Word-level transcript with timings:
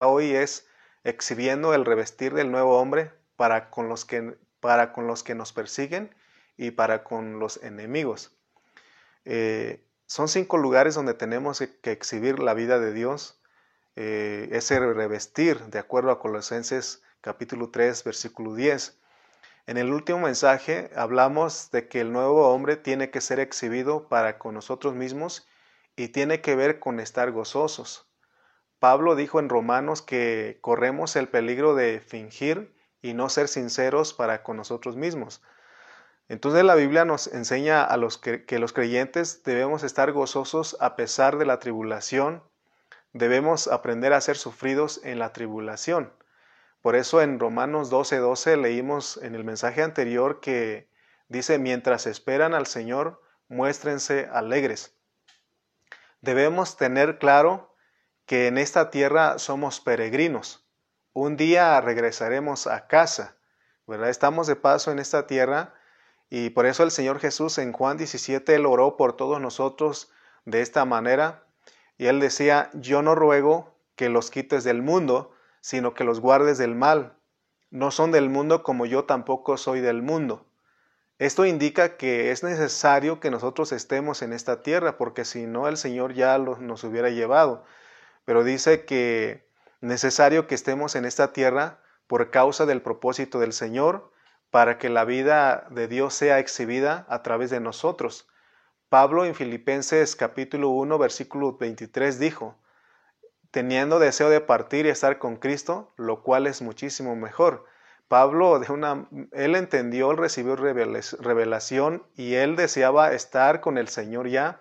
hoy 0.00 0.34
es 0.34 0.66
exhibiendo 1.04 1.74
el 1.74 1.84
revestir 1.84 2.34
del 2.34 2.50
nuevo 2.50 2.78
hombre 2.78 3.12
para 3.36 3.70
con 3.70 3.88
los 3.88 4.04
que, 4.04 4.36
para 4.60 4.92
con 4.92 5.06
los 5.06 5.22
que 5.22 5.34
nos 5.34 5.52
persiguen 5.52 6.14
y 6.56 6.72
para 6.72 7.04
con 7.04 7.38
los 7.38 7.62
enemigos. 7.62 8.32
Eh, 9.24 9.84
son 10.06 10.28
cinco 10.28 10.58
lugares 10.58 10.94
donde 10.94 11.14
tenemos 11.14 11.62
que 11.82 11.92
exhibir 11.92 12.38
la 12.40 12.54
vida 12.54 12.78
de 12.80 12.92
Dios, 12.92 13.40
eh, 13.96 14.48
ese 14.52 14.80
revestir, 14.80 15.58
de 15.66 15.78
acuerdo 15.78 16.10
a 16.10 16.18
Colosenses 16.18 17.02
capítulo 17.20 17.70
3, 17.70 18.02
versículo 18.04 18.54
10. 18.54 18.98
En 19.66 19.76
el 19.76 19.92
último 19.92 20.20
mensaje 20.20 20.90
hablamos 20.96 21.70
de 21.70 21.88
que 21.88 22.00
el 22.00 22.12
nuevo 22.12 22.48
hombre 22.48 22.76
tiene 22.76 23.10
que 23.10 23.20
ser 23.20 23.38
exhibido 23.38 24.08
para 24.08 24.38
con 24.38 24.54
nosotros 24.54 24.94
mismos 24.94 25.46
y 25.96 26.08
tiene 26.08 26.40
que 26.40 26.56
ver 26.56 26.80
con 26.80 26.98
estar 26.98 27.30
gozosos. 27.30 28.09
Pablo 28.80 29.14
dijo 29.14 29.38
en 29.38 29.50
Romanos 29.50 30.00
que 30.00 30.58
corremos 30.62 31.14
el 31.14 31.28
peligro 31.28 31.74
de 31.74 32.00
fingir 32.00 32.74
y 33.02 33.12
no 33.12 33.28
ser 33.28 33.46
sinceros 33.46 34.14
para 34.14 34.42
con 34.42 34.56
nosotros 34.56 34.96
mismos. 34.96 35.42
Entonces 36.28 36.64
la 36.64 36.74
Biblia 36.74 37.04
nos 37.04 37.26
enseña 37.26 37.84
a 37.84 37.96
los 37.98 38.16
que, 38.16 38.46
los 38.58 38.72
creyentes 38.72 39.42
debemos 39.42 39.82
estar 39.82 40.12
gozosos 40.12 40.78
a 40.80 40.96
pesar 40.96 41.36
de 41.36 41.44
la 41.44 41.58
tribulación, 41.58 42.42
debemos 43.12 43.68
aprender 43.68 44.14
a 44.14 44.20
ser 44.22 44.38
sufridos 44.38 45.00
en 45.04 45.18
la 45.18 45.34
tribulación. 45.34 46.14
Por 46.80 46.96
eso 46.96 47.20
en 47.20 47.38
Romanos 47.38 47.90
12:12 47.90 48.18
12 48.18 48.56
leímos 48.56 49.18
en 49.18 49.34
el 49.34 49.44
mensaje 49.44 49.82
anterior 49.82 50.40
que 50.40 50.88
dice, 51.28 51.58
mientras 51.58 52.06
esperan 52.06 52.54
al 52.54 52.66
Señor, 52.66 53.20
muéstrense 53.48 54.26
alegres. 54.32 54.96
Debemos 56.22 56.78
tener 56.78 57.18
claro 57.18 57.69
que 58.30 58.46
en 58.46 58.58
esta 58.58 58.90
tierra 58.90 59.40
somos 59.40 59.80
peregrinos. 59.80 60.64
Un 61.12 61.36
día 61.36 61.80
regresaremos 61.80 62.68
a 62.68 62.86
casa, 62.86 63.34
¿verdad? 63.88 64.08
Estamos 64.08 64.46
de 64.46 64.54
paso 64.54 64.92
en 64.92 65.00
esta 65.00 65.26
tierra 65.26 65.74
y 66.28 66.50
por 66.50 66.66
eso 66.66 66.84
el 66.84 66.92
Señor 66.92 67.18
Jesús 67.18 67.58
en 67.58 67.72
Juan 67.72 67.96
17, 67.96 68.54
Él 68.54 68.66
oró 68.66 68.96
por 68.96 69.16
todos 69.16 69.40
nosotros 69.40 70.12
de 70.44 70.60
esta 70.60 70.84
manera 70.84 71.42
y 71.98 72.06
Él 72.06 72.20
decía, 72.20 72.70
yo 72.72 73.02
no 73.02 73.16
ruego 73.16 73.74
que 73.96 74.08
los 74.08 74.30
quites 74.30 74.62
del 74.62 74.80
mundo, 74.80 75.34
sino 75.60 75.92
que 75.92 76.04
los 76.04 76.20
guardes 76.20 76.56
del 76.56 76.76
mal. 76.76 77.16
No 77.70 77.90
son 77.90 78.12
del 78.12 78.30
mundo 78.30 78.62
como 78.62 78.86
yo 78.86 79.06
tampoco 79.06 79.56
soy 79.56 79.80
del 79.80 80.02
mundo. 80.02 80.46
Esto 81.18 81.46
indica 81.46 81.96
que 81.96 82.30
es 82.30 82.44
necesario 82.44 83.18
que 83.18 83.32
nosotros 83.32 83.72
estemos 83.72 84.22
en 84.22 84.32
esta 84.32 84.62
tierra, 84.62 84.98
porque 84.98 85.24
si 85.24 85.48
no 85.48 85.66
el 85.66 85.76
Señor 85.76 86.14
ya 86.14 86.38
nos 86.38 86.84
hubiera 86.84 87.10
llevado. 87.10 87.64
Pero 88.30 88.44
dice 88.44 88.84
que 88.84 89.44
necesario 89.80 90.46
que 90.46 90.54
estemos 90.54 90.94
en 90.94 91.04
esta 91.04 91.32
tierra 91.32 91.80
por 92.06 92.30
causa 92.30 92.64
del 92.64 92.80
propósito 92.80 93.40
del 93.40 93.52
Señor, 93.52 94.12
para 94.50 94.78
que 94.78 94.88
la 94.88 95.04
vida 95.04 95.66
de 95.70 95.88
Dios 95.88 96.14
sea 96.14 96.38
exhibida 96.38 97.06
a 97.08 97.24
través 97.24 97.50
de 97.50 97.58
nosotros. 97.58 98.28
Pablo 98.88 99.24
en 99.24 99.34
Filipenses 99.34 100.14
capítulo 100.14 100.68
1 100.68 100.96
versículo 100.96 101.56
23 101.56 102.20
dijo, 102.20 102.56
teniendo 103.50 103.98
deseo 103.98 104.30
de 104.30 104.40
partir 104.40 104.86
y 104.86 104.90
estar 104.90 105.18
con 105.18 105.34
Cristo, 105.34 105.92
lo 105.96 106.22
cual 106.22 106.46
es 106.46 106.62
muchísimo 106.62 107.16
mejor 107.16 107.64
Pablo, 108.06 108.60
de 108.60 108.72
una, 108.72 109.08
él 109.32 109.56
entendió, 109.56 110.12
él 110.12 110.18
recibió 110.18 110.54
revelación 110.54 112.06
y 112.14 112.34
él 112.34 112.54
deseaba 112.54 113.12
estar 113.12 113.60
con 113.60 113.76
el 113.76 113.88
Señor 113.88 114.28
ya, 114.28 114.60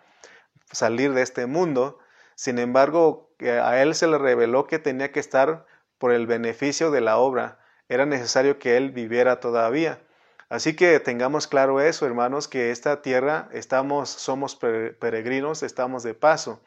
salir 0.71 1.13
de 1.13 1.21
este 1.21 1.45
mundo. 1.45 1.99
Sin 2.39 2.57
embargo, 2.57 3.35
a 3.41 3.81
él 3.81 3.93
se 3.95 4.07
le 4.07 4.17
reveló 4.17 4.65
que 4.65 4.79
tenía 4.79 5.11
que 5.11 5.19
estar 5.19 5.65
por 5.97 6.13
el 6.13 6.25
beneficio 6.25 6.89
de 6.89 7.01
la 7.01 7.17
obra. 7.17 7.59
Era 7.89 8.05
necesario 8.05 8.59
que 8.59 8.77
él 8.77 8.91
viviera 8.91 9.41
todavía. 9.41 10.01
Así 10.47 10.73
que 10.73 11.01
tengamos 11.01 11.47
claro 11.47 11.81
eso, 11.81 12.05
hermanos, 12.05 12.47
que 12.47 12.71
esta 12.71 13.01
tierra 13.01 13.49
estamos, 13.51 14.09
somos 14.09 14.55
peregrinos, 14.55 15.63
estamos 15.63 16.03
de 16.03 16.13
paso. 16.13 16.63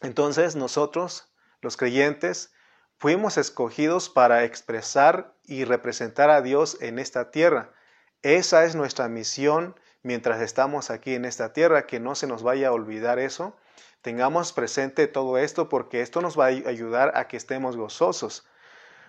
Entonces 0.00 0.56
nosotros, 0.56 1.30
los 1.60 1.76
creyentes, 1.76 2.54
Fuimos 2.98 3.36
escogidos 3.36 4.08
para 4.08 4.44
expresar 4.44 5.34
y 5.44 5.64
representar 5.64 6.30
a 6.30 6.40
Dios 6.40 6.78
en 6.80 6.98
esta 6.98 7.30
tierra. 7.30 7.74
Esa 8.22 8.64
es 8.64 8.74
nuestra 8.74 9.10
misión 9.10 9.78
mientras 10.02 10.40
estamos 10.40 10.88
aquí 10.90 11.12
en 11.12 11.26
esta 11.26 11.52
tierra, 11.52 11.86
que 11.86 12.00
no 12.00 12.14
se 12.14 12.26
nos 12.26 12.42
vaya 12.42 12.68
a 12.68 12.72
olvidar 12.72 13.18
eso. 13.18 13.54
Tengamos 14.06 14.52
presente 14.52 15.08
todo 15.08 15.36
esto 15.36 15.68
porque 15.68 16.00
esto 16.00 16.20
nos 16.20 16.38
va 16.38 16.44
a 16.44 16.50
ayudar 16.50 17.10
a 17.16 17.26
que 17.26 17.36
estemos 17.36 17.76
gozosos. 17.76 18.46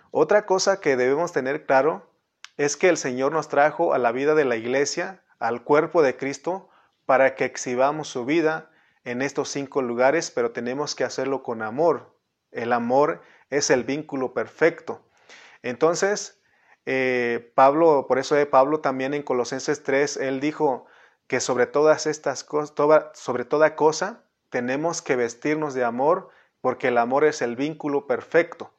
Otra 0.09 0.47
cosa 0.47 0.81
que 0.81 0.97
debemos 0.97 1.31
tener 1.31 1.67
claro 1.67 2.09
es 2.57 2.77
que 2.77 2.89
el 2.89 2.97
Señor 2.97 3.31
nos 3.31 3.47
trajo 3.47 3.93
a 3.93 3.99
la 3.99 4.11
vida 4.11 4.33
de 4.33 4.43
la 4.43 4.55
iglesia, 4.55 5.23
al 5.37 5.63
cuerpo 5.63 6.01
de 6.01 6.17
Cristo, 6.17 6.67
para 7.05 7.35
que 7.35 7.45
exhibamos 7.45 8.07
su 8.07 8.25
vida 8.25 8.71
en 9.03 9.21
estos 9.21 9.49
cinco 9.49 9.83
lugares, 9.83 10.31
pero 10.31 10.49
tenemos 10.49 10.95
que 10.95 11.03
hacerlo 11.03 11.43
con 11.43 11.61
amor. 11.61 12.17
El 12.49 12.73
amor 12.73 13.21
es 13.51 13.69
el 13.69 13.83
vínculo 13.83 14.33
perfecto. 14.33 15.05
Entonces, 15.61 16.41
eh, 16.87 17.51
Pablo, 17.53 18.07
por 18.07 18.17
eso 18.17 18.33
de 18.33 18.47
Pablo 18.47 18.79
también 18.79 19.13
en 19.13 19.21
Colosenses 19.21 19.83
3, 19.83 20.17
él 20.17 20.39
dijo 20.39 20.87
que 21.27 21.39
sobre 21.39 21.67
todas 21.67 22.07
estas 22.07 22.43
cosas, 22.43 22.73
sobre 23.13 23.45
toda 23.45 23.75
cosa, 23.75 24.23
tenemos 24.49 25.01
que 25.01 25.15
vestirnos 25.15 25.73
de 25.73 25.83
amor, 25.83 26.29
porque 26.61 26.89
el 26.89 26.97
amor 26.97 27.23
es 27.25 27.41
el 27.41 27.55
vínculo 27.55 28.07
perfecto. 28.07 28.71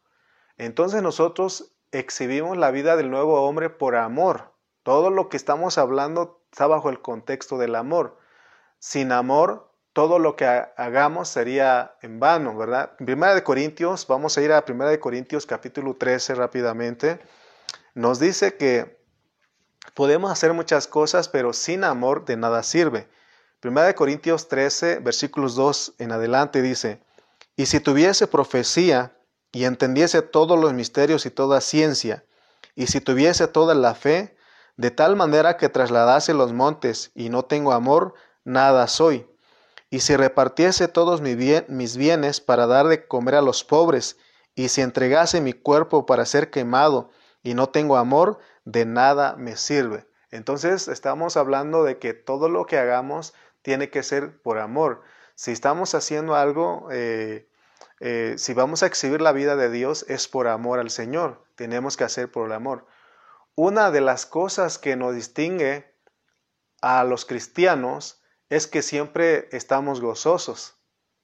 Entonces 0.56 1.02
nosotros 1.02 1.72
exhibimos 1.92 2.56
la 2.56 2.70
vida 2.70 2.96
del 2.96 3.10
nuevo 3.10 3.42
hombre 3.42 3.70
por 3.70 3.96
amor. 3.96 4.52
Todo 4.82 5.10
lo 5.10 5.28
que 5.28 5.36
estamos 5.36 5.78
hablando 5.78 6.42
está 6.50 6.66
bajo 6.66 6.90
el 6.90 7.00
contexto 7.00 7.58
del 7.58 7.74
amor. 7.74 8.18
Sin 8.78 9.12
amor 9.12 9.68
todo 9.92 10.20
lo 10.20 10.36
que 10.36 10.44
hagamos 10.46 11.28
sería 11.28 11.96
en 12.02 12.20
vano, 12.20 12.56
¿verdad? 12.56 12.94
Primera 12.98 13.34
de 13.34 13.42
Corintios, 13.42 14.06
vamos 14.06 14.38
a 14.38 14.42
ir 14.42 14.52
a 14.52 14.64
Primera 14.64 14.90
de 14.90 15.00
Corintios 15.00 15.44
capítulo 15.44 15.96
13 15.96 16.36
rápidamente. 16.36 17.18
Nos 17.94 18.20
dice 18.20 18.56
que 18.56 19.02
podemos 19.94 20.30
hacer 20.30 20.52
muchas 20.52 20.86
cosas, 20.86 21.28
pero 21.28 21.52
sin 21.52 21.82
amor 21.82 22.24
de 22.26 22.36
nada 22.36 22.62
sirve. 22.62 23.08
Primera 23.60 23.88
de 23.88 23.96
Corintios 23.96 24.46
13, 24.46 25.00
versículos 25.00 25.56
2 25.56 25.94
en 25.98 26.12
adelante 26.12 26.62
dice, 26.62 27.02
y 27.56 27.66
si 27.66 27.80
tuviese 27.80 28.28
profecía 28.28 29.18
y 29.50 29.64
entendiese 29.64 30.22
todos 30.22 30.56
los 30.56 30.74
misterios 30.74 31.26
y 31.26 31.30
toda 31.30 31.60
ciencia, 31.60 32.24
y 32.76 32.86
si 32.86 33.00
tuviese 33.00 33.48
toda 33.48 33.74
la 33.74 33.96
fe, 33.96 34.36
de 34.76 34.92
tal 34.92 35.16
manera 35.16 35.56
que 35.56 35.68
trasladase 35.68 36.34
los 36.34 36.52
montes 36.52 37.10
y 37.16 37.30
no 37.30 37.46
tengo 37.46 37.72
amor, 37.72 38.14
nada 38.44 38.86
soy. 38.86 39.28
Y 39.90 40.00
si 40.00 40.14
repartiese 40.14 40.86
todos 40.86 41.20
mis 41.20 41.96
bienes 41.96 42.40
para 42.40 42.68
dar 42.68 42.86
de 42.86 43.08
comer 43.08 43.34
a 43.34 43.42
los 43.42 43.64
pobres, 43.64 44.18
y 44.54 44.68
si 44.68 44.82
entregase 44.82 45.40
mi 45.40 45.52
cuerpo 45.52 46.06
para 46.06 46.26
ser 46.26 46.50
quemado, 46.50 47.10
y 47.42 47.54
no 47.54 47.70
tengo 47.70 47.96
amor, 47.96 48.38
de 48.64 48.84
nada 48.84 49.34
me 49.34 49.56
sirve. 49.56 50.06
Entonces 50.30 50.88
estamos 50.88 51.36
hablando 51.36 51.82
de 51.82 51.98
que 51.98 52.12
todo 52.12 52.48
lo 52.48 52.66
que 52.66 52.78
hagamos 52.78 53.34
tiene 53.68 53.90
que 53.90 54.02
ser 54.02 54.40
por 54.40 54.56
amor. 54.56 55.02
Si 55.34 55.52
estamos 55.52 55.94
haciendo 55.94 56.34
algo, 56.34 56.88
eh, 56.90 57.50
eh, 58.00 58.36
si 58.38 58.54
vamos 58.54 58.82
a 58.82 58.86
exhibir 58.86 59.20
la 59.20 59.32
vida 59.32 59.56
de 59.56 59.68
Dios, 59.68 60.06
es 60.08 60.26
por 60.26 60.48
amor 60.48 60.78
al 60.78 60.88
Señor. 60.88 61.44
Tenemos 61.54 61.98
que 61.98 62.04
hacer 62.04 62.32
por 62.32 62.46
el 62.46 62.54
amor. 62.54 62.86
Una 63.56 63.90
de 63.90 64.00
las 64.00 64.24
cosas 64.24 64.78
que 64.78 64.96
nos 64.96 65.14
distingue 65.14 65.94
a 66.80 67.04
los 67.04 67.26
cristianos 67.26 68.22
es 68.48 68.66
que 68.66 68.80
siempre 68.80 69.50
estamos 69.52 70.00
gozosos, 70.00 70.78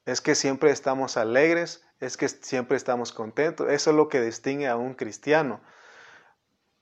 es 0.04 0.20
que 0.20 0.34
siempre 0.34 0.70
estamos 0.70 1.16
alegres, 1.16 1.82
es 1.98 2.18
que 2.18 2.28
siempre 2.28 2.76
estamos 2.76 3.12
contentos. 3.12 3.70
Eso 3.70 3.88
es 3.88 3.96
lo 3.96 4.10
que 4.10 4.20
distingue 4.20 4.68
a 4.68 4.76
un 4.76 4.92
cristiano. 4.92 5.62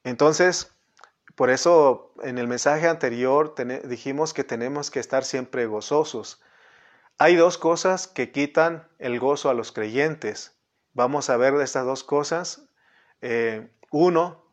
Entonces, 0.03 0.73
por 1.35 1.51
eso 1.51 2.13
en 2.23 2.39
el 2.39 2.47
mensaje 2.47 2.89
anterior 2.89 3.55
dijimos 3.85 4.35
que 4.35 4.45
tenemos 4.45 4.91
que 4.91 5.01
estar 5.01 5.25
siempre 5.25 5.67
gozosos. 5.67 6.43
Hay 7.19 7.37
dos 7.37 7.59
cosas 7.59 8.07
que 8.07 8.33
quitan 8.33 8.89
el 8.99 9.19
gozo 9.19 9.49
a 9.49 9.55
los 9.55 9.73
creyentes. 9.73 10.57
Vamos 10.93 11.31
a 11.31 11.37
ver 11.37 11.55
estas 11.55 11.87
dos 11.87 12.05
cosas. 12.05 12.69
Eh, 13.21 13.71
uno, 13.91 14.45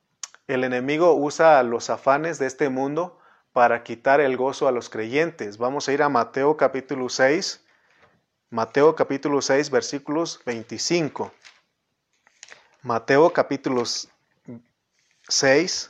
el 0.47 0.63
enemigo 0.63 1.13
usa 1.13 1.61
los 1.63 1.89
afanes 1.89 2.39
de 2.39 2.47
este 2.47 2.69
mundo 2.69 3.19
para 3.51 3.83
quitar 3.83 4.21
el 4.21 4.37
gozo 4.37 4.67
a 4.67 4.71
los 4.71 4.89
creyentes. 4.89 5.57
Vamos 5.57 5.89
a 5.89 5.93
ir 5.93 6.03
a 6.03 6.09
Mateo 6.09 6.55
capítulo 6.55 7.09
6, 7.09 7.65
Mateo 8.51 8.95
capítulo 8.95 9.41
6 9.41 9.69
versículos 9.69 10.41
25. 10.45 11.31
Mateo 12.83 13.33
capítulo 13.33 13.83
6 15.27 15.89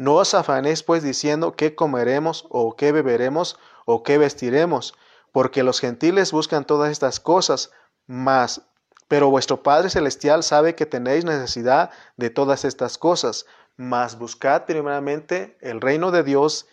No 0.00 0.14
os 0.14 0.32
afanéis 0.32 0.82
pues 0.82 1.02
diciendo 1.02 1.52
qué 1.56 1.74
comeremos 1.74 2.46
o 2.48 2.74
qué 2.74 2.90
beberemos 2.90 3.58
o 3.84 4.02
qué 4.02 4.16
vestiremos, 4.16 4.94
porque 5.30 5.62
los 5.62 5.78
gentiles 5.78 6.32
buscan 6.32 6.64
todas 6.64 6.90
estas 6.90 7.20
cosas, 7.20 7.70
mas 8.06 8.62
pero 9.08 9.28
vuestro 9.28 9.62
Padre 9.62 9.90
Celestial 9.90 10.42
sabe 10.42 10.74
que 10.74 10.86
tenéis 10.86 11.26
necesidad 11.26 11.90
de 12.16 12.30
todas 12.30 12.64
estas 12.64 12.96
cosas, 12.96 13.44
mas 13.76 14.18
buscad 14.18 14.64
primeramente 14.64 15.58
el 15.60 15.82
reino 15.82 16.10
de 16.12 16.22
Dios 16.22 16.66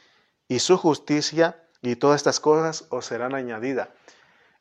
y 0.47 0.59
su 0.59 0.77
justicia, 0.77 1.61
y 1.81 1.97
todas 1.97 2.21
estas 2.21 2.39
cosas 2.39 2.85
os 2.91 3.07
serán 3.07 3.35
añadidas. 3.35 3.89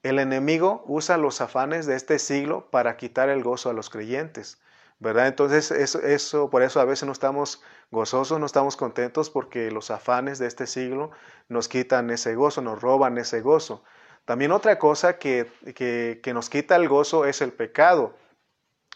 El 0.02 0.18
enemigo 0.18 0.82
usa 0.88 1.18
los 1.18 1.40
afanes 1.40 1.86
de 1.86 1.94
este 1.94 2.18
siglo 2.18 2.68
para 2.72 2.96
quitar 2.96 3.28
el 3.28 3.44
gozo 3.44 3.70
a 3.70 3.74
los 3.74 3.90
creyentes, 3.90 4.58
Entonces, 5.00 5.70
eso, 5.70 6.50
por 6.50 6.62
eso 6.62 6.80
a 6.80 6.84
veces 6.84 7.04
no 7.06 7.12
estamos 7.12 7.62
gozosos, 7.90 8.40
no 8.40 8.46
estamos 8.46 8.76
contentos 8.76 9.28
porque 9.30 9.70
los 9.70 9.90
afanes 9.90 10.38
de 10.38 10.46
este 10.46 10.66
siglo 10.66 11.10
nos 11.48 11.68
quitan 11.68 12.10
ese 12.10 12.34
gozo, 12.34 12.62
nos 12.62 12.80
roban 12.80 13.18
ese 13.18 13.40
gozo. 13.42 13.82
También 14.24 14.52
otra 14.52 14.78
cosa 14.78 15.18
que, 15.18 15.50
que, 15.74 16.32
nos 16.34 16.50
quita 16.50 16.76
el 16.76 16.88
gozo 16.88 17.26
es 17.26 17.42
el 17.42 17.52
pecado. 17.52 18.16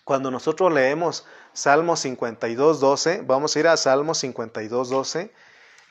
Cuando 0.04 0.30
nosotros 0.30 0.72
leemos 0.72 1.26
Salmo 1.52 1.96
52, 1.96 2.80
12, 2.80 3.22
vamos 3.26 3.54
a 3.54 3.60
ir 3.60 3.68
a 3.68 3.76
Salmo 3.76 4.14
52, 4.14 4.88
12, 4.88 5.32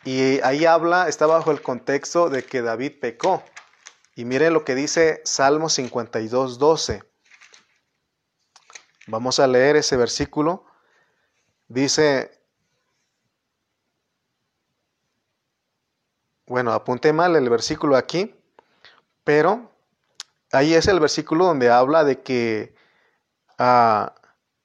y 0.04 0.42
ahí 0.42 0.66
habla, 0.66 1.08
está 1.08 1.26
bajo 1.28 1.52
el 1.52 1.62
contexto 1.62 2.30
de 2.30 2.44
que 2.44 2.62
David 2.62 3.00
pecó. 3.00 3.44
Y 4.16 4.26
miren 4.26 4.54
lo 4.54 4.66
que 4.66 4.76
dice 4.76 5.22
Salmo 5.24 5.70
52, 5.70 6.58
12. 6.58 7.09
Vamos 9.10 9.40
a 9.40 9.48
leer 9.48 9.76
ese 9.76 9.98
versículo. 9.98 10.66
Dice, 11.68 12.32
bueno, 16.46 16.72
apunté 16.74 17.12
mal 17.12 17.36
el 17.36 17.50
versículo 17.50 17.96
aquí, 17.96 18.36
pero 19.24 19.72
ahí 20.52 20.76
es 20.76 20.88
el 20.88 21.00
versículo 21.00 21.46
donde 21.46 21.72
habla 21.72 22.04
de 22.04 22.22
que 22.22 22.76
ah, 23.58 24.14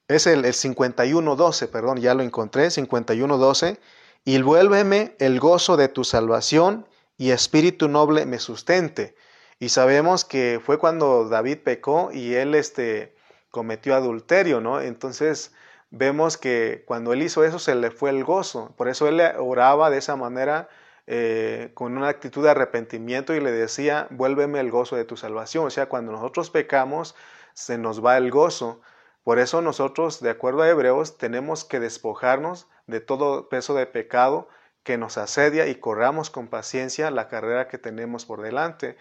es 0.08 0.26
el, 0.26 0.44
el 0.44 0.52
51.12, 0.52 1.68
perdón, 1.68 1.98
ya 1.98 2.14
lo 2.14 2.22
encontré, 2.22 2.66
51.12, 2.66 3.78
y 4.26 4.42
vuélveme 4.42 5.16
el 5.20 5.40
gozo 5.40 5.78
de 5.78 5.88
tu 5.88 6.04
salvación 6.04 6.86
y 7.16 7.30
espíritu 7.30 7.88
noble 7.88 8.26
me 8.26 8.38
sustente. 8.38 9.16
Y 9.58 9.70
sabemos 9.70 10.26
que 10.26 10.60
fue 10.62 10.78
cuando 10.78 11.28
David 11.30 11.58
pecó 11.64 12.10
y 12.12 12.34
él 12.34 12.54
este, 12.54 13.13
cometió 13.54 13.94
adulterio, 13.94 14.60
¿no? 14.60 14.80
Entonces 14.80 15.54
vemos 15.90 16.36
que 16.36 16.82
cuando 16.88 17.12
él 17.12 17.22
hizo 17.22 17.44
eso 17.44 17.60
se 17.60 17.76
le 17.76 17.92
fue 17.92 18.10
el 18.10 18.24
gozo. 18.24 18.74
Por 18.76 18.88
eso 18.88 19.06
él 19.06 19.22
oraba 19.38 19.90
de 19.90 19.98
esa 19.98 20.16
manera 20.16 20.68
eh, 21.06 21.70
con 21.74 21.96
una 21.96 22.08
actitud 22.08 22.42
de 22.42 22.50
arrepentimiento 22.50 23.32
y 23.32 23.38
le 23.38 23.52
decía, 23.52 24.08
vuélveme 24.10 24.58
el 24.58 24.72
gozo 24.72 24.96
de 24.96 25.04
tu 25.04 25.16
salvación. 25.16 25.66
O 25.66 25.70
sea, 25.70 25.86
cuando 25.86 26.10
nosotros 26.10 26.50
pecamos, 26.50 27.14
se 27.52 27.78
nos 27.78 28.04
va 28.04 28.16
el 28.16 28.32
gozo. 28.32 28.80
Por 29.22 29.38
eso 29.38 29.62
nosotros, 29.62 30.20
de 30.20 30.30
acuerdo 30.30 30.62
a 30.62 30.68
Hebreos, 30.68 31.16
tenemos 31.16 31.64
que 31.64 31.78
despojarnos 31.78 32.66
de 32.88 32.98
todo 32.98 33.48
peso 33.48 33.74
de 33.74 33.86
pecado 33.86 34.48
que 34.82 34.98
nos 34.98 35.16
asedia 35.16 35.68
y 35.68 35.76
corramos 35.76 36.28
con 36.28 36.48
paciencia 36.48 37.12
la 37.12 37.28
carrera 37.28 37.68
que 37.68 37.78
tenemos 37.78 38.26
por 38.26 38.42
delante. 38.42 38.96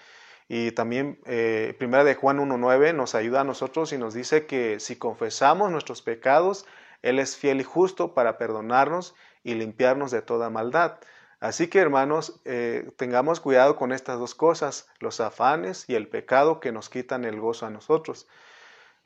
Y 0.48 0.72
también 0.72 1.20
eh, 1.26 1.76
Primera 1.78 2.04
de 2.04 2.16
Juan 2.16 2.40
1.9 2.40 2.94
nos 2.94 3.16
ayuda 3.16 3.42
a 3.42 3.46
nosotros 3.46 3.94
y 3.94 3.98
nos 3.98 4.14
dice 4.14 4.46
que 4.46 4.80
si 4.80 4.96
confesamos 4.98 5.72
nuestros 5.72 6.02
pecados, 6.02 6.66
Él 7.02 7.20
es 7.20 7.38
fiel 7.38 7.62
y 7.62 7.64
justo 7.64 8.14
para 8.14 8.38
perdonarnos 8.38 9.16
y 9.44 9.56
limpiarnos 9.56 10.12
de 10.12 10.22
toda 10.22 10.50
maldad. 10.50 11.00
Así 11.40 11.68
que 11.68 11.80
hermanos, 11.80 12.40
eh, 12.46 12.90
tengamos 12.96 13.42
cuidado 13.42 13.76
con 13.76 13.92
estas 13.92 14.18
dos 14.18 14.34
cosas, 14.34 14.88
los 15.00 15.20
afanes 15.20 15.86
y 15.90 15.96
el 15.96 16.08
pecado 16.08 16.60
que 16.62 16.72
nos 16.72 16.90
quitan 16.90 17.26
el 17.26 17.40
gozo 17.40 17.66
a 17.66 17.70
nosotros. 17.70 18.28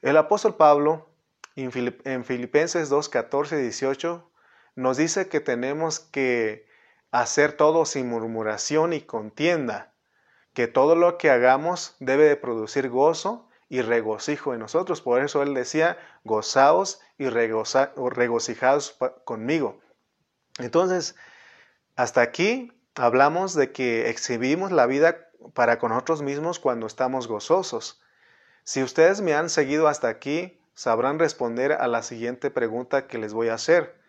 El 0.01 0.17
apóstol 0.17 0.55
Pablo 0.55 1.09
en, 1.55 1.71
en 2.03 2.25
Filipenses 2.25 2.89
2, 2.89 3.09
14 3.09 3.59
y 3.59 3.61
18 3.63 4.31
nos 4.75 4.97
dice 4.97 5.29
que 5.29 5.39
tenemos 5.39 5.99
que 5.99 6.67
hacer 7.09 7.53
todo 7.53 7.85
sin 7.85 8.07
murmuración 8.07 8.93
y 8.93 9.01
contienda 9.01 9.93
que 10.57 10.67
todo 10.67 10.95
lo 10.95 11.19
que 11.19 11.29
hagamos 11.29 11.95
debe 11.99 12.23
de 12.23 12.35
producir 12.35 12.89
gozo 12.89 13.47
y 13.69 13.83
regocijo 13.83 14.55
en 14.55 14.59
nosotros. 14.59 15.03
Por 15.03 15.21
eso 15.21 15.43
él 15.43 15.53
decía, 15.53 15.99
gozaos 16.23 16.99
y 17.19 17.29
regocijaos 17.29 18.97
conmigo. 19.23 19.79
Entonces, 20.57 21.15
hasta 21.95 22.21
aquí 22.21 22.71
hablamos 22.95 23.53
de 23.53 23.71
que 23.71 24.09
exhibimos 24.09 24.71
la 24.71 24.87
vida 24.87 25.29
para 25.53 25.77
con 25.77 25.91
nosotros 25.91 26.23
mismos 26.23 26.57
cuando 26.57 26.87
estamos 26.87 27.27
gozosos. 27.27 28.01
Si 28.63 28.81
ustedes 28.81 29.21
me 29.21 29.35
han 29.35 29.51
seguido 29.51 29.87
hasta 29.87 30.07
aquí, 30.07 30.59
sabrán 30.73 31.19
responder 31.19 31.73
a 31.73 31.87
la 31.87 32.01
siguiente 32.01 32.49
pregunta 32.49 33.05
que 33.05 33.19
les 33.19 33.31
voy 33.31 33.49
a 33.49 33.53
hacer. 33.53 34.01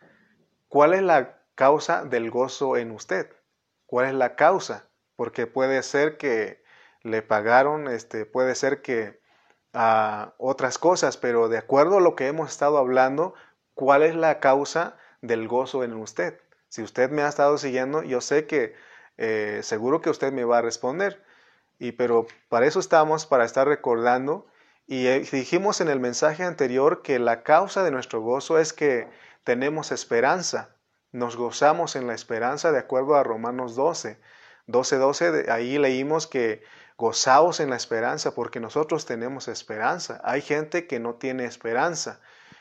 ¿Cuál 0.68 0.94
es 0.94 1.02
la 1.02 1.42
causa 1.54 2.06
del 2.06 2.30
gozo 2.30 2.78
en 2.78 2.90
usted? 2.90 3.36
¿Cuál 3.84 4.06
es 4.06 4.14
la 4.14 4.34
causa? 4.34 4.87
Porque 5.18 5.48
puede 5.48 5.82
ser 5.82 6.16
que 6.16 6.62
le 7.02 7.22
pagaron, 7.22 7.88
este, 7.88 8.24
puede 8.24 8.54
ser 8.54 8.82
que 8.82 9.18
a 9.74 10.34
otras 10.38 10.78
cosas, 10.78 11.16
pero 11.16 11.48
de 11.48 11.58
acuerdo 11.58 11.96
a 11.96 12.00
lo 12.00 12.14
que 12.14 12.28
hemos 12.28 12.50
estado 12.52 12.78
hablando, 12.78 13.34
¿cuál 13.74 14.04
es 14.04 14.14
la 14.14 14.38
causa 14.38 14.96
del 15.20 15.48
gozo 15.48 15.82
en 15.82 15.94
usted? 15.94 16.38
Si 16.68 16.84
usted 16.84 17.10
me 17.10 17.22
ha 17.22 17.28
estado 17.28 17.58
siguiendo, 17.58 18.04
yo 18.04 18.20
sé 18.20 18.46
que 18.46 18.76
eh, 19.16 19.58
seguro 19.64 20.00
que 20.00 20.10
usted 20.10 20.32
me 20.32 20.44
va 20.44 20.58
a 20.58 20.62
responder, 20.62 21.20
y 21.80 21.90
pero 21.90 22.28
para 22.48 22.66
eso 22.66 22.78
estamos, 22.78 23.26
para 23.26 23.44
estar 23.44 23.66
recordando. 23.66 24.46
Y 24.86 25.08
eh, 25.08 25.26
dijimos 25.32 25.80
en 25.80 25.88
el 25.88 25.98
mensaje 25.98 26.44
anterior 26.44 27.02
que 27.02 27.18
la 27.18 27.42
causa 27.42 27.82
de 27.82 27.90
nuestro 27.90 28.20
gozo 28.20 28.56
es 28.60 28.72
que 28.72 29.08
tenemos 29.42 29.90
esperanza. 29.90 30.76
Nos 31.10 31.36
gozamos 31.36 31.96
en 31.96 32.06
la 32.06 32.14
esperanza 32.14 32.70
de 32.70 32.78
acuerdo 32.78 33.16
a 33.16 33.24
Romanos 33.24 33.74
12. 33.74 34.20
12:12, 34.68 35.50
ahí 35.50 35.78
leímos 35.78 36.26
que 36.26 36.62
gozaos 36.96 37.60
en 37.60 37.70
la 37.70 37.76
esperanza 37.76 38.34
porque 38.34 38.60
nosotros 38.60 39.06
tenemos 39.06 39.48
esperanza. 39.48 40.20
Hay 40.24 40.42
gente 40.42 40.86
que 40.86 41.00
no 41.00 41.14
tiene 41.14 41.44
esperanza. 41.44 42.20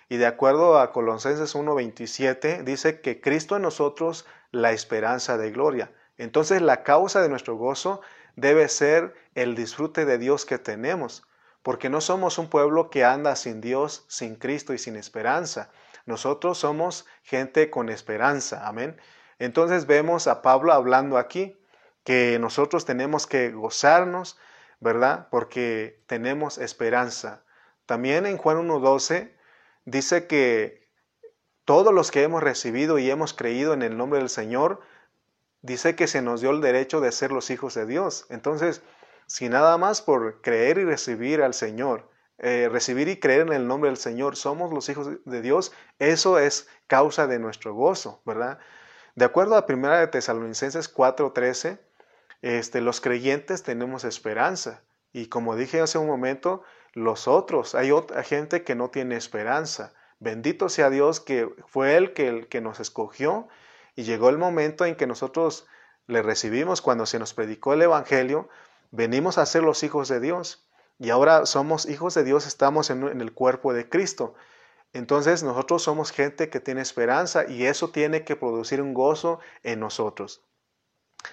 Y 0.09 0.17
de 0.17 0.25
acuerdo 0.25 0.79
a 0.79 0.93
Colosenses 0.93 1.53
1:27 1.53 2.63
dice 2.63 3.01
que 3.01 3.19
Cristo 3.19 3.57
en 3.57 3.63
nosotros 3.63 4.25
la 4.51 4.71
esperanza 4.71 5.37
de 5.37 5.51
gloria. 5.51 5.91
Entonces 6.17 6.61
la 6.61 6.83
causa 6.83 7.21
de 7.21 7.29
nuestro 7.29 7.57
gozo 7.57 8.01
debe 8.35 8.69
ser 8.69 9.13
el 9.35 9.55
disfrute 9.55 10.05
de 10.05 10.17
Dios 10.17 10.45
que 10.45 10.57
tenemos, 10.57 11.23
porque 11.61 11.89
no 11.89 11.99
somos 11.99 12.37
un 12.37 12.49
pueblo 12.49 12.89
que 12.89 13.03
anda 13.03 13.35
sin 13.35 13.59
Dios, 13.59 14.05
sin 14.07 14.35
Cristo 14.35 14.73
y 14.73 14.77
sin 14.77 14.95
esperanza. 14.95 15.69
Nosotros 16.05 16.57
somos 16.57 17.05
gente 17.23 17.69
con 17.69 17.89
esperanza. 17.89 18.65
Amén. 18.65 18.97
Entonces 19.39 19.87
vemos 19.87 20.27
a 20.27 20.41
Pablo 20.41 20.71
hablando 20.71 21.17
aquí 21.17 21.57
que 22.07 22.39
nosotros 22.39 22.85
tenemos 22.85 23.27
que 23.27 23.51
gozarnos, 23.51 24.37
¿verdad? 24.79 25.27
Porque 25.29 26.01
tenemos 26.07 26.57
esperanza. 26.57 27.43
También 27.85 28.25
en 28.25 28.37
Juan 28.37 28.65
1.12 28.65 29.35
dice 29.83 30.25
que 30.25 30.87
todos 31.65 31.93
los 31.93 32.09
que 32.09 32.23
hemos 32.23 32.41
recibido 32.41 32.97
y 32.97 33.11
hemos 33.11 33.33
creído 33.33 33.73
en 33.73 33.81
el 33.81 33.97
nombre 33.97 34.19
del 34.19 34.29
Señor, 34.29 34.79
dice 35.61 35.97
que 35.97 36.07
se 36.07 36.21
nos 36.21 36.39
dio 36.39 36.51
el 36.51 36.61
derecho 36.61 37.01
de 37.01 37.11
ser 37.11 37.33
los 37.33 37.49
hijos 37.49 37.73
de 37.73 37.85
Dios. 37.85 38.25
Entonces, 38.29 38.81
si 39.25 39.49
nada 39.49 39.77
más 39.77 40.01
por 40.01 40.41
creer 40.41 40.77
y 40.77 40.85
recibir 40.85 41.41
al 41.41 41.53
Señor, 41.53 42.09
eh, 42.37 42.69
recibir 42.71 43.09
y 43.09 43.19
creer 43.19 43.41
en 43.41 43.51
el 43.51 43.67
nombre 43.67 43.89
del 43.89 43.97
Señor, 43.97 44.37
somos 44.37 44.71
los 44.71 44.87
hijos 44.87 45.09
de 45.25 45.41
Dios, 45.41 45.73
eso 45.99 46.39
es 46.39 46.69
causa 46.87 47.27
de 47.27 47.37
nuestro 47.37 47.73
gozo, 47.73 48.21
¿verdad? 48.23 48.59
De 49.15 49.25
acuerdo 49.25 49.57
a 49.57 49.65
1 49.67 49.99
de 49.99 50.07
Tesalonicenses 50.07 50.87
4:13, 50.87 51.85
este, 52.47 52.79
los 52.79 53.01
creyentes 53.01 53.63
tenemos 53.63 54.05
esperanza. 54.05 54.81
Y 55.11 55.27
como 55.27 55.57
dije 55.57 55.81
hace 55.81 55.97
un 55.97 56.07
momento, 56.07 56.63
los 56.93 57.27
otros, 57.27 57.75
hay 57.75 57.91
otra 57.91 58.23
gente 58.23 58.63
que 58.63 58.73
no 58.73 58.89
tiene 58.89 59.17
esperanza. 59.17 59.93
Bendito 60.19 60.69
sea 60.69 60.89
Dios 60.89 61.19
que 61.19 61.49
fue 61.67 61.97
Él 61.97 62.13
que, 62.13 62.29
el 62.29 62.47
que 62.47 62.61
nos 62.61 62.79
escogió 62.79 63.49
y 63.95 64.03
llegó 64.03 64.29
el 64.29 64.37
momento 64.37 64.85
en 64.85 64.95
que 64.95 65.07
nosotros 65.07 65.67
le 66.07 66.21
recibimos 66.21 66.81
cuando 66.81 67.05
se 67.05 67.19
nos 67.19 67.33
predicó 67.33 67.73
el 67.73 67.81
Evangelio, 67.81 68.47
venimos 68.91 69.37
a 69.37 69.45
ser 69.45 69.63
los 69.63 69.83
hijos 69.83 70.07
de 70.07 70.21
Dios. 70.21 70.65
Y 70.99 71.09
ahora 71.09 71.45
somos 71.45 71.85
hijos 71.85 72.13
de 72.13 72.23
Dios, 72.23 72.47
estamos 72.47 72.89
en, 72.89 73.03
el 73.19 73.33
cuerpo 73.33 73.73
de 73.73 73.89
Cristo. 73.89 74.35
Entonces 74.93 75.43
nosotros 75.43 75.83
somos 75.83 76.11
gente 76.11 76.49
que 76.49 76.61
tiene 76.61 76.81
esperanza 76.81 77.45
y 77.45 77.65
eso 77.65 77.89
tiene 77.89 78.23
que 78.23 78.37
producir 78.37 78.81
un 78.81 78.93
gozo 78.93 79.39
en 79.63 79.81
nosotros. 79.81 80.46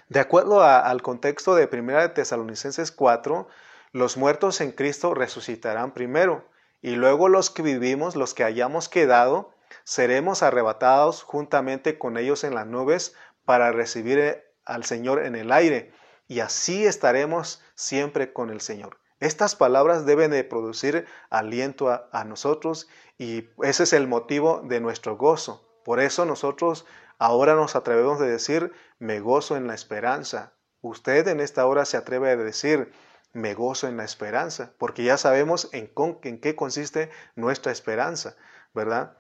De 0.09 0.21
acuerdo 0.21 0.63
al 0.63 1.03
contexto 1.03 1.55
de 1.55 1.69
1 1.71 2.01
de 2.01 2.09
Tesalonicenses 2.11 2.93
4, 2.93 3.49
los 3.93 4.17
muertos 4.17 4.61
en 4.61 4.73
Cristo 4.73 5.15
resucitarán 5.15 5.93
primero 5.93 6.49
y 6.83 6.97
luego 6.97 7.29
los 7.29 7.51
que 7.51 7.63
vivimos, 7.63 8.17
los 8.17 8.35
que 8.35 8.45
hayamos 8.45 8.89
quedado, 8.89 9.55
seremos 9.85 10.43
arrebatados 10.43 11.23
juntamente 11.23 11.99
con 11.99 12.17
ellos 12.17 12.45
en 12.45 12.55
las 12.55 12.67
nubes 12.67 13.15
para 13.45 13.73
recibir 13.73 14.45
al 14.65 14.85
Señor 14.85 15.25
en 15.25 15.37
el 15.37 15.53
aire 15.53 15.93
y 16.29 16.41
así 16.41 16.87
estaremos 16.87 17.63
siempre 17.75 18.33
con 18.33 18.51
el 18.51 18.61
Señor. 18.61 18.99
Estas 19.21 19.57
palabras 19.57 20.07
deben 20.07 20.31
de 20.31 20.45
producir 20.45 21.07
aliento 21.31 21.91
a, 21.91 22.25
nosotros 22.25 22.89
y 23.17 23.49
ese 23.63 23.85
es 23.85 23.93
el 23.93 24.07
motivo 24.07 24.63
de 24.65 24.81
nuestro 24.81 25.17
gozo. 25.17 25.67
Por 25.85 26.01
eso 26.01 26.25
nosotros 26.25 26.85
ahora 27.19 27.55
nos 27.55 27.77
atrevemos 27.77 28.21
a 28.21 28.25
decir, 28.25 28.73
me 28.99 29.21
gozo 29.21 29.57
en 29.57 29.67
la 29.67 29.75
esperanza. 29.75 30.53
Usted 30.81 31.27
en 31.29 31.41
esta 31.41 31.67
hora 31.67 31.85
se 31.85 31.97
atreve 31.97 32.31
a 32.31 32.37
decir, 32.37 32.93
me 33.33 33.55
gozo 33.55 33.89
en 33.89 33.97
la 33.97 34.05
esperanza, 34.05 34.73
porque 34.79 35.05
ya 35.05 35.17
sabemos 35.17 35.69
en, 35.73 35.91
en 36.23 36.41
qué 36.41 36.55
consiste 36.55 37.11
nuestra 37.35 37.73
esperanza, 37.73 38.37
¿verdad? 38.73 39.17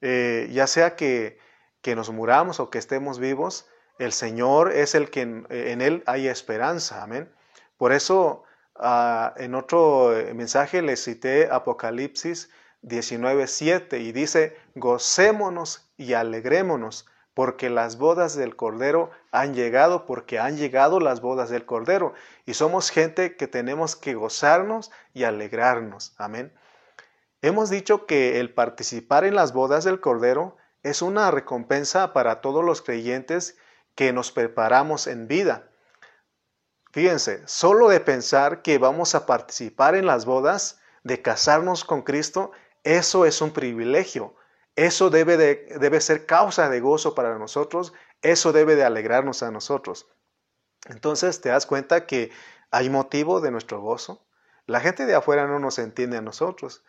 Eh, 0.00 0.48
ya 0.50 0.66
sea 0.66 0.96
que, 0.96 1.38
que, 1.82 1.94
nos 1.94 2.10
muramos 2.10 2.58
o 2.58 2.70
que 2.70 2.78
estemos 2.78 3.18
vivos, 3.18 3.66
el 3.98 4.12
Señor 4.12 4.72
es 4.72 4.94
el 4.94 5.10
que 5.10 5.20
en, 5.20 5.46
Él 5.82 6.02
hay 6.06 6.26
esperanza, 6.26 7.02
amén. 7.02 7.30
Por 7.76 7.92
eso 7.92 8.44
ah, 8.76 9.34
en 9.36 9.54
otro 9.54 10.16
eh, 10.16 10.32
mensaje 10.32 10.80
le 10.80 10.96
cité 10.96 11.48
Apocalipsis 11.50 12.48
19.7 12.82 14.00
y 14.00 14.12
dice, 14.12 14.56
gocémonos 14.74 15.90
y 15.98 16.14
alegrémonos 16.14 17.06
porque 17.34 17.70
las 17.70 17.96
bodas 17.96 18.36
del 18.36 18.56
Cordero 18.56 19.10
han 19.30 19.54
llegado, 19.54 20.06
porque 20.06 20.38
han 20.38 20.56
llegado 20.56 21.00
las 21.00 21.20
bodas 21.20 21.50
del 21.50 21.64
Cordero. 21.64 22.12
Y 22.46 22.54
somos 22.54 22.90
gente 22.90 23.36
que 23.36 23.46
tenemos 23.46 23.96
que 23.96 24.14
gozarnos 24.14 24.90
y 25.14 25.24
alegrarnos. 25.24 26.14
Amén. 26.18 26.52
Hemos 27.42 27.70
dicho 27.70 28.06
que 28.06 28.40
el 28.40 28.52
participar 28.52 29.24
en 29.24 29.34
las 29.34 29.52
bodas 29.52 29.84
del 29.84 30.00
Cordero 30.00 30.56
es 30.82 31.02
una 31.02 31.30
recompensa 31.30 32.12
para 32.12 32.40
todos 32.40 32.64
los 32.64 32.82
creyentes 32.82 33.56
que 33.94 34.12
nos 34.12 34.32
preparamos 34.32 35.06
en 35.06 35.28
vida. 35.28 35.70
Fíjense, 36.92 37.46
solo 37.46 37.88
de 37.88 38.00
pensar 38.00 38.62
que 38.62 38.78
vamos 38.78 39.14
a 39.14 39.24
participar 39.24 39.94
en 39.94 40.06
las 40.06 40.24
bodas, 40.24 40.80
de 41.04 41.22
casarnos 41.22 41.84
con 41.84 42.02
Cristo, 42.02 42.50
eso 42.82 43.24
es 43.26 43.40
un 43.40 43.52
privilegio. 43.52 44.34
Eso 44.80 45.10
debe, 45.10 45.36
de, 45.36 45.76
debe 45.78 46.00
ser 46.00 46.24
causa 46.24 46.70
de 46.70 46.80
gozo 46.80 47.14
para 47.14 47.36
nosotros, 47.38 47.92
eso 48.22 48.50
debe 48.50 48.76
de 48.76 48.84
alegrarnos 48.84 49.42
a 49.42 49.50
nosotros. 49.50 50.08
Entonces 50.86 51.42
te 51.42 51.50
das 51.50 51.66
cuenta 51.66 52.06
que 52.06 52.30
hay 52.70 52.88
motivo 52.88 53.42
de 53.42 53.50
nuestro 53.50 53.82
gozo. 53.82 54.26
La 54.64 54.80
gente 54.80 55.04
de 55.04 55.14
afuera 55.14 55.46
no 55.46 55.58
nos 55.58 55.78
entiende 55.78 56.16
a 56.16 56.22
nosotros. 56.22 56.82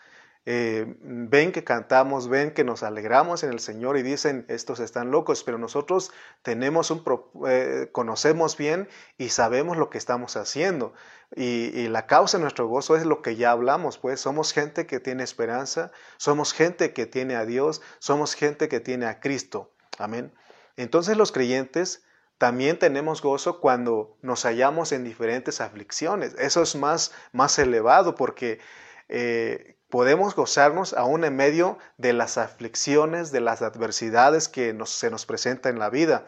Eh, 0.47 0.95
ven 1.01 1.51
que 1.51 1.63
cantamos, 1.63 2.27
ven 2.27 2.51
que 2.51 2.63
nos 2.63 2.81
alegramos 2.81 3.43
en 3.43 3.51
el 3.51 3.59
Señor 3.59 3.97
y 3.97 4.01
dicen, 4.01 4.45
estos 4.47 4.79
están 4.79 5.11
locos, 5.11 5.43
pero 5.43 5.59
nosotros 5.59 6.11
tenemos 6.41 6.89
un, 6.89 7.03
eh, 7.47 7.89
conocemos 7.91 8.57
bien 8.57 8.89
y 9.19 9.29
sabemos 9.29 9.77
lo 9.77 9.91
que 9.91 9.99
estamos 9.99 10.37
haciendo. 10.37 10.93
Y, 11.35 11.87
la 11.87 12.07
causa 12.07 12.37
de 12.37 12.41
nuestro 12.41 12.67
gozo 12.67 12.95
es 12.95 13.05
lo 13.05 13.21
que 13.21 13.35
ya 13.35 13.51
hablamos, 13.51 13.97
pues 13.97 14.19
somos 14.19 14.51
gente 14.51 14.87
que 14.87 14.99
tiene 14.99 15.23
esperanza, 15.23 15.91
somos 16.17 16.53
gente 16.53 16.91
que 16.91 17.05
tiene 17.05 17.35
a 17.35 17.45
Dios, 17.45 17.81
somos 17.99 18.33
gente 18.33 18.67
que 18.67 18.79
tiene 18.79 19.05
a 19.05 19.19
Cristo. 19.19 19.71
Amén. 19.97 20.33
Entonces 20.75 21.17
los 21.17 21.31
creyentes 21.31 22.03
también 22.37 22.79
tenemos 22.79 23.21
gozo 23.21 23.59
cuando 23.59 24.17
nos 24.21 24.43
hallamos 24.43 24.91
en 24.91 25.03
diferentes 25.03 25.61
aflicciones. 25.61 26.33
Eso 26.39 26.63
es 26.63 26.75
más, 26.75 27.13
más 27.31 27.59
elevado 27.59 28.15
porque 28.15 28.59
eh, 29.07 29.77
podemos 29.91 30.33
gozarnos 30.33 30.93
aún 30.93 31.23
en 31.23 31.35
medio 31.35 31.77
de 31.97 32.13
las 32.13 32.39
aflicciones, 32.39 33.31
de 33.31 33.41
las 33.41 33.61
adversidades 33.61 34.47
que 34.47 34.75
se 34.85 35.11
nos 35.11 35.27
presenta 35.27 35.69
en 35.69 35.77
la 35.77 35.91
vida. 35.91 36.25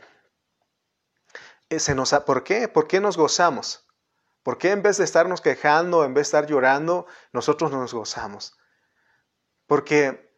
Eh, 1.69 1.79
se 1.79 1.95
nos, 1.95 2.13
¿Por 2.13 2.43
qué? 2.43 2.67
¿Por 2.67 2.87
qué 2.87 2.99
nos 2.99 3.17
gozamos? 3.17 3.87
¿Por 4.43 4.59
qué 4.59 4.71
en 4.71 4.83
vez 4.83 4.97
de 4.97 5.05
estarnos 5.05 5.41
quejando, 5.41 6.03
en 6.03 6.13
vez 6.13 6.27
de 6.27 6.37
estar 6.37 6.45
llorando, 6.45 7.07
nosotros 7.31 7.71
nos 7.71 7.93
gozamos? 7.93 8.55
Porque, 9.65 10.32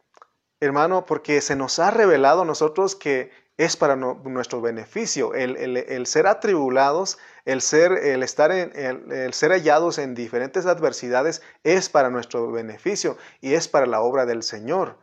hermano, 0.60 1.06
porque 1.06 1.42
se 1.42 1.56
nos 1.56 1.80
ha 1.80 1.92
revelado 1.92 2.44
a 2.44 2.46
nosotros 2.46 2.96
que 2.96 3.32
es 3.58 3.78
para 3.78 3.96
nuestro 3.96 4.62
beneficio. 4.62 5.34
El, 5.34 6.06
ser 6.08 6.28
atribulados, 6.28 7.18
el 7.46 7.62
ser, 7.62 7.94
el 7.94 8.24
estar 8.24 8.52
en, 8.52 8.72
el, 9.12 9.34
ser 9.34 9.52
hallados 9.52 9.98
en 9.98 10.14
diferentes 10.14 10.66
adversidades 10.66 11.42
es 11.64 11.90
para 11.90 12.10
nuestro 12.10 12.52
beneficio 12.52 13.18
y 13.40 13.54
es 13.54 13.68
para 13.68 13.86
la 13.86 14.02
obra 14.02 14.26
del 14.26 14.44
Señor. 14.44 14.98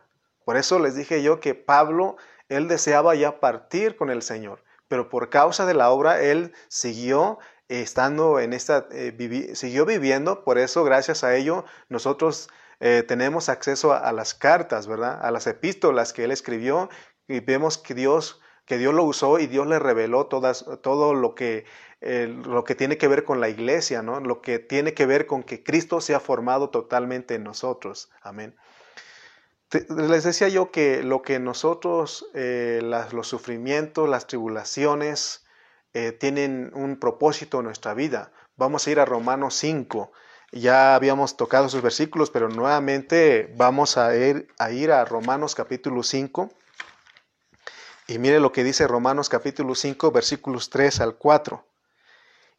Por 0.45 0.57
eso 0.57 0.77
les 0.79 0.95
dije 0.95 1.23
yo 1.23 1.39
que 1.39 1.55
Pablo, 1.55 2.17
él 2.49 2.67
deseaba 2.67 3.15
ya 3.15 3.39
partir 3.39 3.95
con 3.95 4.09
el 4.09 4.21
Señor, 4.21 4.63
pero 4.87 5.09
por 5.09 5.29
causa 5.29 5.65
de 5.65 5.73
la 5.73 5.89
obra, 5.89 6.21
él 6.21 6.53
siguió 6.67 7.39
estando 7.69 8.39
en 8.39 8.53
esta, 8.53 8.87
eh, 8.91 9.51
siguió 9.55 9.85
viviendo, 9.85 10.43
por 10.43 10.57
eso 10.57 10.83
gracias 10.83 11.23
a 11.23 11.35
ello 11.35 11.65
nosotros 11.89 12.49
eh, 12.85 13.01
tenemos 13.01 13.47
acceso 13.47 13.93
a, 13.93 14.11
las 14.11 14.33
cartas, 14.33 14.87
¿verdad? 14.87 15.17
A 15.21 15.31
las 15.31 15.47
epístolas 15.47 16.11
que 16.11 16.25
él 16.25 16.31
escribió 16.31 16.89
y 17.29 17.39
vemos 17.39 17.77
que 17.77 17.93
Dios 17.93 18.41
que 18.65 18.77
Dios 18.77 18.93
lo 18.93 19.05
usó 19.05 19.39
y 19.39 19.47
Dios 19.47 19.67
le 19.67 19.79
reveló 19.79 20.25
todas, 20.25 20.65
todo 20.81 21.13
lo 21.13 21.33
que, 21.33 21.65
eh, 22.01 22.27
lo 22.27 22.65
que 22.65 22.75
tiene 22.75 22.97
que 22.97 23.07
ver 23.07 23.23
con 23.23 23.39
la 23.39 23.47
iglesia, 23.47 24.01
¿no? 24.01 24.19
lo 24.19 24.41
que 24.41 24.59
tiene 24.59 24.93
que 24.93 25.05
ver 25.05 25.27
con 25.27 25.43
que 25.43 25.63
Cristo 25.63 26.01
se 26.01 26.13
ha 26.13 26.19
formado 26.19 26.69
totalmente 26.71 27.35
en 27.35 27.43
nosotros. 27.45 28.09
Amén. 28.21 28.55
les 29.89 30.25
decía 30.25 30.49
yo 30.49 30.71
que 30.71 31.03
lo 31.03 31.21
que 31.21 31.39
nosotros, 31.39 32.29
eh, 32.33 32.81
los 32.83 33.27
sufrimientos, 33.27 34.09
las 34.09 34.27
tribulaciones, 34.27 35.45
tienen 36.19 36.71
un 36.73 36.99
propósito 36.99 37.59
en 37.59 37.65
nuestra 37.65 37.93
vida. 37.93 38.31
Vamos 38.55 38.87
a 38.87 38.91
ir 38.91 38.99
a 38.99 39.05
Romanos 39.05 39.53
5. 39.55 40.11
Ya 40.55 40.93
habíamos 40.93 41.35
tocado 41.35 41.67
sus 41.67 41.81
versículos, 41.81 42.29
pero 42.29 42.47
nuevamente 42.47 43.51
vamos 43.57 43.97
a 43.97 44.15
ir 44.15 44.47
a, 44.59 44.69
ir 44.69 44.91
a 44.91 45.03
Romanos 45.03 45.55
capítulo 45.55 46.03
5. 46.03 46.51
Y 48.07 48.19
mire 48.19 48.39
lo 48.39 48.51
que 48.51 48.63
dice 48.63 48.87
Romanos 48.87 49.29
capítulo 49.29 49.73
5, 49.73 50.11
versículos 50.11 50.69
3 50.69 51.01
al 51.01 51.15
4. 51.15 51.65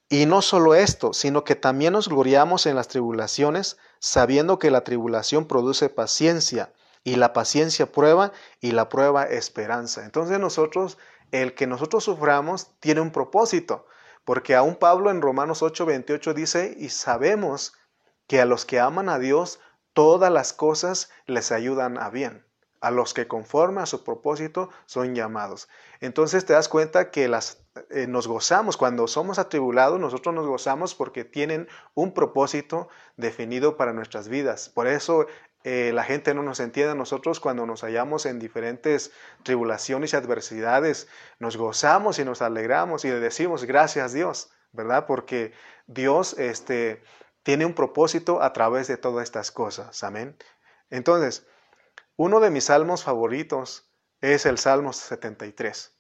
Y 0.08 0.26
no 0.26 0.42
solo 0.42 0.74
esto, 0.74 1.12
sino 1.12 1.44
que 1.44 1.54
también 1.54 1.92
nos 1.92 2.08
gloriamos 2.08 2.66
en 2.66 2.74
las 2.74 2.88
tribulaciones, 2.88 3.76
sabiendo 4.00 4.58
que 4.58 4.72
la 4.72 4.82
tribulación 4.82 5.46
produce 5.46 5.88
paciencia, 5.88 6.72
y 7.04 7.14
la 7.14 7.32
paciencia 7.32 7.86
prueba, 7.86 8.32
y 8.60 8.72
la 8.72 8.88
prueba 8.88 9.22
esperanza. 9.22 10.04
Entonces 10.04 10.40
nosotros, 10.40 10.98
el 11.30 11.54
que 11.54 11.68
nosotros 11.68 12.02
suframos 12.02 12.72
tiene 12.80 13.02
un 13.02 13.12
propósito, 13.12 13.86
porque 14.24 14.56
aún 14.56 14.74
Pablo 14.74 15.12
en 15.12 15.22
Romanos 15.22 15.62
8, 15.62 15.86
28 15.86 16.34
dice, 16.34 16.74
y 16.76 16.88
sabemos 16.88 17.74
que 18.26 18.40
a 18.40 18.44
los 18.44 18.64
que 18.64 18.80
aman 18.80 19.08
a 19.08 19.18
Dios, 19.18 19.60
todas 19.92 20.32
las 20.32 20.52
cosas 20.52 21.10
les 21.26 21.52
ayudan 21.52 21.98
a 21.98 22.10
bien 22.10 22.44
a 22.84 22.90
los 22.90 23.14
que 23.14 23.26
conforme 23.26 23.80
a 23.80 23.86
su 23.86 24.04
propósito 24.04 24.68
son 24.84 25.14
llamados. 25.14 25.70
Entonces 26.00 26.44
te 26.44 26.52
das 26.52 26.68
cuenta 26.68 27.10
que 27.10 27.28
las, 27.28 27.64
eh, 27.88 28.06
nos 28.06 28.28
gozamos, 28.28 28.76
cuando 28.76 29.06
somos 29.06 29.38
atribulados, 29.38 29.98
nosotros 29.98 30.34
nos 30.34 30.46
gozamos 30.46 30.94
porque 30.94 31.24
tienen 31.24 31.66
un 31.94 32.12
propósito 32.12 32.88
definido 33.16 33.78
para 33.78 33.94
nuestras 33.94 34.28
vidas. 34.28 34.68
Por 34.68 34.86
eso 34.86 35.26
eh, 35.64 35.92
la 35.94 36.04
gente 36.04 36.34
no 36.34 36.42
nos 36.42 36.60
entiende 36.60 36.94
nosotros 36.94 37.40
cuando 37.40 37.64
nos 37.64 37.80
hallamos 37.80 38.26
en 38.26 38.38
diferentes 38.38 39.12
tribulaciones 39.44 40.12
y 40.12 40.16
adversidades. 40.16 41.08
Nos 41.38 41.56
gozamos 41.56 42.18
y 42.18 42.24
nos 42.26 42.42
alegramos 42.42 43.06
y 43.06 43.08
le 43.08 43.18
decimos 43.18 43.64
gracias 43.64 44.12
Dios, 44.12 44.50
¿verdad? 44.72 45.06
Porque 45.06 45.54
Dios 45.86 46.38
este, 46.38 47.02
tiene 47.44 47.66
un 47.66 47.74
propósito 47.74 48.42
a 48.42 48.52
través 48.52 48.88
de 48.88 48.96
todas 48.96 49.22
estas 49.22 49.52
cosas. 49.52 50.02
Amén. 50.02 50.36
Entonces, 50.90 51.46
uno 52.16 52.40
de 52.40 52.50
mis 52.50 52.64
salmos 52.64 53.04
favoritos 53.04 53.88
es 54.20 54.46
el 54.46 54.58
Salmo 54.58 54.92
73. 54.92 55.92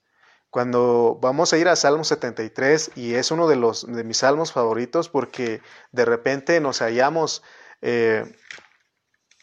Cuando 0.50 1.18
vamos 1.20 1.52
a 1.52 1.58
ir 1.58 1.68
a 1.68 1.76
Salmo 1.76 2.04
73, 2.04 2.92
y 2.94 3.14
es 3.14 3.30
uno 3.30 3.48
de, 3.48 3.56
los, 3.56 3.86
de 3.92 4.04
mis 4.04 4.18
salmos 4.18 4.52
favoritos 4.52 5.08
porque 5.08 5.60
de 5.92 6.04
repente 6.04 6.60
nos 6.60 6.78
hallamos 6.78 7.42
eh, 7.82 8.24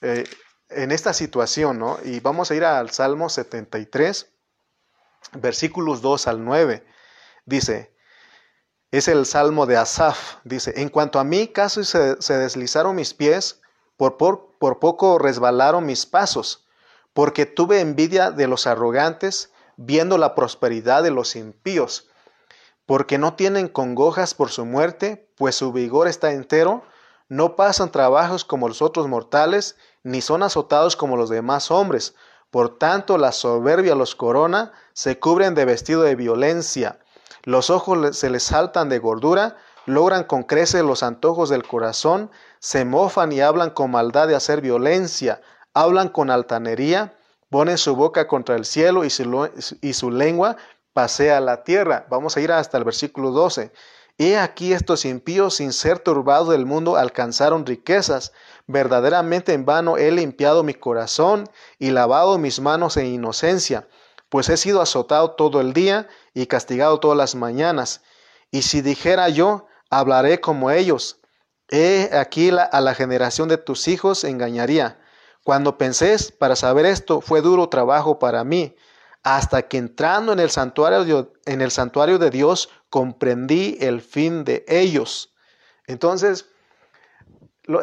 eh, 0.02 0.24
en 0.70 0.92
esta 0.92 1.14
situación, 1.14 1.80
¿no? 1.80 2.00
Y 2.04 2.22
vamos 2.22 2.50
a 2.50 2.56
ir 2.56 2.64
al 2.64 2.92
Salmo 2.92 3.30
73, 3.30 4.32
versículos 5.34 6.02
2 6.02 6.28
al 6.28 6.44
9. 6.44 6.84
Dice, 7.46 7.94
es 8.92 9.08
el 9.08 9.26
Salmo 9.26 9.66
de 9.66 9.78
Asaf, 9.78 10.36
dice, 10.44 10.74
en 10.76 10.90
cuanto 10.90 11.20
a 11.20 11.24
mí, 11.24 11.48
casi 11.48 11.86
se, 11.86 12.16
deslizaron 12.18 12.96
mis 12.96 13.14
pies, 13.14 13.62
por 13.96 14.18
poco 14.18 15.18
resbalaron 15.18 15.86
mis 15.86 16.06
pasos, 16.06 16.68
porque 17.14 17.46
tuve 17.46 17.80
envidia 17.80 18.32
de 18.32 18.48
los 18.48 18.68
arrogantes 18.68 19.52
viendo 19.78 20.18
la 20.18 20.36
prosperidad 20.36 21.04
de 21.04 21.12
los 21.12 21.36
impíos, 21.36 22.10
porque 22.86 23.18
no 23.18 23.36
tienen 23.36 23.70
congojas 23.70 24.34
por 24.34 24.50
su 24.50 24.66
muerte, 24.66 25.32
pues 25.38 25.56
su 25.56 25.72
vigor 25.72 26.08
está 26.08 26.32
entero, 26.32 26.84
no 27.30 27.56
pasan 27.56 27.92
trabajos 27.92 28.44
como 28.44 28.68
los 28.68 28.82
otros 28.82 29.08
mortales, 29.08 29.78
ni 30.04 30.20
son 30.20 30.44
azotados 30.44 30.98
como 30.98 31.16
los 31.16 31.30
demás 31.30 31.72
hombres. 31.72 32.16
Por 32.50 32.78
tanto, 32.78 33.18
la 33.18 33.32
soberbia 33.32 33.96
los 33.96 34.16
corona, 34.16 34.74
se 34.92 35.18
cubren 35.18 35.56
de 35.56 35.64
vestido 35.64 36.02
de 36.02 36.16
violencia, 36.16 37.00
los 37.44 37.70
ojos 37.70 38.18
se 38.18 38.30
les 38.30 38.44
saltan 38.44 38.90
de 38.90 39.00
gordura, 39.00 39.58
logran 39.86 40.24
con 40.24 40.44
creces 40.44 40.84
los 40.84 41.04
antojos 41.04 41.50
del 41.50 41.64
corazón, 41.64 42.32
se 42.60 42.86
mofan 42.86 43.32
y 43.32 43.42
hablan 43.42 43.72
con 43.72 43.92
maldad 43.92 44.28
de 44.28 44.36
hacer 44.36 44.62
violencia, 44.62 45.42
hablan 45.74 46.10
con 46.10 46.30
altanería, 46.30 47.14
Pone 47.52 47.76
su 47.76 47.98
boca 47.98 48.30
contra 48.30 48.56
el 48.56 48.64
cielo 48.64 49.04
y 49.04 49.10
su, 49.10 50.10
lengua 50.10 50.56
pasea 50.94 51.42
la 51.42 51.66
tierra. 51.66 52.06
Vamos 52.10 52.38
a 52.38 52.40
ir 52.40 52.50
hasta 52.50 52.78
el 52.78 52.86
versículo 52.86 53.32
12. 53.32 53.74
He 54.18 54.38
aquí 54.38 54.72
estos 54.72 55.04
impíos, 55.04 55.56
sin 55.56 55.74
ser 55.74 56.00
turbados 56.00 56.48
del 56.48 56.66
mundo, 56.66 56.96
alcanzaron 56.96 57.66
riquezas. 57.66 58.32
Verdaderamente 58.68 59.52
en 59.52 59.66
vano 59.66 59.98
he 59.98 60.12
limpiado 60.12 60.64
mi 60.64 60.74
corazón 60.74 61.50
y 61.78 61.92
lavado 61.92 62.38
mis 62.38 62.62
manos 62.62 62.96
en 62.96 63.08
inocencia, 63.08 63.86
pues 64.32 64.48
he 64.48 64.56
sido 64.56 64.82
azotado 64.82 65.32
todo 65.32 65.60
el 65.60 65.74
día 65.74 66.08
y 66.34 66.46
castigado 66.46 67.02
todas 67.02 67.18
las 67.18 67.36
mañanas. 67.36 68.02
Y 68.50 68.62
si 68.62 68.80
dijera 68.80 69.28
yo, 69.28 69.68
hablaré 69.90 70.40
como 70.40 70.72
ellos. 70.72 71.20
He 71.68 72.10
aquí 72.14 72.50
a 72.50 72.80
la 72.80 72.96
generación 72.96 73.50
de 73.50 73.58
tus 73.58 73.90
hijos 73.90 74.24
engañaría. 74.24 75.02
Cuando 75.44 75.78
pensé 75.78 76.16
para 76.40 76.56
saber 76.56 76.86
esto, 76.86 77.20
fue 77.20 77.42
duro 77.42 77.68
trabajo 77.68 78.20
para 78.20 78.46
mí, 78.46 78.74
hasta 79.22 79.64
que 79.64 79.78
entrando 79.78 80.32
en 80.32 80.40
el 80.40 80.50
santuario, 80.50 81.34
en 81.46 81.60
el 81.60 81.72
santuario 81.72 82.18
de 82.18 82.30
Dios, 82.30 82.70
comprendí 82.90 83.78
el 83.82 84.00
fin 84.00 84.46
de 84.46 84.64
ellos. 84.70 85.34
Entonces, 85.88 86.46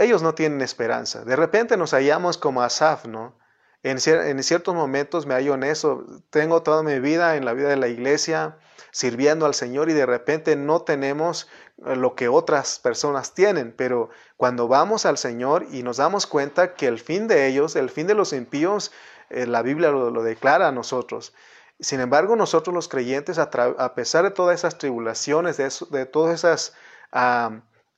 ellos 0.01 0.23
no 0.23 0.35
tienen 0.35 0.63
esperanza. 0.63 1.27
De 1.27 1.37
repente 1.37 1.77
nos 1.77 1.91
hallamos 1.91 2.39
como 2.39 2.63
Asaf, 2.63 3.05
¿no? 3.05 3.37
En, 3.83 3.99
en, 4.07 4.43
ciertos 4.43 4.75
momentos 4.75 5.27
me 5.27 5.35
hallo 5.35 5.55
en 5.55 5.63
eso. 5.63 6.05
Tengo 6.31 6.63
toda 6.63 6.83
mi 6.83 6.99
vida 6.99 7.37
en 7.37 7.45
la 7.45 7.53
vida 7.53 7.69
de 7.69 7.77
la 7.77 7.89
iglesia, 7.89 8.59
sirviendo 8.91 9.47
al 9.47 9.55
Señor 9.55 9.89
y 9.89 9.93
de 9.93 10.07
repente 10.07 10.57
no 10.57 10.83
tenemos 10.83 11.49
eh, 11.87 11.95
lo 11.95 12.17
que 12.17 12.29
otras 12.29 12.81
personas 12.81 13.35
tienen, 13.35 13.73
pero 13.77 14.11
cuando 14.37 14.67
vamos 14.67 15.07
al 15.07 15.19
Señor 15.19 15.67
y 15.71 15.83
nos 15.83 15.99
damos 15.99 16.27
cuenta 16.27 16.75
que 16.75 16.87
el 16.87 16.99
fin 16.99 17.29
de 17.29 17.47
ellos, 17.47 17.77
el 17.77 17.91
fin 17.91 18.07
de 18.09 18.15
los 18.15 18.33
impíos, 18.33 18.91
eh, 19.31 19.47
la 19.47 19.63
Biblia 19.63 19.91
lo, 19.91 20.23
declara 20.23 20.69
a 20.69 20.73
nosotros. 20.73 21.35
Sin 21.79 22.01
embargo, 22.01 22.35
nosotros 22.35 22.75
los 22.75 22.89
creyentes, 22.89 23.39
a, 23.39 23.95
pesar 23.95 24.25
de 24.25 24.33
todas 24.33 24.59
esas 24.59 24.79
tribulaciones, 24.79 25.57
de, 25.57 26.07
todas 26.07 26.35
esas 26.35 26.75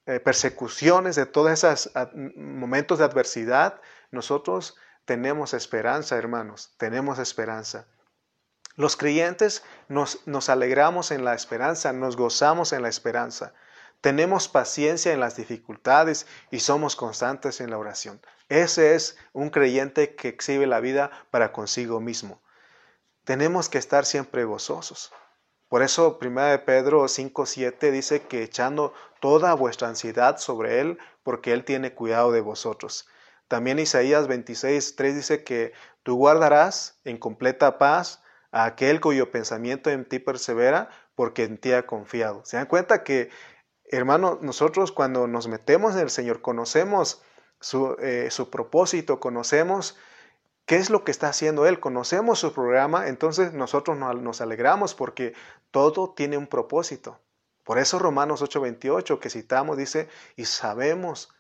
eh, 0.07 0.21
persecuciones, 0.21 1.17
de 1.17 1.25
todos 1.25 1.51
esos 1.51 1.91
momentos 2.37 2.99
de 2.99 3.07
adversidad, 3.07 3.81
nosotros 4.11 4.77
tenemos 5.11 5.55
esperanza, 5.55 6.17
hermanos, 6.17 6.71
tenemos 6.77 7.19
esperanza. 7.19 7.89
Los 8.77 8.97
creyentes 8.97 9.65
nos, 9.89 10.25
nos 10.25 10.49
alegramos 10.49 11.11
en 11.11 11.25
la 11.25 11.35
esperanza, 11.35 11.93
nos 11.93 12.17
gozamos 12.17 12.73
en 12.73 12.83
la 12.83 12.91
esperanza. 12.91 13.53
Tenemos 14.01 14.47
paciencia 14.47 15.13
en 15.13 15.19
las 15.19 15.35
dificultades 15.35 16.29
y 16.53 16.61
somos 16.61 16.95
constantes 16.95 17.61
en 17.61 17.71
la 17.71 17.79
oración. 17.79 18.21
Ese 18.49 18.95
es 18.95 19.17
un 19.33 19.51
creyente 19.51 20.15
que 20.15 20.29
exhibe 20.29 20.69
la 20.69 20.79
vida 20.79 21.11
para 21.33 21.51
consigo 21.51 21.99
mismo. 21.99 22.41
Tenemos 23.25 23.69
que 23.69 23.79
estar 23.79 24.05
siempre 24.05 24.45
gozosos. 24.45 25.13
Por 25.69 25.83
eso 25.83 26.19
1 26.21 26.65
Pedro 26.65 27.09
5:7 27.09 27.91
dice 27.91 28.23
que 28.29 28.45
echando 28.45 28.95
toda 29.19 29.55
vuestra 29.55 29.89
ansiedad 29.89 30.39
sobre 30.39 30.79
Él, 30.81 30.99
porque 31.25 31.53
Él 31.53 31.65
tiene 31.65 31.95
cuidado 31.95 32.31
de 32.31 32.43
vosotros. 32.43 33.09
También 33.51 33.81
Isaías 33.81 34.29
26:3 34.29 35.13
dice 35.13 35.43
que 35.43 35.73
tú 36.05 36.15
guardarás 36.15 37.01
en 37.03 37.19
completa 37.19 37.79
paz 37.79 38.23
a 38.53 38.65
aquel 38.65 39.01
cuyo 39.01 39.33
pensamiento 39.33 39.91
en 39.91 40.05
ti 40.05 40.21
persevera, 40.21 40.89
porque 41.17 41.43
en 41.43 41.59
ti 41.59 41.73
ha 41.73 41.85
confiado. 41.85 42.45
¿Se 42.45 42.59
dan 42.59 42.67
cuenta 42.67 43.03
que, 43.03 43.29
hermano, 43.87 44.39
nosotros 44.41 44.93
cuando 44.93 45.27
nos 45.27 45.49
metemos 45.49 45.95
en 45.95 46.03
el 46.03 46.11
Señor, 46.11 46.43
conocemos 46.43 47.23
su, 47.59 47.97
eh, 47.99 48.29
su 48.31 48.51
propósito, 48.51 49.19
conocemos 49.19 49.99
qué 50.65 50.77
es 50.77 50.89
lo 50.89 51.03
que 51.03 51.11
está 51.11 51.29
haciendo 51.29 51.67
Él, 51.67 51.81
conocemos 51.81 52.39
su 52.39 52.53
programa, 52.53 53.09
entonces 53.09 53.53
nosotros 53.53 53.99
nos 53.99 54.41
alegramos 54.41 54.95
porque 54.95 55.35
todo 55.73 56.15
tiene 56.15 56.39
un 56.39 56.47
propósito. 56.47 57.19
Por 57.65 57.81
eso 57.81 57.99
Romanos 57.99 58.43
8:28 58.43 59.19
que 59.19 59.29
citamos 59.29 59.77
dice, 59.77 60.09
y 60.37 60.45
sabemos 60.45 61.35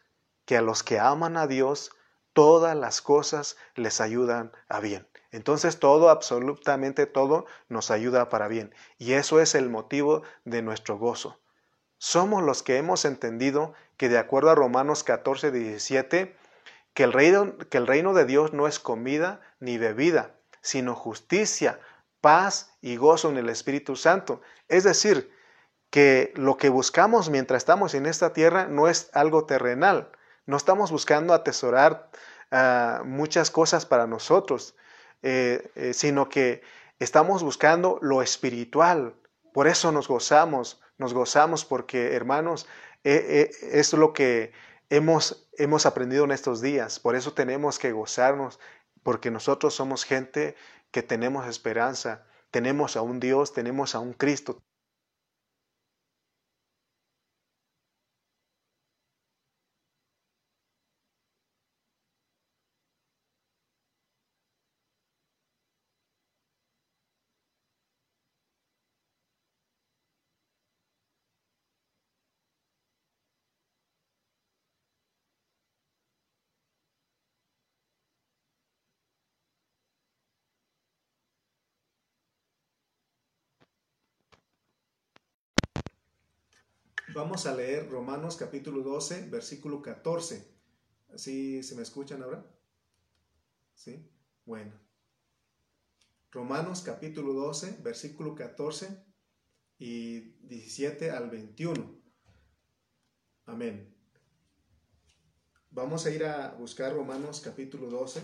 que 0.44 0.56
a 0.56 0.60
los 0.60 0.82
que 0.82 0.98
aman 0.98 1.36
a 1.36 1.46
Dios, 1.46 1.92
todas 2.40 2.74
las 2.74 3.02
cosas 3.02 3.58
les 3.74 4.00
ayudan 4.00 4.50
a 4.70 4.80
bien. 4.80 5.06
Entonces 5.30 5.78
todo, 5.78 6.08
absolutamente 6.08 7.04
todo, 7.04 7.44
nos 7.68 7.90
ayuda 7.90 8.30
para 8.30 8.48
bien. 8.48 8.74
Y 8.96 9.12
eso 9.12 9.42
es 9.42 9.54
el 9.54 9.68
motivo 9.68 10.22
de 10.46 10.62
nuestro 10.62 10.96
gozo. 10.96 11.38
Somos 11.98 12.42
los 12.42 12.62
que 12.62 12.78
hemos 12.78 13.04
entendido 13.04 13.74
que 13.98 14.08
de 14.08 14.16
acuerdo 14.16 14.48
a 14.48 14.54
Romanos 14.54 15.04
14, 15.04 15.50
17, 15.50 16.34
que 16.94 17.02
el, 17.02 17.12
reino, 17.12 17.58
que 17.58 17.76
el 17.76 17.86
reino 17.86 18.14
de 18.14 18.24
Dios 18.24 18.54
no 18.54 18.66
es 18.66 18.78
comida 18.78 19.42
ni 19.58 19.76
bebida, 19.76 20.34
sino 20.62 20.94
justicia, 20.94 21.78
paz 22.22 22.72
y 22.80 22.96
gozo 22.96 23.28
en 23.28 23.36
el 23.36 23.50
Espíritu 23.50 23.96
Santo. 23.96 24.40
Es 24.68 24.84
decir, 24.84 25.30
que 25.90 26.32
lo 26.36 26.56
que 26.56 26.70
buscamos 26.70 27.28
mientras 27.28 27.58
estamos 27.58 27.92
en 27.92 28.06
esta 28.06 28.32
tierra 28.32 28.66
no 28.66 28.88
es 28.88 29.10
algo 29.12 29.44
terrenal. 29.44 30.10
No 30.46 30.56
estamos 30.56 30.90
buscando 30.90 31.34
atesorar 31.34 32.08
ah, 32.50 33.02
muchas 33.04 33.50
cosas 33.50 33.86
para 33.86 34.06
nosotros, 34.06 34.74
eh, 35.22 35.70
eh, 35.74 35.92
sino 35.92 36.28
que 36.28 36.62
estamos 36.98 37.42
buscando 37.42 37.98
lo 38.02 38.22
espiritual. 38.22 39.14
Por 39.52 39.66
eso 39.66 39.92
nos 39.92 40.08
gozamos, 40.08 40.80
nos 40.98 41.14
gozamos 41.14 41.64
porque, 41.64 42.14
hermanos, 42.14 42.66
eh, 43.04 43.50
es 43.62 43.92
lo 43.92 44.12
que 44.12 44.52
hemos, 44.90 45.48
hemos 45.58 45.86
aprendido 45.86 46.24
en 46.24 46.32
estos 46.32 46.60
días. 46.60 47.00
Por 47.00 47.16
eso 47.16 47.32
tenemos 47.32 47.78
que 47.78 47.92
gozarnos, 47.92 48.60
porque 49.02 49.30
nosotros 49.30 49.74
somos 49.74 50.04
gente 50.04 50.54
que 50.90 51.02
tenemos 51.02 51.46
esperanza, 51.46 52.26
tenemos 52.50 52.96
a 52.96 53.02
un 53.02 53.20
Dios, 53.20 53.52
tenemos 53.52 53.94
a 53.94 54.00
un 54.00 54.12
Cristo. 54.12 54.62
Vamos 87.22 87.44
a 87.44 87.54
leer 87.54 87.90
Romanos 87.90 88.38
capítulo 88.38 88.82
12, 88.82 89.28
versículo 89.28 89.82
14. 89.82 90.42
¿Sí 91.16 91.62
se 91.62 91.74
me 91.74 91.82
escuchan 91.82 92.22
ahora? 92.22 92.50
¿Sí? 93.74 94.10
Bueno. 94.46 94.72
Romanos 96.30 96.80
capítulo 96.80 97.34
12, 97.34 97.80
versículo 97.82 98.34
14 98.34 99.04
y 99.78 100.20
17 100.46 101.10
al 101.10 101.28
21. 101.28 102.00
Amén. 103.44 103.94
Vamos 105.68 106.06
a 106.06 106.10
ir 106.10 106.24
a 106.24 106.52
buscar 106.52 106.94
Romanos 106.94 107.42
capítulo 107.42 107.90
12. 107.90 108.22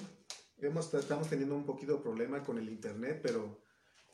estamos 0.56 1.28
teniendo 1.28 1.54
un 1.54 1.66
poquito 1.66 1.96
de 1.96 2.02
problema 2.02 2.42
con 2.42 2.56
el 2.56 2.70
internet, 2.70 3.20
pero 3.22 3.61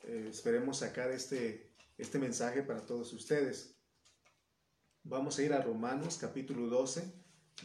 eh, 0.03 0.27
esperemos 0.29 0.79
sacar 0.79 1.09
este, 1.09 1.73
este 1.97 2.19
mensaje 2.19 2.63
para 2.63 2.85
todos 2.85 3.13
ustedes. 3.13 3.72
Vamos 5.05 5.37
a 5.37 5.43
ir 5.43 5.51
a 5.51 5.61
Romanos 5.61 6.17
capítulo 6.17 6.67
12, 6.67 7.03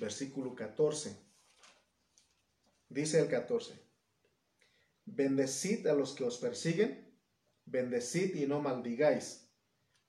versículo 0.00 0.56
14. 0.56 1.16
Dice 2.88 3.20
el 3.20 3.28
14, 3.28 3.80
bendecid 5.04 5.86
a 5.86 5.94
los 5.94 6.14
que 6.14 6.24
os 6.24 6.38
persiguen, 6.38 7.16
bendecid 7.64 8.34
y 8.34 8.48
no 8.48 8.60
maldigáis, 8.60 9.48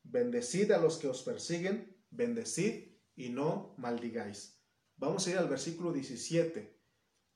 bendecid 0.01 0.71
a 0.71 0.79
los 0.79 0.97
que 0.97 1.07
os 1.07 1.21
persiguen, 1.21 1.95
bendecid 2.09 2.95
y 3.15 3.29
no 3.29 3.75
maldigáis. 3.77 4.59
Vamos 4.97 5.27
a 5.27 5.29
ir 5.29 5.37
al 5.37 5.49
versículo 5.49 5.93
17. 5.93 6.75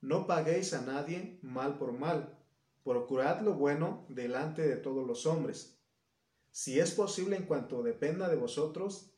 No 0.01 0.25
paguéis 0.25 0.73
a 0.73 0.81
nadie 0.81 1.37
mal 1.43 1.77
por 1.77 1.91
mal, 1.91 2.43
procurad 2.83 3.41
lo 3.41 3.53
bueno 3.53 4.07
delante 4.09 4.63
de 4.63 4.75
todos 4.75 5.05
los 5.05 5.27
hombres. 5.27 5.77
Si 6.49 6.79
es 6.79 6.91
posible 6.93 7.35
en 7.35 7.45
cuanto 7.45 7.83
dependa 7.83 8.27
de 8.27 8.37
vosotros, 8.37 9.12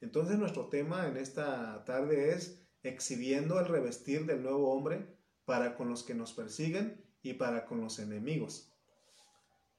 Entonces 0.00 0.38
nuestro 0.38 0.68
tema 0.68 1.06
en 1.08 1.16
esta 1.16 1.84
tarde 1.84 2.32
es 2.32 2.62
exhibiendo 2.82 3.58
el 3.58 3.66
revestir 3.66 4.26
del 4.26 4.42
nuevo 4.42 4.72
hombre 4.72 5.16
para 5.44 5.76
con 5.76 5.88
los 5.88 6.02
que 6.02 6.14
nos 6.14 6.32
persiguen 6.32 7.04
y 7.22 7.34
para 7.34 7.64
con 7.66 7.80
los 7.80 7.98
enemigos. 7.98 8.72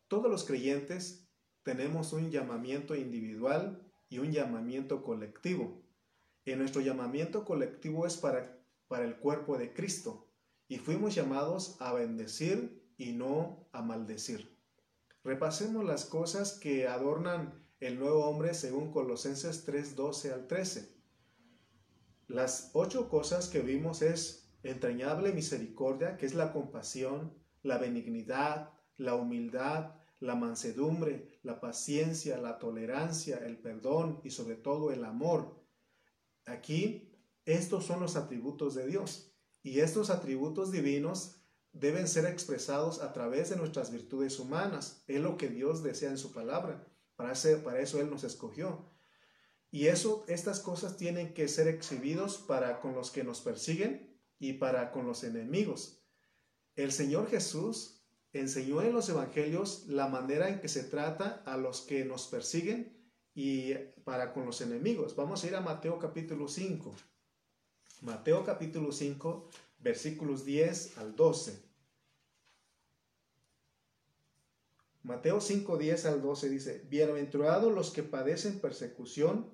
Todos 0.07 0.29
los 0.29 0.43
creyentes 0.43 1.27
tenemos 1.63 2.13
un 2.13 2.31
llamamiento 2.31 2.95
individual 2.95 3.81
y 4.09 4.19
un 4.19 4.31
llamamiento 4.31 5.03
colectivo. 5.03 5.81
Y 6.45 6.53
nuestro 6.55 6.81
llamamiento 6.81 7.43
colectivo 7.43 8.05
es 8.05 8.17
para, 8.17 8.59
para 8.87 9.05
el 9.05 9.17
cuerpo 9.17 9.57
de 9.57 9.73
Cristo 9.73 10.27
y 10.67 10.77
fuimos 10.77 11.15
llamados 11.15 11.77
a 11.79 11.93
bendecir 11.93 12.83
y 12.97 13.13
no 13.13 13.67
a 13.71 13.81
maldecir. 13.81 14.55
Repasemos 15.23 15.83
las 15.83 16.05
cosas 16.05 16.53
que 16.59 16.87
adornan 16.87 17.64
el 17.79 17.99
nuevo 17.99 18.25
hombre 18.25 18.53
según 18.53 18.91
Colosenses 18.91 19.63
3, 19.65 19.95
12 19.95 20.31
al 20.33 20.47
13. 20.47 20.95
Las 22.27 22.71
ocho 22.73 23.09
cosas 23.09 23.49
que 23.49 23.59
vimos 23.59 24.01
es 24.01 24.49
entrañable 24.63 25.31
misericordia, 25.31 26.17
que 26.17 26.25
es 26.25 26.33
la 26.33 26.51
compasión, 26.51 27.33
la 27.61 27.77
benignidad, 27.77 28.71
la 28.97 29.15
humildad, 29.15 29.95
la 30.19 30.35
mansedumbre, 30.35 31.39
la 31.43 31.59
paciencia, 31.59 32.37
la 32.37 32.57
tolerancia, 32.57 33.37
el 33.37 33.57
perdón 33.57 34.21
y 34.23 34.31
sobre 34.31 34.55
todo 34.55 34.91
el 34.91 35.03
amor. 35.03 35.63
Aquí, 36.45 37.11
estos 37.45 37.85
son 37.85 37.99
los 37.99 38.15
atributos 38.15 38.73
de 38.73 38.87
Dios 38.87 39.31
y 39.61 39.81
estos 39.81 40.09
atributos 40.09 40.71
divinos 40.71 41.35
deben 41.73 42.07
ser 42.07 42.25
expresados 42.25 43.01
a 43.01 43.11
través 43.13 43.49
de 43.49 43.57
nuestras 43.57 43.91
virtudes 43.91 44.39
humanas. 44.39 45.03
Es 45.07 45.21
lo 45.21 45.37
que 45.37 45.49
Dios 45.49 45.83
desea 45.83 46.09
en 46.09 46.17
su 46.17 46.31
palabra. 46.31 46.87
Para, 47.15 47.33
para 47.63 47.79
eso 47.79 47.99
Él 47.99 48.09
nos 48.09 48.23
escogió. 48.23 48.91
Y 49.71 49.87
eso, 49.87 50.23
estas 50.27 50.59
cosas 50.59 50.97
tienen 50.97 51.33
que 51.33 51.47
ser 51.47 51.67
exhibidos 51.67 52.37
para 52.37 52.79
con 52.79 52.93
los 52.93 53.11
que 53.11 53.23
nos 53.23 53.41
persiguen 53.41 54.17
y 54.39 54.53
para 54.53 54.91
con 54.91 55.05
los 55.05 55.23
enemigos. 55.23 56.01
El 56.75 56.91
Señor 56.91 57.29
Jesús 57.29 58.01
enseñó 58.31 58.81
en 58.81 58.93
los 58.93 59.09
evangelios 59.09 59.87
la 59.87 60.07
manera 60.07 60.49
en 60.49 60.59
que 60.59 60.67
se 60.67 60.83
trata 60.83 61.43
a 61.45 61.57
los 61.57 61.81
que 61.81 62.05
nos 62.05 62.27
persiguen 62.27 62.95
y 63.33 63.73
para 64.03 64.33
con 64.33 64.45
los 64.45 64.61
enemigos. 64.61 65.15
Vamos 65.15 65.43
a 65.43 65.47
ir 65.47 65.55
a 65.55 65.61
Mateo 65.61 65.99
capítulo 65.99 66.47
5. 66.47 66.95
Mateo 68.01 68.43
capítulo 68.43 68.91
5, 68.91 69.49
versículos 69.79 70.45
10 70.45 70.97
al 70.97 71.15
12. 71.15 71.64
Mateo 75.05 75.39
5, 75.39 75.77
10 75.77 76.05
al 76.07 76.21
12 76.23 76.49
dice, 76.49 76.83
Bienaventurados 76.89 77.71
los 77.71 77.91
que 77.91 78.01
padecen 78.01 78.59
persecución 78.59 79.53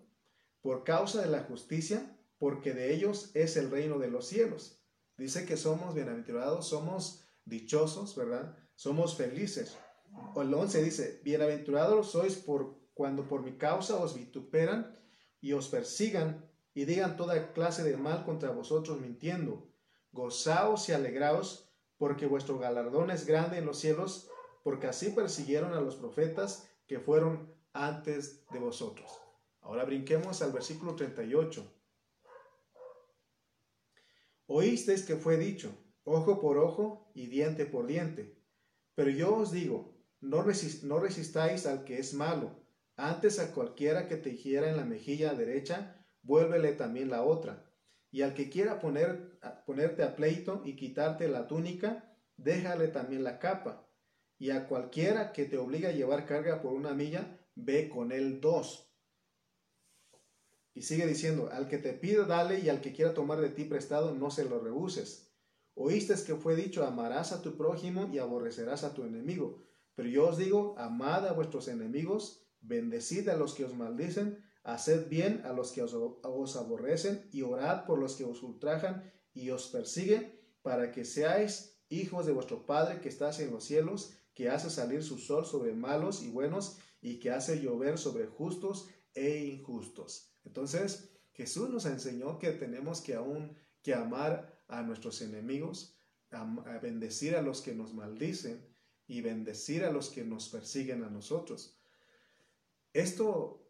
por 0.62 0.86
causa 0.86 1.22
de 1.22 1.28
la 1.28 1.44
justicia, 1.44 2.18
porque 2.38 2.74
de 2.74 2.94
ellos 2.94 3.32
es 3.34 3.58
el 3.58 3.70
reino 3.70 4.00
de 4.00 4.10
los 4.10 4.28
cielos. 4.28 4.82
Dice 5.18 5.46
que 5.46 5.58
somos 5.58 5.94
bienaventurados, 5.94 6.70
somos 6.70 7.26
dichosos, 7.44 8.16
¿verdad? 8.16 8.58
Somos 8.76 9.18
felices. 9.18 9.78
El 10.38 10.54
11 10.54 10.84
dice, 10.84 11.22
Bienaventurados 11.26 12.12
sois 12.12 12.38
por 12.38 12.80
cuando 12.94 13.28
por 13.28 13.44
mi 13.44 13.58
causa 13.58 13.98
os 13.98 14.16
vituperan 14.16 14.98
y 15.42 15.52
os 15.52 15.68
persigan 15.68 16.50
y 16.74 16.86
digan 16.86 17.18
toda 17.18 17.52
clase 17.52 17.84
de 17.84 17.98
mal 17.98 18.24
contra 18.24 18.52
vosotros 18.52 19.02
mintiendo. 19.02 19.70
Gozaos 20.14 20.88
y 20.88 20.94
alegraos, 20.94 21.70
porque 21.98 22.26
vuestro 22.26 22.58
galardón 22.58 23.12
es 23.12 23.26
grande 23.26 23.58
en 23.58 23.66
los 23.66 23.80
cielos, 23.80 24.31
porque 24.64 24.88
así 24.88 25.10
persiguieron 25.10 25.74
a 25.74 25.82
los 25.82 25.96
profetas 25.96 26.70
que 26.88 27.00
fueron 27.00 27.54
antes 27.74 28.46
de 28.50 28.60
vosotros. 28.60 29.12
Ahora 29.62 29.86
brinquemos 29.86 30.42
al 30.42 30.52
versículo 30.52 30.96
38. 30.96 31.66
Oísteis 34.48 35.04
que 35.04 35.16
fue 35.16 35.38
dicho, 35.38 35.72
ojo 36.04 36.42
por 36.42 36.58
ojo 36.58 37.12
y 37.14 37.28
diente 37.28 37.66
por 37.66 37.88
diente. 37.88 38.38
Pero 38.96 39.10
yo 39.10 39.36
os 39.36 39.52
digo, 39.52 39.96
no, 40.20 40.44
no 40.84 41.00
resistáis 41.00 41.66
al 41.66 41.86
que 41.86 42.00
es 42.00 42.14
malo, 42.14 42.62
antes 42.98 43.40
a 43.40 43.52
cualquiera 43.54 44.08
que 44.08 44.18
te 44.18 44.30
hiciera 44.30 44.70
en 44.70 44.78
la 44.78 44.86
mejilla 44.86 45.34
derecha, 45.34 46.06
vuélvele 46.22 46.74
también 46.74 47.10
la 47.10 47.24
otra. 47.24 47.66
Y 48.12 48.22
al 48.22 48.34
que 48.34 48.50
quiera 48.50 48.80
poner, 48.80 49.40
ponerte 49.66 50.04
a 50.04 50.16
pleito 50.16 50.62
y 50.66 50.76
quitarte 50.76 51.28
la 51.30 51.48
túnica, 51.48 52.14
déjale 52.38 52.90
también 52.90 53.24
la 53.24 53.40
capa. 53.40 53.88
Y 54.42 54.50
a 54.50 54.68
cualquiera 54.68 55.34
que 55.34 55.46
te 55.46 55.60
obligue 55.60 55.86
a 55.86 55.92
llevar 55.92 56.26
carga 56.26 56.64
por 56.64 56.74
una 56.74 56.96
milla, 56.96 57.40
ve 57.54 57.88
con 57.90 58.12
él 58.12 58.42
dos. 58.42 58.92
Y 60.74 60.82
sigue 60.82 61.06
diciendo, 61.06 61.52
al 61.52 61.68
que 61.68 61.78
te 61.78 61.94
pida, 61.94 62.24
dale, 62.24 62.58
y 62.58 62.68
al 62.68 62.82
que 62.82 62.92
quiera 62.92 63.14
tomar 63.14 63.40
de 63.40 63.52
ti 63.52 63.66
prestado, 63.66 64.16
no 64.16 64.32
se 64.32 64.46
lo 64.46 64.60
rehuses. 64.60 65.32
Oíste 65.76 66.16
que 66.26 66.34
fue 66.34 66.56
dicho, 66.56 66.84
amarás 66.84 67.34
a 67.34 67.44
tu 67.44 67.56
prójimo 67.56 68.10
y 68.12 68.18
aborrecerás 68.18 68.84
a 68.84 68.96
tu 68.96 69.04
enemigo. 69.04 69.62
Pero 69.94 70.10
yo 70.10 70.30
os 70.30 70.40
digo, 70.40 70.74
amad 70.80 71.28
a 71.28 71.34
vuestros 71.34 71.68
enemigos, 71.68 72.44
bendecid 72.62 73.30
a 73.30 73.38
los 73.38 73.54
que 73.54 73.66
os 73.66 73.76
maldicen, 73.76 74.44
Haced 74.64 75.08
bien 75.08 75.44
a 75.46 75.54
los 75.54 75.72
que 75.72 75.84
os, 75.84 76.56
aborrecen 76.56 77.30
y 77.32 77.44
orad 77.44 77.86
por 77.86 78.00
los 78.00 78.16
que 78.16 78.24
os 78.24 78.42
ultrajan 78.42 79.12
y 79.36 79.52
os 79.52 79.68
persiguen, 79.68 80.40
para 80.64 80.92
que 80.92 81.06
seáis 81.06 81.80
hijos 81.90 82.26
de 82.26 82.32
vuestro 82.32 82.66
Padre 82.66 83.02
que 83.02 83.10
estás 83.10 83.40
en 83.40 83.52
los 83.52 83.64
cielos, 83.64 84.16
que 84.34 84.50
hace 84.50 84.70
salir 84.70 85.04
su 85.04 85.18
sol 85.18 85.46
sobre 85.46 85.74
malos 85.74 86.22
y 86.24 86.30
buenos 86.30 86.78
y 87.02 87.20
que 87.20 87.32
hace 87.32 87.62
llover 87.62 87.98
sobre 87.98 88.28
justos 88.28 88.90
e 89.14 89.46
injustos. 89.46 90.34
Entonces, 90.44 91.12
Jesús 91.34 91.70
nos 91.70 91.86
enseñó 91.86 92.40
que 92.40 92.52
tenemos 92.52 93.02
que 93.02 93.16
aún 93.16 93.58
que 93.82 93.94
amar 93.94 94.64
a 94.68 94.84
nuestros 94.84 95.22
enemigos, 95.22 95.98
a 96.30 96.46
bendecir 96.82 97.36
a 97.36 97.42
los 97.42 97.62
que 97.62 97.74
nos 97.74 97.94
maldicen 97.94 98.66
y 99.08 99.22
bendecir 99.22 99.84
a 99.84 99.92
los 99.92 100.10
que 100.10 100.24
nos 100.24 100.50
persiguen 100.50 101.04
a 101.04 101.10
nosotros. 101.10 101.78
Esto 102.94 103.62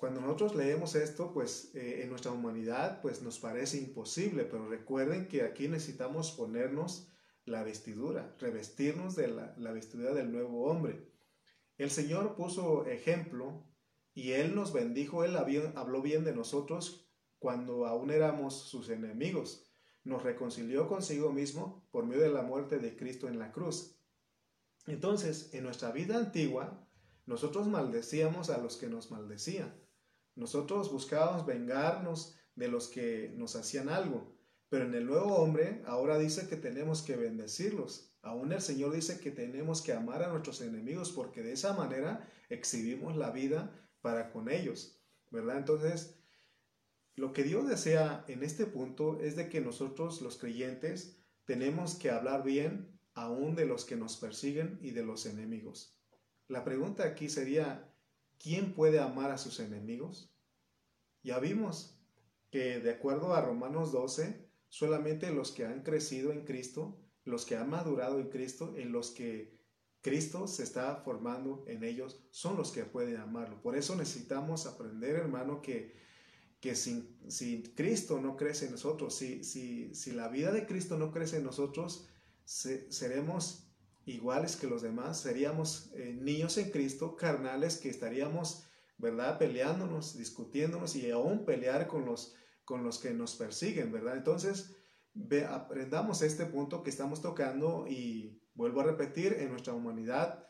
cuando 0.00 0.22
nosotros 0.22 0.54
leemos 0.54 0.94
esto, 0.94 1.30
pues 1.30 1.74
eh, 1.74 2.00
en 2.02 2.08
nuestra 2.08 2.32
humanidad, 2.32 3.02
pues 3.02 3.20
nos 3.20 3.38
parece 3.38 3.76
imposible, 3.76 4.44
pero 4.44 4.66
recuerden 4.66 5.28
que 5.28 5.42
aquí 5.42 5.68
necesitamos 5.68 6.32
ponernos 6.32 7.09
la 7.50 7.62
vestidura, 7.62 8.34
revestirnos 8.38 9.16
de 9.16 9.28
la, 9.28 9.72
vestidura 9.72 10.14
del 10.14 10.32
nuevo 10.32 10.64
hombre. 10.64 11.08
El 11.78 11.90
Señor 11.90 12.36
puso 12.36 12.86
ejemplo 12.86 13.64
y 14.14 14.32
Él 14.32 14.54
nos 14.54 14.72
bendijo, 14.72 15.24
Él 15.24 15.36
habló 15.36 16.02
bien 16.02 16.24
de 16.24 16.34
nosotros 16.34 17.08
cuando 17.38 17.86
aún 17.86 18.10
éramos 18.10 18.54
sus 18.54 18.88
enemigos. 18.88 19.66
Nos 20.04 20.22
reconcilió 20.22 20.88
consigo 20.88 21.32
mismo 21.32 21.86
por 21.90 22.06
medio 22.06 22.22
de 22.22 22.30
la 22.30 22.42
muerte 22.42 22.78
de 22.78 22.96
Cristo 22.96 23.28
en 23.28 23.38
la 23.38 23.52
cruz. 23.52 23.96
Entonces, 24.86 25.50
en 25.52 25.64
nuestra 25.64 25.92
vida 25.92 26.16
antigua, 26.16 26.86
nosotros 27.26 27.68
maldecíamos 27.68 28.50
a 28.50 28.58
los 28.58 28.76
que 28.76 28.88
nos 28.88 29.10
maldecían. 29.10 29.74
Nosotros 30.36 30.90
buscábamos 30.90 31.44
vengarnos 31.44 32.36
de 32.54 32.68
los 32.68 32.88
que 32.88 33.32
nos 33.36 33.56
hacían 33.56 33.88
algo, 33.88 34.39
pero 34.70 34.86
en 34.86 34.94
el 34.94 35.04
nuevo 35.04 35.34
hombre 35.34 35.82
ahora 35.84 36.16
dice 36.16 36.48
que 36.48 36.56
tenemos 36.56 37.02
que 37.02 37.16
bendecirlos. 37.16 38.14
Aún 38.22 38.52
el 38.52 38.60
Señor 38.60 38.94
dice 38.94 39.18
que 39.18 39.32
tenemos 39.32 39.82
que 39.82 39.92
amar 39.92 40.22
a 40.22 40.28
nuestros 40.28 40.60
enemigos 40.60 41.10
porque 41.10 41.42
de 41.42 41.52
esa 41.52 41.74
manera 41.74 42.26
exhibimos 42.48 43.16
la 43.16 43.30
vida 43.30 43.76
para 44.00 44.30
con 44.30 44.48
ellos, 44.48 45.02
¿verdad? 45.30 45.58
Entonces, 45.58 46.20
lo 47.16 47.32
que 47.32 47.42
Dios 47.42 47.68
desea 47.68 48.24
en 48.28 48.44
este 48.44 48.64
punto 48.64 49.20
es 49.20 49.34
de 49.34 49.48
que 49.48 49.60
nosotros 49.60 50.22
los 50.22 50.38
creyentes 50.38 51.20
tenemos 51.44 51.96
que 51.96 52.10
hablar 52.10 52.44
bien 52.44 52.96
aún 53.14 53.56
de 53.56 53.66
los 53.66 53.84
que 53.84 53.96
nos 53.96 54.16
persiguen 54.16 54.78
y 54.80 54.92
de 54.92 55.02
los 55.02 55.26
enemigos. 55.26 55.98
La 56.46 56.62
pregunta 56.62 57.04
aquí 57.04 57.28
sería, 57.28 57.92
¿quién 58.38 58.72
puede 58.72 59.00
amar 59.00 59.32
a 59.32 59.38
sus 59.38 59.58
enemigos? 59.58 60.32
Ya 61.24 61.40
vimos 61.40 61.98
que 62.50 62.78
de 62.78 62.90
acuerdo 62.92 63.34
a 63.34 63.40
Romanos 63.40 63.90
12, 63.90 64.49
solamente 64.70 65.30
los 65.32 65.52
que 65.52 65.66
han 65.66 65.82
crecido 65.82 66.32
en 66.32 66.46
Cristo, 66.46 66.98
los 67.24 67.44
que 67.44 67.56
han 67.56 67.68
madurado 67.68 68.18
en 68.18 68.30
Cristo, 68.30 68.74
en 68.76 68.92
los 68.92 69.10
que 69.10 69.60
Cristo 70.00 70.46
se 70.46 70.62
está 70.62 70.96
formando 71.04 71.64
en 71.66 71.84
ellos, 71.84 72.24
son 72.30 72.56
los 72.56 72.72
que 72.72 72.84
pueden 72.84 73.18
amarlo. 73.18 73.60
Por 73.60 73.76
eso 73.76 73.94
necesitamos 73.96 74.66
aprender, 74.66 75.16
hermano, 75.16 75.60
que, 75.60 75.94
que 76.60 76.74
sin, 76.74 77.18
Cristo 77.74 78.20
no 78.20 78.36
crece 78.36 78.66
en 78.66 78.72
nosotros, 78.72 79.14
si, 79.14 79.44
si, 79.44 79.94
si 79.94 80.12
la 80.12 80.28
vida 80.28 80.52
de 80.52 80.66
Cristo 80.66 80.96
no 80.96 81.10
crece 81.10 81.36
en 81.36 81.44
nosotros, 81.44 82.08
seremos 82.44 83.66
iguales 84.06 84.56
que 84.56 84.66
los 84.66 84.82
demás, 84.82 85.20
seríamos 85.20 85.90
eh, 85.94 86.16
niños 86.18 86.56
en 86.58 86.70
Cristo, 86.70 87.16
carnales, 87.16 87.76
que 87.76 87.90
estaríamos, 87.90 88.64
¿verdad?, 88.98 89.38
peleándonos, 89.38 90.16
discutiéndonos 90.16 90.96
y 90.96 91.10
aún 91.10 91.44
pelear 91.44 91.86
con 91.86 92.06
los, 92.06 92.34
con 92.64 92.84
los 92.84 92.98
que 92.98 93.12
nos 93.12 93.34
persiguen, 93.36 93.92
¿verdad? 93.92 94.16
Entonces, 94.16 94.76
aprendamos 95.48 96.22
este 96.22 96.46
punto 96.46 96.82
que 96.82 96.90
estamos 96.90 97.20
tocando 97.20 97.86
y 97.88 98.40
vuelvo 98.54 98.80
a 98.80 98.84
repetir, 98.84 99.34
en 99.34 99.50
nuestra 99.50 99.72
humanidad, 99.72 100.46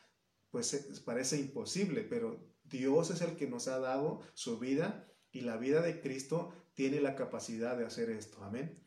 pues 0.51 1.01
parece 1.05 1.39
imposible, 1.39 2.03
pero 2.03 2.45
Dios 2.65 3.11
es 3.11 3.21
el 3.21 3.37
que 3.37 3.49
nos 3.49 3.69
ha 3.69 3.79
dado 3.79 4.21
su 4.35 4.59
vida 4.59 5.07
y 5.33 5.43
la 5.43 5.57
vida 5.57 5.81
de 5.81 6.01
Cristo 6.01 6.53
tiene 6.75 7.01
la 7.01 7.15
capacidad 7.15 7.77
de 7.77 7.87
hacer 7.87 8.11
esto. 8.11 8.43
Amén. 8.43 8.83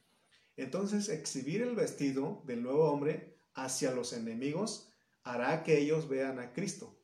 Entonces, 0.56 1.10
exhibir 1.10 1.62
el 1.62 1.76
vestido 1.76 2.44
del 2.46 2.64
nuevo 2.64 2.92
hombre 2.92 3.38
hacia 3.56 3.92
los 3.92 4.14
enemigos 4.14 4.92
hará 5.24 5.64
que 5.64 5.80
ellos 5.80 6.10
vean 6.10 6.40
a 6.40 6.54
Cristo. 6.54 7.00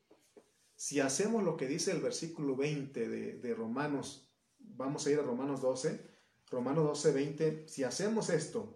Si 0.75 0.99
hacemos 0.99 1.43
lo 1.43 1.57
que 1.57 1.67
dice 1.67 1.91
el 1.91 2.01
versículo 2.01 2.55
20 2.55 3.09
de, 3.09 3.53
Romanos, 3.53 4.31
vamos 4.59 5.05
a 5.05 5.11
ir 5.11 5.19
a 5.19 5.23
Romanos 5.23 5.61
12, 5.61 6.08
Romanos 6.49 6.85
12, 6.85 7.11
20, 7.11 7.67
si 7.67 7.83
hacemos 7.83 8.29
esto, 8.29 8.75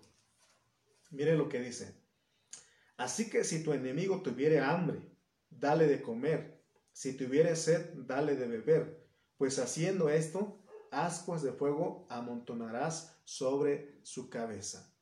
mire 1.11 1.35
lo 1.35 1.49
que 1.49 1.59
dice. 1.59 1.95
Así 2.97 3.29
que 3.29 3.43
si 3.43 3.63
tu 3.63 3.73
enemigo 3.73 4.21
tuviere 4.21 4.59
hambre, 4.59 5.11
dale 5.49 5.87
de 5.87 6.01
comer, 6.01 6.63
si 6.91 7.13
tuviere 7.17 7.55
sed, 7.55 7.93
dale 7.95 8.35
de 8.35 8.47
beber, 8.47 9.07
pues 9.37 9.57
haciendo 9.57 10.09
esto, 10.09 10.63
ascuas 10.91 11.41
de 11.41 11.51
fuego 11.51 12.05
amontonarás 12.09 13.19
sobre 13.23 13.99
su 14.03 14.29
cabeza. 14.29 14.93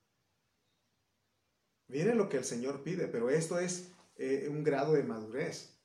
Miren 1.88 2.18
lo 2.18 2.30
que 2.30 2.38
el 2.38 2.46
Señor 2.46 2.84
pide, 2.84 3.08
pero 3.08 3.30
esto 3.30 3.60
es 3.60 3.92
eh, 4.16 4.48
un 4.50 4.64
grado 4.64 4.94
de 4.94 5.04
madurez. 5.04 5.78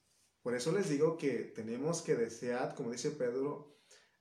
Por 0.43 0.55
eso 0.55 0.71
les 0.71 0.89
digo 0.89 1.17
que 1.17 1.39
tenemos 1.39 2.03
que 2.03 2.15
desear, 2.15 2.77
como 2.77 2.93
dice 2.93 3.11
Pedro, 3.11 3.76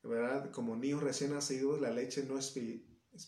¿verdad? 0.05 0.51
como 0.51 0.75
niños 0.75 1.03
recién 1.03 1.33
nacidos, 1.33 1.81
la 1.81 1.91
leche, 1.91 2.27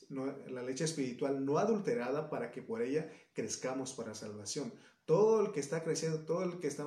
no, 0.10 0.26
la 0.26 0.64
leche 0.64 0.84
espiritual 0.84 1.44
no 1.46 1.58
adulterada 1.58 2.30
para 2.30 2.52
que 2.52 2.62
por 2.62 2.82
ella 2.82 3.12
crezcamos 3.34 3.94
para 3.94 4.14
salvación. 4.14 4.74
Todo 5.06 5.46
el 5.46 5.52
que 5.52 5.60
está 5.60 5.84
creciendo, 5.84 6.26
todo 6.26 6.44
el 6.44 6.60
que 6.60 6.68
está 6.68 6.86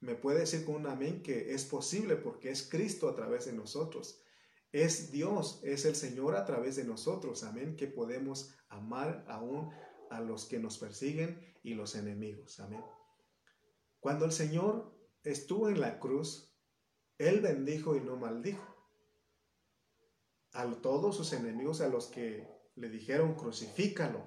me 0.00 0.14
puede 0.14 0.40
decir 0.40 0.64
con 0.64 0.76
un 0.76 0.86
amén 0.86 1.22
que 1.22 1.54
es 1.54 1.64
posible 1.64 2.16
porque 2.16 2.50
es 2.50 2.68
Cristo 2.68 3.08
a 3.08 3.14
través 3.14 3.46
de 3.46 3.52
nosotros. 3.52 4.20
Es 4.72 5.10
Dios, 5.10 5.60
es 5.62 5.84
el 5.84 5.94
Señor 5.94 6.36
a 6.36 6.44
través 6.44 6.76
de 6.76 6.84
nosotros, 6.84 7.44
amén, 7.44 7.76
que 7.76 7.86
podemos 7.86 8.54
amar 8.68 9.24
aún 9.28 9.70
a 10.10 10.20
los 10.20 10.44
que 10.44 10.58
nos 10.58 10.78
persiguen 10.78 11.40
y 11.62 11.74
los 11.74 11.94
enemigos, 11.94 12.60
amén. 12.60 12.84
Cuando 14.00 14.24
el 14.24 14.32
Señor 14.32 14.94
estuvo 15.22 15.68
en 15.68 15.80
la 15.80 15.98
cruz, 15.98 16.55
Él 17.18 17.40
bendijo 17.40 17.96
y 17.96 18.00
no 18.00 18.16
maldijo. 18.16 18.74
A 20.52 20.66
todos 20.76 21.16
sus 21.16 21.32
enemigos, 21.32 21.80
a 21.80 21.88
los 21.88 22.06
que 22.06 22.48
le 22.76 22.88
dijeron 22.88 23.34
crucifícalo, 23.34 24.22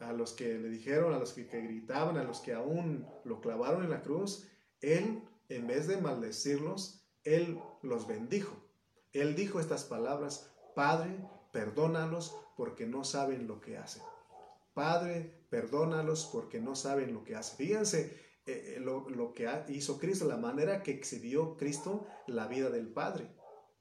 a 0.00 0.12
los 0.12 0.32
que 0.32 0.58
le 0.58 0.68
dijeron, 0.68 1.12
a 1.12 1.18
los 1.18 1.32
que, 1.32 1.44
gritaban, 1.44 2.16
a 2.16 2.24
los 2.24 2.40
que 2.40 2.52
aún 2.52 3.06
lo 3.24 3.40
clavaron 3.40 3.82
en 3.82 3.90
la 3.90 4.02
cruz, 4.02 4.46
Él, 4.80 5.22
en 5.48 5.66
vez 5.66 5.86
de 5.86 5.96
maldecirlos, 5.98 7.02
Él 7.24 7.58
los 7.82 8.06
bendijo. 8.06 8.56
Él 9.12 9.34
dijo 9.34 9.58
estas 9.58 9.84
palabras, 9.84 10.50
Padre, 10.74 11.16
perdónalos 11.52 12.36
porque 12.56 12.86
no 12.86 13.04
saben 13.04 13.46
lo 13.48 13.60
que 13.60 13.78
hacen. 13.78 14.02
Padre, 14.74 15.44
perdónalos 15.50 16.28
porque 16.32 16.60
no 16.60 16.76
saben 16.76 17.12
lo 17.12 17.24
que 17.24 17.34
hacen. 17.34 17.56
Fíjense 17.56 18.27
eh, 18.48 18.76
eh, 18.76 18.80
lo, 18.80 19.34
que 19.34 19.46
hizo 19.68 19.98
Cristo, 19.98 20.24
la 20.26 20.38
manera 20.38 20.82
que 20.82 20.90
exhibió 20.90 21.54
Cristo 21.58 22.06
la 22.26 22.46
vida 22.46 22.70
del 22.70 22.88
Padre. 22.88 23.30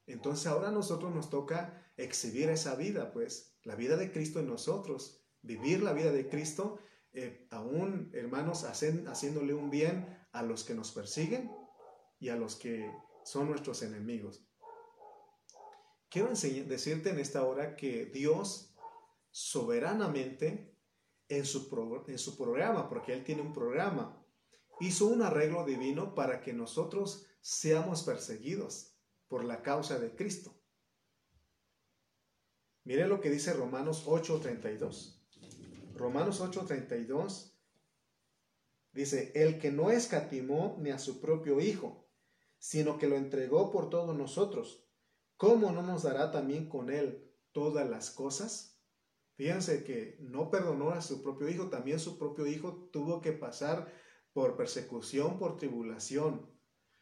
Entonces 0.05 0.45
ahora 0.45 0.67
a 0.67 0.71
nosotros 0.71 1.15
nos 1.15 1.29
toca 1.29 1.89
exhibir 1.95 2.49
esa 2.49 2.75
vida, 2.75 3.13
pues, 3.13 3.57
la 3.63 3.75
vida 3.75 3.95
de 3.95 4.11
Cristo 4.11 4.41
en 4.41 4.47
nosotros, 4.47 5.23
vivir 5.41 5.81
la 5.81 5.93
vida 5.93 6.11
de 6.11 6.27
Cristo, 6.27 6.79
eh, 7.13 7.47
aún, 7.49 8.11
hermanos, 8.13 8.65
haciéndole 8.65 9.53
un 9.53 9.69
bien 9.69 10.27
a 10.33 10.43
los 10.43 10.65
que 10.65 10.75
nos 10.75 10.91
persiguen 10.91 11.49
y 12.19 12.27
a 12.27 12.35
los 12.35 12.57
que 12.57 12.91
son 13.23 13.47
nuestros 13.47 13.83
enemigos. 13.83 14.45
Quiero 16.09 16.27
decirte 16.27 17.09
en 17.09 17.19
esta 17.19 17.45
hora 17.45 17.77
que 17.77 18.05
Dios 18.05 18.75
soberanamente 19.31 20.75
en 21.29 21.45
su, 21.45 22.03
en 22.07 22.17
su 22.17 22.37
programa, 22.37 22.89
porque 22.89 23.13
Él 23.13 23.23
tiene 23.23 23.41
un 23.41 23.53
programa, 23.53 24.26
hizo 24.79 25.07
un 25.07 25.21
arreglo 25.21 25.65
divino 25.65 26.15
para 26.15 26.41
que 26.41 26.53
nosotros 26.53 27.25
seamos 27.41 28.03
perseguidos 28.03 28.95
por 29.27 29.43
la 29.43 29.61
causa 29.61 29.99
de 29.99 30.15
Cristo. 30.15 30.59
Mire 32.83 33.07
lo 33.07 33.19
que 33.19 33.29
dice 33.29 33.53
Romanos 33.53 34.05
8:32. 34.05 35.21
Romanos 35.95 36.41
8:32 36.41 37.53
dice, 38.93 39.31
el 39.35 39.59
que 39.59 39.71
no 39.71 39.91
escatimó 39.91 40.77
ni 40.79 40.89
a 40.89 40.99
su 40.99 41.19
propio 41.19 41.59
Hijo, 41.59 42.09
sino 42.57 42.97
que 42.97 43.07
lo 43.07 43.15
entregó 43.15 43.71
por 43.71 43.89
todos 43.89 44.15
nosotros 44.15 44.87
¿cómo 45.37 45.71
no 45.71 45.83
nos 45.83 46.03
dará 46.03 46.31
también 46.31 46.67
con 46.67 46.89
él 46.89 47.31
todas 47.51 47.87
las 47.89 48.09
cosas? 48.11 48.81
Fíjense 49.35 49.83
que 49.83 50.17
no 50.19 50.49
perdonó 50.49 50.89
a 50.89 51.01
su 51.01 51.21
propio 51.21 51.47
hijo, 51.47 51.69
también 51.69 51.99
su 51.99 52.17
propio 52.17 52.47
hijo 52.47 52.89
tuvo 52.91 53.21
que 53.21 53.31
pasar 53.31 53.93
por 54.37 54.55
persecución, 54.55 55.39
por 55.39 55.57
tribulación. 55.57 56.47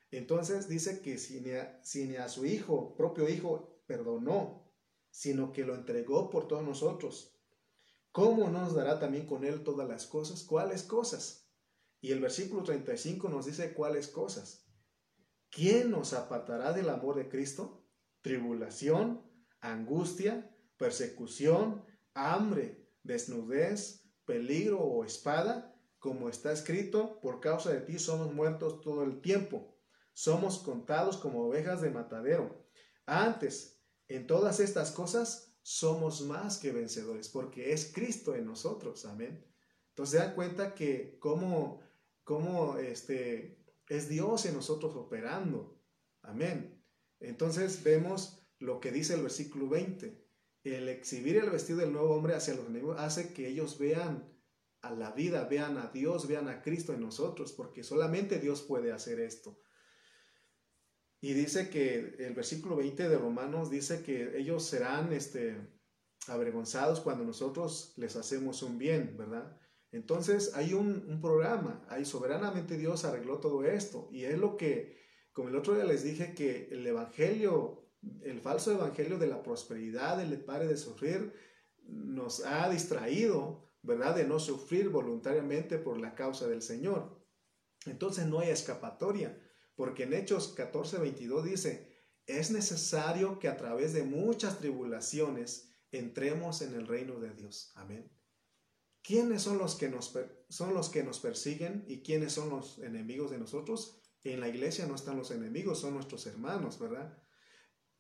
Entonces 0.10 0.70
dice 0.70 1.02
que 1.02 1.18
si 1.18 1.42
ni 1.42 2.16
a, 2.16 2.30
su 2.30 2.46
hijo, 2.46 2.96
propio 2.96 3.28
hijo, 3.28 3.84
perdonó, 3.88 4.72
sino 5.12 5.52
que 5.52 5.66
lo 5.66 5.76
entregó 5.76 6.30
por 6.30 6.48
todos 6.48 6.64
nosotros, 6.64 7.38
¿cómo 8.14 8.50
no 8.50 8.62
nos 8.62 8.74
dará 8.74 9.02
también 9.02 9.26
con 9.26 9.44
él 9.44 9.66
todas 9.66 9.86
las 9.86 10.06
cosas? 10.06 10.44
¿Cuáles 10.44 10.84
cosas? 10.84 11.52
Y 12.00 12.14
el 12.14 12.22
versículo 12.22 12.64
35 12.64 13.28
nos 13.28 13.48
dice 13.48 13.74
cuáles 13.74 14.08
cosas. 14.08 14.66
¿Quién 15.50 15.92
nos 15.92 16.14
apartará 16.14 16.72
del 16.72 16.88
amor 16.88 17.18
de 17.18 17.28
Cristo? 17.28 17.86
tribulación, 18.22 19.30
angustia, 19.60 20.56
persecución, 20.78 21.84
hambre, 22.14 22.88
desnudez, 23.04 24.10
peligro 24.24 24.80
o 24.80 25.04
espada, 25.04 25.75
como 26.06 26.30
está 26.30 26.52
escrito, 26.52 27.20
por 27.20 27.40
causa 27.40 27.74
de 27.74 27.82
ti 27.82 27.98
somos 27.98 28.32
muertos 28.32 28.80
todo 28.82 29.04
el 29.04 29.22
tiempo, 29.22 29.76
somos 30.14 30.60
contados 30.60 31.18
como 31.18 31.48
ovejas 31.48 31.82
de 31.82 31.90
matadero. 31.90 32.64
Antes, 33.08 33.82
en 34.08 34.28
todas 34.28 34.60
estas 34.60 34.92
cosas, 34.92 35.58
somos 35.64 36.22
más 36.22 36.60
que 36.60 36.72
vencedores, 36.72 37.28
porque 37.28 37.74
es 37.74 37.92
Cristo 37.92 38.36
en 38.36 38.46
nosotros, 38.46 39.04
amén. 39.06 39.52
Entonces, 39.90 40.12
se 40.20 40.24
dan 40.24 40.36
cuenta 40.36 40.76
que 40.76 41.18
como, 41.18 41.82
como 42.24 42.78
este, 42.78 43.66
es 43.90 44.08
Dios 44.08 44.46
en 44.46 44.54
nosotros 44.54 44.96
operando, 44.96 45.82
amén. 46.22 46.86
Entonces 47.20 47.84
vemos 47.84 48.48
lo 48.60 48.80
que 48.80 48.92
dice 48.92 49.16
el 49.16 49.24
versículo 49.24 49.70
20. 49.70 50.24
El 50.66 50.88
exhibir 50.88 51.38
el 51.38 51.50
vestido 51.50 51.80
del 51.80 51.94
nuevo 51.94 52.14
hombre 52.14 52.36
hacia 52.36 52.54
los 52.54 52.68
enemigos 52.68 53.00
hace 53.00 53.34
que 53.34 53.48
ellos 53.48 53.80
vean 53.80 54.35
a 54.88 54.92
la 54.92 55.12
vida, 55.12 55.46
vean 55.46 55.78
a 55.78 55.88
Dios, 55.88 56.28
vean 56.28 56.48
a 56.48 56.62
Cristo 56.62 56.94
en 56.94 57.02
nosotros, 57.02 57.54
porque 57.54 57.84
solamente 57.84 58.40
Dios 58.40 58.62
puede 58.62 58.92
hacer 58.92 59.20
esto. 59.20 59.60
Y 61.22 61.34
dice 61.34 61.70
que 61.70 62.16
el 62.20 62.36
versículo 62.36 62.76
20 62.76 63.10
de 63.10 63.18
Romanos 63.18 63.72
dice 63.72 64.04
que 64.04 64.38
ellos 64.38 64.64
serán 64.64 65.12
este, 65.12 65.58
avergonzados 66.28 67.00
cuando 67.00 67.24
nosotros 67.24 67.94
les 67.98 68.16
hacemos 68.16 68.62
un 68.62 68.78
bien, 68.78 69.16
¿verdad? 69.18 69.58
Entonces 69.92 70.54
hay 70.56 70.74
un, 70.74 71.20
programa, 71.22 71.86
ahí 71.90 72.06
soberanamente 72.06 72.78
Dios 72.78 73.06
arregló 73.06 73.40
todo 73.40 73.64
esto 73.64 74.10
y 74.12 74.26
es 74.26 74.38
lo 74.38 74.58
que 74.58 75.04
Como 75.32 75.50
el 75.50 75.56
otro 75.56 75.74
día 75.74 75.86
les 75.86 76.04
dije 76.04 76.34
que 76.34 76.70
el 76.72 76.86
evangelio, 76.86 77.90
el 78.22 78.40
falso 78.40 78.72
evangelio 78.72 79.18
de 79.18 79.28
la 79.28 79.42
prosperidad, 79.42 80.18
del 80.18 80.40
pare 80.44 80.68
de 80.68 80.78
sufrir, 80.78 81.34
nos 81.88 82.46
ha 82.46 82.70
distraído, 82.70 83.65
¿verdad? 83.86 84.16
De 84.16 84.26
no 84.26 84.40
sufrir 84.40 84.90
voluntariamente 84.90 85.78
por 85.78 86.00
la 86.00 86.16
causa 86.16 86.48
del 86.48 86.62
Señor. 86.62 87.22
Entonces 87.86 88.26
no 88.26 88.40
hay 88.40 88.50
escapatoria, 88.50 89.40
porque 89.76 90.04
en 90.04 90.14
Hechos 90.14 90.50
14, 90.50 90.98
22 90.98 91.46
dice, 91.46 91.96
es 92.26 92.52
necesario 92.52 93.40
que 93.40 93.48
a 93.48 93.58
través 93.58 93.94
de 93.94 94.04
muchas 94.04 94.60
tribulaciones 94.60 95.76
entremos 95.92 96.62
en 96.62 96.74
el 96.74 96.88
reino 96.88 97.20
de 97.20 97.34
Dios. 97.34 97.72
Amén. 97.76 98.12
¿Quiénes 99.04 99.44
son 99.44 99.60
los 99.60 99.76
que 99.76 99.88
nos, 99.88 100.18
son 100.50 100.74
los 100.74 100.90
que 100.90 101.04
nos 101.04 101.20
persiguen 101.20 101.86
y 101.88 102.02
quiénes 102.02 102.34
son 102.34 102.50
los 102.50 102.80
enemigos 102.80 103.30
de 103.30 103.38
nosotros? 103.38 104.02
En 104.24 104.40
la 104.40 104.48
iglesia 104.48 104.88
no 104.88 104.96
están 104.96 105.18
los 105.18 105.30
enemigos, 105.30 105.80
son 105.80 105.94
nuestros 105.94 106.26
hermanos, 106.26 106.80
¿verdad? 106.80 107.16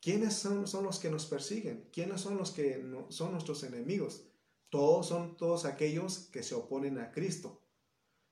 ¿Quiénes 0.01 0.33
son, 0.33 0.67
son 0.67 0.83
los 0.83 0.97
que 0.97 1.11
nos 1.11 1.27
persiguen? 1.27 1.89
¿Quiénes 1.93 2.21
son 2.21 2.37
los 2.37 2.49
que 2.49 2.83
son 3.09 3.31
nuestros 3.31 3.63
enemigos? 3.63 4.27
Todos 4.69 5.07
son 5.07 5.37
todos 5.37 5.65
aquellos 5.65 6.29
que 6.31 6.43
se 6.43 6.55
oponen 6.55 6.97
a 6.99 7.11
Cristo. 7.11 7.61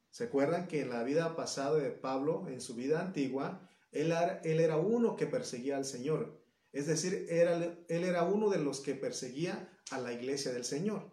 ¿Se 0.10 0.26
acuerdan 0.26 0.68
que 0.68 0.82
en 0.82 0.90
la 0.90 1.04
vida 1.04 1.36
pasada 1.36 1.76
de 1.78 1.92
Pablo, 1.92 2.48
en 2.48 2.62
su 2.62 2.76
vida 2.76 3.02
antigua, 3.02 3.68
él 3.92 4.14
él 4.44 4.60
era 4.60 4.78
uno 4.78 5.16
que 5.16 5.28
perseguía 5.28 5.78
al 5.78 5.86
Señor? 5.86 6.44
Es 6.72 6.88
decir, 6.88 7.28
era, 7.30 7.56
él 7.56 8.04
era 8.04 8.24
uno 8.24 8.50
de 8.50 8.58
los 8.58 8.82
que 8.82 8.96
perseguía 8.96 9.72
a 9.92 10.00
la 10.00 10.12
iglesia 10.12 10.52
del 10.52 10.66
Señor. 10.66 11.12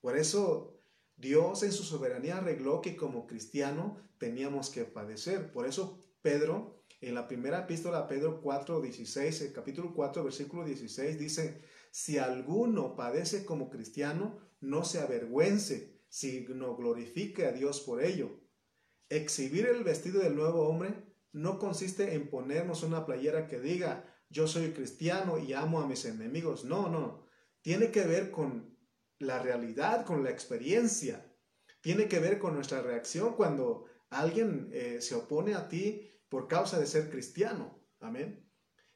Por 0.00 0.16
eso 0.16 0.80
Dios 1.16 1.62
en 1.62 1.72
su 1.72 1.82
soberanía 1.82 2.38
arregló 2.38 2.80
que 2.80 2.96
como 2.96 3.26
cristiano 3.26 4.00
teníamos 4.18 4.70
que 4.70 4.84
padecer. 4.84 5.52
Por 5.52 5.66
eso 5.66 5.98
Pedro, 6.22 6.84
en 7.00 7.14
la 7.14 7.26
primera 7.26 7.60
epístola 7.60 8.06
Pedro 8.06 8.40
4, 8.40 8.80
16, 8.80 9.40
el 9.42 9.52
capítulo 9.52 9.92
4, 9.94 10.24
versículo 10.24 10.64
16, 10.64 11.18
dice, 11.18 11.60
si 11.94 12.18
alguno 12.18 12.96
padece 12.96 13.44
como 13.44 13.70
cristiano, 13.70 14.40
no 14.60 14.84
se 14.84 14.98
avergüence, 14.98 16.02
sino 16.08 16.74
glorifique 16.74 17.46
a 17.46 17.52
Dios 17.52 17.82
por 17.82 18.02
ello. 18.02 18.40
Exhibir 19.08 19.66
el 19.66 19.84
vestido 19.84 20.20
del 20.20 20.34
nuevo 20.34 20.68
hombre 20.68 21.14
no 21.30 21.60
consiste 21.60 22.14
en 22.14 22.30
ponernos 22.30 22.82
una 22.82 23.06
playera 23.06 23.46
que 23.46 23.60
diga, 23.60 24.12
yo 24.28 24.48
soy 24.48 24.72
cristiano 24.72 25.38
y 25.38 25.52
amo 25.52 25.80
a 25.80 25.86
mis 25.86 26.04
enemigos. 26.04 26.64
No, 26.64 26.88
no. 26.88 27.28
Tiene 27.62 27.92
que 27.92 28.02
ver 28.02 28.32
con 28.32 28.76
la 29.20 29.40
realidad, 29.40 30.04
con 30.04 30.24
la 30.24 30.30
experiencia. 30.30 31.32
Tiene 31.80 32.08
que 32.08 32.18
ver 32.18 32.40
con 32.40 32.56
nuestra 32.56 32.82
reacción 32.82 33.36
cuando 33.36 33.84
alguien 34.10 34.68
eh, 34.72 35.00
se 35.00 35.14
opone 35.14 35.54
a 35.54 35.68
ti 35.68 36.10
por 36.28 36.48
causa 36.48 36.80
de 36.80 36.88
ser 36.88 37.08
cristiano. 37.08 37.86
Amén. 38.00 38.50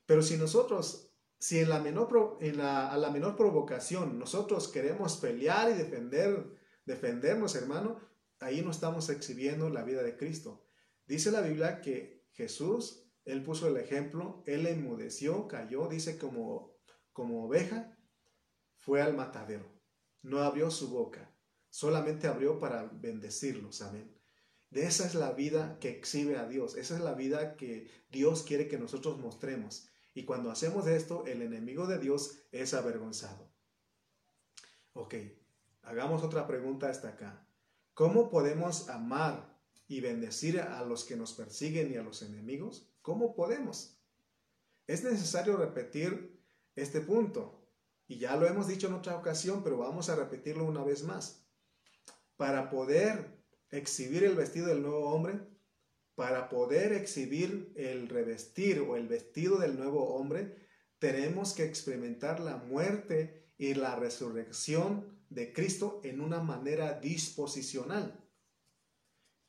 Pero 0.05 0.21
si 0.21 0.37
nosotros, 0.37 1.08
si 1.39 1.59
en 1.61 1.69
la 1.69 1.81
menor, 1.81 2.39
a 2.61 2.97
la 2.97 3.11
menor 3.11 3.37
provocación 3.37 4.19
nosotros 4.19 4.69
queremos 4.69 5.17
pelear 5.19 5.71
y 5.71 5.75
defender, 5.75 6.47
defendernos, 6.85 7.55
hermano, 7.55 8.01
ahí 8.41 8.63
no 8.63 8.71
estamos 8.71 9.09
exhibiendo 9.11 9.71
la 9.71 9.85
vida 9.85 10.03
de 10.03 10.17
Cristo. 10.17 10.67
Dice 11.07 11.31
la 11.31 11.41
Biblia 11.41 11.81
que 11.81 12.27
Jesús, 12.33 13.11
Él 13.25 13.43
puso 13.43 13.69
el 13.69 13.77
ejemplo, 13.77 14.43
Él 14.47 14.67
enmudeció, 14.67 15.49
cayó, 15.49 15.89
dice 15.89 16.19
como, 16.19 16.77
como 17.13 17.45
oveja, 17.45 17.97
fue 18.77 19.01
al 19.03 19.15
matadero 19.15 19.79
no 20.23 20.41
abrió 20.41 20.71
su 20.71 20.91
boca, 20.91 21.35
solamente 21.71 22.27
abrió 22.27 22.59
para 22.59 22.85
bendecirlos. 22.85 23.83
Amén. 23.83 24.15
De 24.71 24.85
esa 24.85 25.07
es 25.07 25.15
la 25.15 25.33
vida 25.33 25.79
que 25.81 25.91
exhibe 25.91 26.37
a 26.37 26.47
Dios, 26.47 26.77
esa 26.77 26.97
es 26.97 27.01
la 27.01 27.15
vida 27.15 27.57
que 27.57 27.91
Dios 28.11 28.43
quiere 28.43 28.69
que 28.69 28.79
nosotros 28.79 29.19
mostremos. 29.19 29.89
Y 30.15 30.25
cuando 30.25 30.51
hacemos 30.51 30.87
esto, 30.87 31.25
el 31.27 31.43
enemigo 31.43 31.87
de 31.87 31.99
Dios 31.99 32.39
es 32.53 32.75
avergonzado. 32.75 33.49
Ok, 34.95 35.15
hagamos 35.83 36.23
otra 36.23 36.47
pregunta 36.47 36.89
hasta 36.89 37.11
acá. 37.11 37.47
¿Cómo 37.95 38.31
podemos 38.31 38.89
amar 38.89 39.57
y 39.87 40.01
bendecir 40.01 40.61
a 40.61 40.85
los 40.85 41.05
que 41.05 41.17
nos 41.17 41.33
persiguen 41.33 41.93
y 41.93 41.97
a 41.97 42.03
los 42.03 42.23
enemigos? 42.23 42.89
¿Cómo 43.03 43.35
podemos? 43.35 43.97
Es 44.87 45.05
necesario 45.05 45.57
repetir 45.57 46.41
este 46.75 47.01
punto. 47.01 47.61
Y 48.07 48.19
ya 48.19 48.37
lo 48.37 48.47
hemos 48.47 48.67
dicho 48.69 48.87
en 48.87 48.95
otra 48.95 49.17
ocasión, 49.17 49.63
pero 49.63 49.79
vamos 49.79 50.09
a 50.09 50.17
repetirlo 50.17 50.65
una 50.65 50.83
vez 50.83 51.05
más. 51.05 51.45
Para 52.37 52.71
poder 52.71 53.39
exhibir 53.71 54.25
el 54.25 54.35
vestido 54.35 54.69
del 54.69 54.83
nuevo 54.83 55.11
hombre, 55.11 55.41
para 56.19 56.49
poder 56.49 56.95
exhibir 56.95 57.73
el 57.77 58.09
revestir 58.09 58.81
o 58.81 58.97
el 58.97 59.07
vestido 59.07 59.59
del 59.59 59.79
nuevo 59.79 60.17
hombre, 60.17 60.67
tenemos 60.99 61.53
que 61.53 61.63
experimentar 61.63 62.41
la 62.41 62.57
muerte 62.57 63.53
y 63.57 63.75
la 63.75 63.95
resurrección 63.95 65.17
de 65.31 65.53
Cristo 65.53 66.01
en 66.03 66.21
una 66.21 66.41
manera 66.41 66.99
disposicional. 66.99 68.29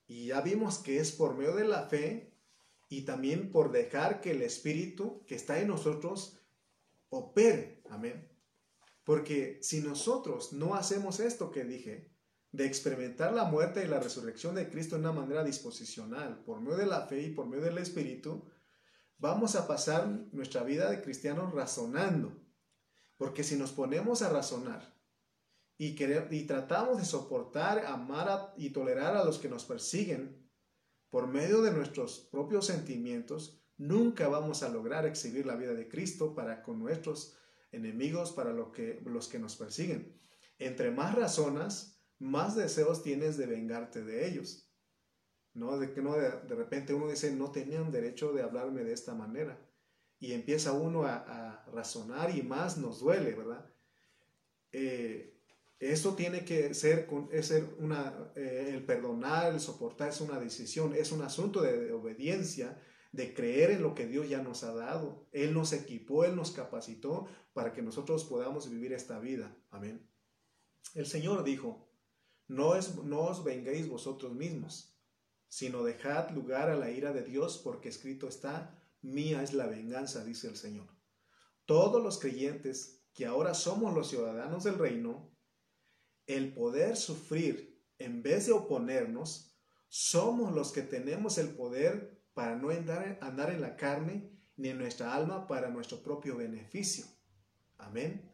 Y 0.05 0.27
ya 0.27 0.41
vimos 0.41 0.77
que 0.77 0.99
es 0.99 1.11
por 1.11 1.35
medio 1.35 1.55
de 1.55 1.67
la 1.67 1.89
fe 1.89 2.37
y 2.87 3.01
también 3.01 3.51
por 3.51 3.71
dejar 3.71 4.21
que 4.21 4.29
el 4.29 4.43
Espíritu 4.43 5.25
que 5.25 5.33
está 5.33 5.59
en 5.59 5.69
nosotros 5.69 6.39
opere. 7.09 7.81
Amén. 7.89 8.29
Porque 9.03 9.57
si 9.63 9.81
nosotros 9.81 10.53
no 10.53 10.75
hacemos 10.75 11.19
esto 11.19 11.49
que 11.49 11.63
dije, 11.63 12.11
de 12.51 12.65
experimentar 12.65 13.33
la 13.33 13.45
muerte 13.45 13.83
y 13.83 13.87
la 13.87 13.99
resurrección 13.99 14.55
de 14.55 14.69
Cristo 14.69 14.95
de 14.95 15.01
una 15.01 15.11
manera 15.11 15.43
disposicional, 15.43 16.43
por 16.43 16.61
medio 16.61 16.77
de 16.77 16.87
la 16.87 17.01
fe 17.01 17.21
y 17.21 17.31
por 17.31 17.47
medio 17.47 17.65
del 17.65 17.77
Espíritu, 17.77 18.49
vamos 19.17 19.55
a 19.55 19.67
pasar 19.67 20.07
nuestra 20.31 20.63
vida 20.63 20.89
de 20.89 21.01
cristianos 21.01 21.53
razonando. 21.53 22.41
Porque 23.17 23.43
si 23.43 23.55
nos 23.57 23.71
ponemos 23.71 24.21
a 24.21 24.29
razonar 24.29 24.95
y, 25.77 25.95
y 26.03 26.43
tratamos 26.45 26.97
de 26.97 27.05
soportar, 27.05 27.85
amar 27.85 28.53
y 28.57 28.71
tolerar 28.71 29.15
a 29.15 29.25
los 29.25 29.37
que 29.37 29.49
nos 29.49 29.65
persiguen 29.65 30.49
por 31.09 31.27
medio 31.27 31.61
de 31.61 31.71
nuestros 31.71 32.19
propios 32.31 32.65
sentimientos, 32.65 33.61
nunca 33.77 34.27
vamos 34.27 34.63
a 34.63 34.69
lograr 34.69 35.05
exhibir 35.05 35.45
la 35.45 35.55
vida 35.55 35.73
de 35.73 35.89
Cristo 35.89 36.33
para 36.33 36.63
con 36.63 36.79
nuestros 36.79 37.35
enemigos 37.71 38.31
para 38.31 38.53
lo 38.53 38.71
que, 38.71 39.01
los 39.05 39.27
que 39.27 39.39
nos 39.39 39.55
persiguen. 39.55 40.19
Entre 40.57 40.91
más 40.91 41.15
razonas, 41.15 41.98
más 42.19 42.55
deseos 42.55 43.01
tienes 43.01 43.37
de 43.37 43.47
vengarte 43.47 44.03
de 44.03 44.27
ellos. 44.27 44.65
¿No? 45.53 45.77
De 45.77 45.91
que 45.91 46.01
no 46.01 46.15
de, 46.15 46.29
repente 46.55 46.93
uno 46.93 47.07
dice, 47.07 47.31
no 47.31 47.51
tenían 47.51 47.91
derecho 47.91 48.31
de 48.33 48.43
hablarme 48.43 48.83
de 48.83 48.93
esta 48.93 49.15
manera. 49.15 49.59
Y 50.19 50.33
empieza 50.33 50.73
uno 50.73 51.05
a, 51.05 51.65
razonar 51.73 52.35
y 52.35 52.41
más 52.41 52.77
nos 52.77 52.99
duele, 52.99 53.33
¿verdad? 53.33 53.65
Eh, 54.71 55.39
eso 55.79 56.15
tiene 56.15 56.43
que 56.43 56.73
ser, 56.73 57.07
es 57.31 57.47
ser 57.47 57.63
una, 57.79 58.31
eh, 58.35 58.71
el 58.73 58.85
perdonar, 58.85 59.53
el 59.53 59.59
soportar 59.59 60.09
es 60.09 60.19
una 60.19 60.39
decisión, 60.39 60.93
es 60.93 61.11
un 61.11 61.21
asunto 61.21 61.61
de 61.61 61.91
obediencia 61.93 62.77
de 63.11 63.33
creer 63.33 63.71
en 63.71 63.81
lo 63.81 63.95
que 63.95 64.05
Dios 64.05 64.29
ya 64.29 64.41
nos 64.41 64.63
ha 64.63 64.73
dado. 64.73 65.27
Él 65.31 65.53
nos 65.53 65.73
equipó, 65.73 66.25
Él 66.25 66.35
nos 66.35 66.51
capacitó 66.51 67.27
para 67.53 67.73
que 67.73 67.81
nosotros 67.81 68.25
podamos 68.25 68.69
vivir 68.69 68.93
esta 68.93 69.19
vida. 69.19 69.55
Amén. 69.71 70.05
El 70.95 71.05
Señor 71.05 71.43
dijo, 71.43 71.88
no, 72.49 72.75
es, 72.75 72.95
no 72.95 73.21
os 73.21 73.43
venguéis 73.43 73.87
vosotros 73.87 74.33
mismos, 74.33 74.99
sino 75.47 75.83
dejad 75.83 76.31
lugar 76.31 76.69
a 76.69 76.75
la 76.75 76.91
ira 76.91 77.13
de 77.13 77.23
Dios, 77.23 77.59
porque 77.63 77.89
escrito 77.89 78.27
está, 78.27 78.77
mía 79.01 79.41
es 79.43 79.53
la 79.53 79.67
venganza, 79.67 80.25
dice 80.25 80.47
el 80.47 80.57
Señor. 80.57 80.87
Todos 81.65 82.03
los 82.03 82.19
creyentes 82.19 83.05
que 83.13 83.27
ahora 83.27 83.53
somos 83.53 83.93
los 83.93 84.09
ciudadanos 84.09 84.63
del 84.63 84.79
reino, 84.79 85.31
el 86.25 86.53
poder 86.53 86.97
sufrir 86.97 87.83
en 87.99 88.23
vez 88.23 88.47
de 88.47 88.53
oponernos, 88.53 89.55
somos 89.87 90.53
los 90.53 90.71
que 90.71 90.81
tenemos 90.81 91.37
el 91.37 91.49
poder 91.49 92.23
para 92.33 92.55
no 92.55 92.69
andar, 92.69 93.19
andar 93.21 93.51
en 93.51 93.61
la 93.61 93.75
carne 93.75 94.31
ni 94.55 94.69
en 94.69 94.77
nuestra 94.77 95.13
alma 95.13 95.47
para 95.47 95.69
nuestro 95.69 96.01
propio 96.01 96.37
beneficio. 96.37 97.05
Amén. 97.77 98.28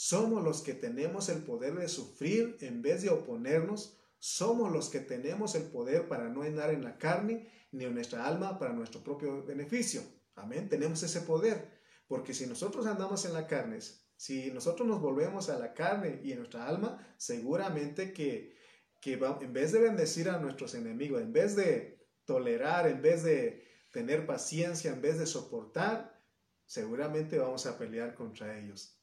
Somos 0.00 0.44
los 0.44 0.62
que 0.62 0.74
tenemos 0.74 1.28
el 1.28 1.42
poder 1.42 1.74
de 1.74 1.88
sufrir 1.88 2.56
en 2.60 2.82
vez 2.82 3.02
de 3.02 3.10
oponernos. 3.10 3.98
Somos 4.20 4.70
los 4.70 4.90
que 4.90 5.00
tenemos 5.00 5.56
el 5.56 5.64
poder 5.64 6.06
para 6.06 6.28
no 6.28 6.42
andar 6.42 6.70
en 6.70 6.84
la 6.84 6.98
carne 6.98 7.50
ni 7.72 7.84
en 7.84 7.94
nuestra 7.94 8.24
alma 8.24 8.60
para 8.60 8.72
nuestro 8.72 9.02
propio 9.02 9.44
beneficio. 9.44 10.02
Amén. 10.36 10.68
Tenemos 10.68 11.02
ese 11.02 11.22
poder. 11.22 11.80
Porque 12.06 12.32
si 12.32 12.46
nosotros 12.46 12.86
andamos 12.86 13.24
en 13.24 13.34
la 13.34 13.48
carne, 13.48 13.80
si 14.14 14.52
nosotros 14.52 14.86
nos 14.86 15.00
volvemos 15.00 15.50
a 15.50 15.58
la 15.58 15.74
carne 15.74 16.20
y 16.22 16.30
en 16.30 16.38
nuestra 16.38 16.68
alma, 16.68 17.04
seguramente 17.16 18.12
que, 18.12 18.56
que 19.00 19.14
en 19.14 19.52
vez 19.52 19.72
de 19.72 19.80
bendecir 19.80 20.28
a 20.28 20.38
nuestros 20.38 20.76
enemigos, 20.76 21.20
en 21.20 21.32
vez 21.32 21.56
de 21.56 22.06
tolerar, 22.24 22.86
en 22.86 23.02
vez 23.02 23.24
de 23.24 23.66
tener 23.92 24.26
paciencia, 24.26 24.92
en 24.92 25.02
vez 25.02 25.18
de 25.18 25.26
soportar, 25.26 26.22
seguramente 26.66 27.36
vamos 27.36 27.66
a 27.66 27.76
pelear 27.76 28.14
contra 28.14 28.56
ellos. 28.60 28.97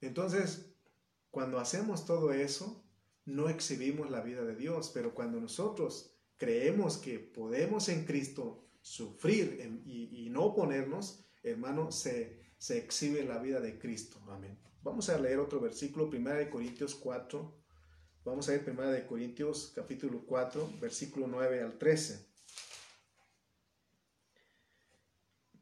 Entonces, 0.00 0.72
cuando 1.30 1.58
hacemos 1.58 2.06
todo 2.06 2.32
eso, 2.32 2.84
no 3.24 3.48
exhibimos 3.48 4.10
la 4.10 4.20
vida 4.20 4.44
de 4.44 4.56
Dios, 4.56 4.90
pero 4.92 5.14
cuando 5.14 5.40
nosotros 5.40 6.16
creemos 6.36 6.98
que 6.98 7.18
podemos 7.18 7.88
en 7.88 8.04
Cristo 8.04 8.66
sufrir 8.80 9.82
y, 9.84 10.28
no 10.30 10.46
oponernos, 10.46 11.24
hermano, 11.42 11.92
se, 11.92 12.40
se 12.58 12.78
exhibe 12.78 13.24
la 13.24 13.38
vida 13.38 13.60
de 13.60 13.78
Cristo. 13.78 14.20
Amén. 14.28 14.58
Vamos 14.82 15.10
a 15.10 15.18
leer 15.18 15.38
otro 15.38 15.60
versículo, 15.60 16.06
1 16.06 16.50
Corintios 16.50 16.94
4. 16.94 17.60
Vamos 18.24 18.48
a 18.48 18.52
ver 18.52 18.64
1 18.66 19.06
Corintios 19.06 19.72
capítulo 19.74 20.24
4, 20.26 20.78
versículo 20.80 21.26
9 21.26 21.62
al 21.62 21.78
13. 21.78 22.26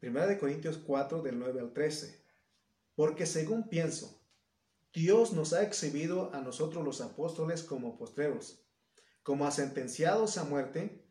1 0.01 0.39
Corintios 0.39 0.77
4 0.77 1.21
del 1.21 1.37
9 1.37 1.59
al 1.59 1.73
13. 1.73 2.23
Porque 2.95 3.25
según 3.25 3.67
pienso, 3.67 4.18
Dios 4.93 5.33
nos 5.33 5.53
ha 5.53 5.63
exhibido 5.63 6.33
a 6.33 6.41
nosotros 6.41 6.83
los 6.83 7.01
apóstoles 7.01 7.63
como 7.63 7.97
postreros, 7.97 8.65
como 9.23 9.45
a 9.45 9.51
sentenciados 9.51 10.37
a 10.37 10.43
muerte, 10.45 11.05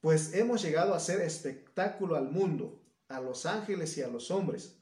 pues 0.00 0.34
hemos 0.34 0.62
llegado 0.62 0.94
a 0.94 1.00
ser 1.00 1.20
espectáculo 1.20 2.14
al 2.14 2.30
mundo, 2.30 2.84
a 3.08 3.20
los 3.20 3.44
ángeles 3.44 3.98
y 3.98 4.02
a 4.02 4.08
los 4.08 4.30
hombres. 4.30 4.78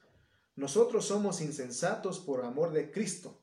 Nosotros 0.55 1.07
somos 1.07 1.41
insensatos 1.41 2.19
por 2.19 2.45
amor 2.45 2.73
de 2.73 2.91
Cristo, 2.91 3.43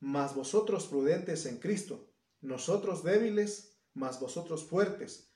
mas 0.00 0.34
vosotros 0.34 0.86
prudentes 0.86 1.46
en 1.46 1.58
Cristo, 1.58 2.12
nosotros 2.40 3.04
débiles, 3.04 3.78
mas 3.94 4.18
vosotros 4.20 4.64
fuertes, 4.64 5.32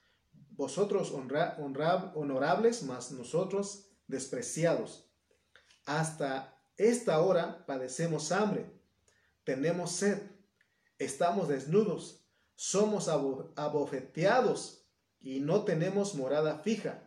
vosotros 0.50 1.12
honorables, 1.12 2.82
mas 2.82 3.12
nosotros 3.12 3.86
despreciados. 4.08 5.10
Hasta 5.86 6.59
esta 6.88 7.20
hora 7.20 7.66
padecemos 7.66 8.32
hambre, 8.32 8.64
tenemos 9.44 9.92
sed, 9.92 10.18
estamos 10.98 11.48
desnudos, 11.48 12.24
somos 12.54 13.08
abofeteados 13.08 14.86
y 15.20 15.40
no 15.40 15.64
tenemos 15.64 16.14
morada 16.14 16.58
fija. 16.60 17.06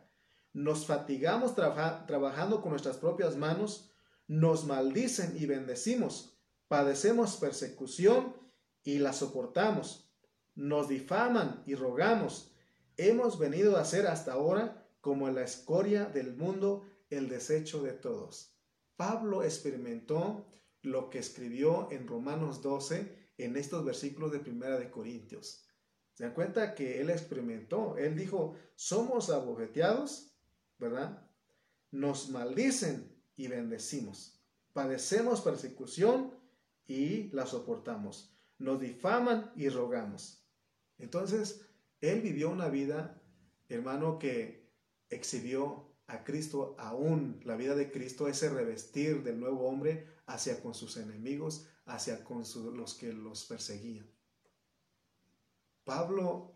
Nos 0.53 0.85
fatigamos 0.85 1.55
trabajando 1.55 2.61
con 2.61 2.69
nuestras 2.69 2.97
propias 2.97 3.35
manos, 3.35 3.89
nos 4.27 4.65
maldicen 4.65 5.35
y 5.39 5.47
bendecimos, 5.47 6.37
padecemos 6.67 7.37
persecución 7.37 8.35
y 8.83 8.99
la 8.99 9.11
soportamos, 9.11 10.07
nos 10.53 10.87
difaman 10.87 11.63
y 11.65 11.73
rogamos. 11.73 12.51
Hemos 12.97 13.39
venido 13.39 13.77
a 13.77 13.85
ser 13.85 14.05
hasta 14.05 14.33
ahora 14.33 14.85
como 15.01 15.29
la 15.29 15.41
escoria 15.41 16.05
del 16.05 16.35
mundo, 16.35 16.85
el 17.09 17.27
desecho 17.27 17.81
de 17.81 17.93
todos. 17.93 18.52
Pablo 18.95 19.43
experimentó 19.43 20.47
lo 20.81 21.09
que 21.09 21.19
escribió 21.19 21.89
en 21.91 22.07
Romanos 22.07 22.61
12 22.61 23.31
en 23.37 23.57
estos 23.57 23.83
versículos 23.83 24.31
de 24.31 24.39
Primera 24.39 24.77
de 24.77 24.91
Corintios. 24.91 25.65
¿Se 26.13 26.23
dan 26.23 26.33
cuenta 26.33 26.75
que 26.75 27.01
él 27.01 27.09
experimentó? 27.09 27.97
Él 27.97 28.15
dijo, 28.15 28.55
somos 28.75 29.29
abofeteados, 29.29 30.35
¿verdad? 30.77 31.27
Nos 31.91 32.29
maldicen 32.29 33.11
y 33.35 33.47
bendecimos. 33.47 34.39
Padecemos 34.73 35.41
persecución 35.41 36.33
y 36.85 37.29
la 37.31 37.47
soportamos. 37.47 38.35
Nos 38.59 38.79
difaman 38.79 39.51
y 39.55 39.69
rogamos. 39.69 40.45
Entonces, 40.99 41.65
él 42.01 42.21
vivió 42.21 42.49
una 42.49 42.69
vida, 42.69 43.21
hermano, 43.69 44.19
que 44.19 44.69
exhibió 45.09 45.92
a 46.13 46.23
Cristo, 46.23 46.75
aún 46.77 47.41
la 47.43 47.55
vida 47.55 47.75
de 47.75 47.91
Cristo, 47.91 48.27
ese 48.27 48.49
revestir 48.49 49.23
del 49.23 49.39
nuevo 49.39 49.67
hombre 49.67 50.07
hacia 50.25 50.61
con 50.61 50.73
sus 50.73 50.97
enemigos, 50.97 51.67
hacia 51.85 52.23
con 52.23 52.43
los 52.75 52.93
que 52.93 53.11
los 53.13 53.45
perseguían. 53.45 54.07
Pablo, 55.83 56.53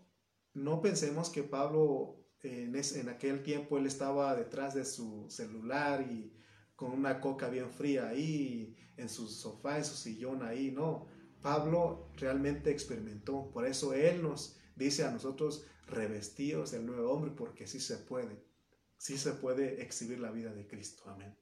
no 0.53 0.81
pensemos 0.81 1.29
que 1.29 1.43
Pablo 1.43 2.17
en, 2.41 2.75
en 2.75 3.09
aquel 3.09 3.43
tiempo 3.43 3.77
él 3.77 3.87
estaba 3.87 4.35
detrás 4.35 4.73
de 4.73 4.85
su 4.85 5.25
celular 5.29 6.01
y 6.01 6.33
con 6.75 6.91
una 6.91 7.19
coca 7.19 7.49
bien 7.49 7.71
fría 7.71 8.07
ahí, 8.07 8.75
en 8.97 9.09
su 9.09 9.27
sofá, 9.27 9.77
en 9.77 9.85
su 9.85 9.95
sillón 9.95 10.43
ahí, 10.43 10.71
no. 10.71 11.07
Pablo 11.41 12.09
realmente 12.17 12.71
experimentó, 12.71 13.49
por 13.51 13.65
eso 13.65 13.93
él 13.93 14.21
nos 14.21 14.57
dice 14.75 15.03
a 15.03 15.11
nosotros 15.11 15.65
revestidos 15.87 16.71
del 16.71 16.85
nuevo 16.85 17.11
hombre, 17.11 17.31
porque 17.31 17.67
sí 17.67 17.79
se 17.79 17.97
puede 17.97 18.47
sí 18.97 19.17
se 19.17 19.33
puede 19.33 19.81
exhibir 19.81 20.19
la 20.19 20.31
vida 20.31 20.53
de 20.53 20.67
Cristo. 20.67 21.03
Amén. 21.07 21.35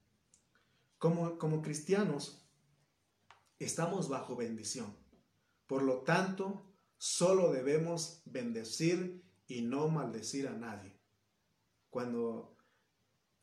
Como, 0.98 1.38
como 1.38 1.62
cristianos, 1.62 2.46
estamos 3.60 4.10
bajo 4.10 4.36
bendición. 4.36 4.96
Por 5.68 5.84
lo 5.84 6.02
tanto, 6.02 6.72
solo 6.98 7.52
debemos 7.52 8.22
bendecir 8.26 9.24
y 9.48 9.62
no 9.62 9.88
maldecir 9.88 10.48
a 10.48 10.54
nadie. 10.54 11.00
Cuando 11.90 12.58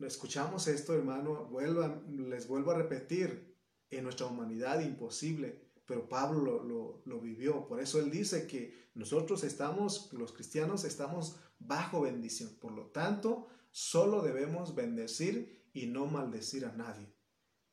escuchamos 0.00 0.66
esto, 0.66 0.94
hermano, 0.94 1.50
les 2.08 2.48
vuelvo 2.48 2.70
a 2.70 2.76
repetir, 2.76 3.52
en 3.92 4.04
nuestra 4.04 4.26
humanidad 4.26 4.80
imposible, 4.80 5.60
pero 5.86 6.08
Pablo 6.08 6.62
lo, 6.64 7.02
lo, 7.04 7.20
vivió. 7.20 7.66
Por 7.66 7.80
eso 7.80 8.00
él 8.00 8.10
dice 8.10 8.46
que 8.46 8.90
nosotros 8.94 9.44
estamos, 9.44 10.12
los 10.12 10.32
cristianos, 10.32 10.84
estamos 10.84 11.36
bajo 11.58 12.00
bendición. 12.00 12.50
Por 12.60 12.72
lo 12.72 12.86
tanto, 12.86 13.48
Solo 13.72 14.20
debemos 14.20 14.74
bendecir 14.74 15.68
y 15.72 15.86
no 15.86 16.06
maldecir 16.06 16.66
a 16.66 16.72
nadie. 16.72 17.10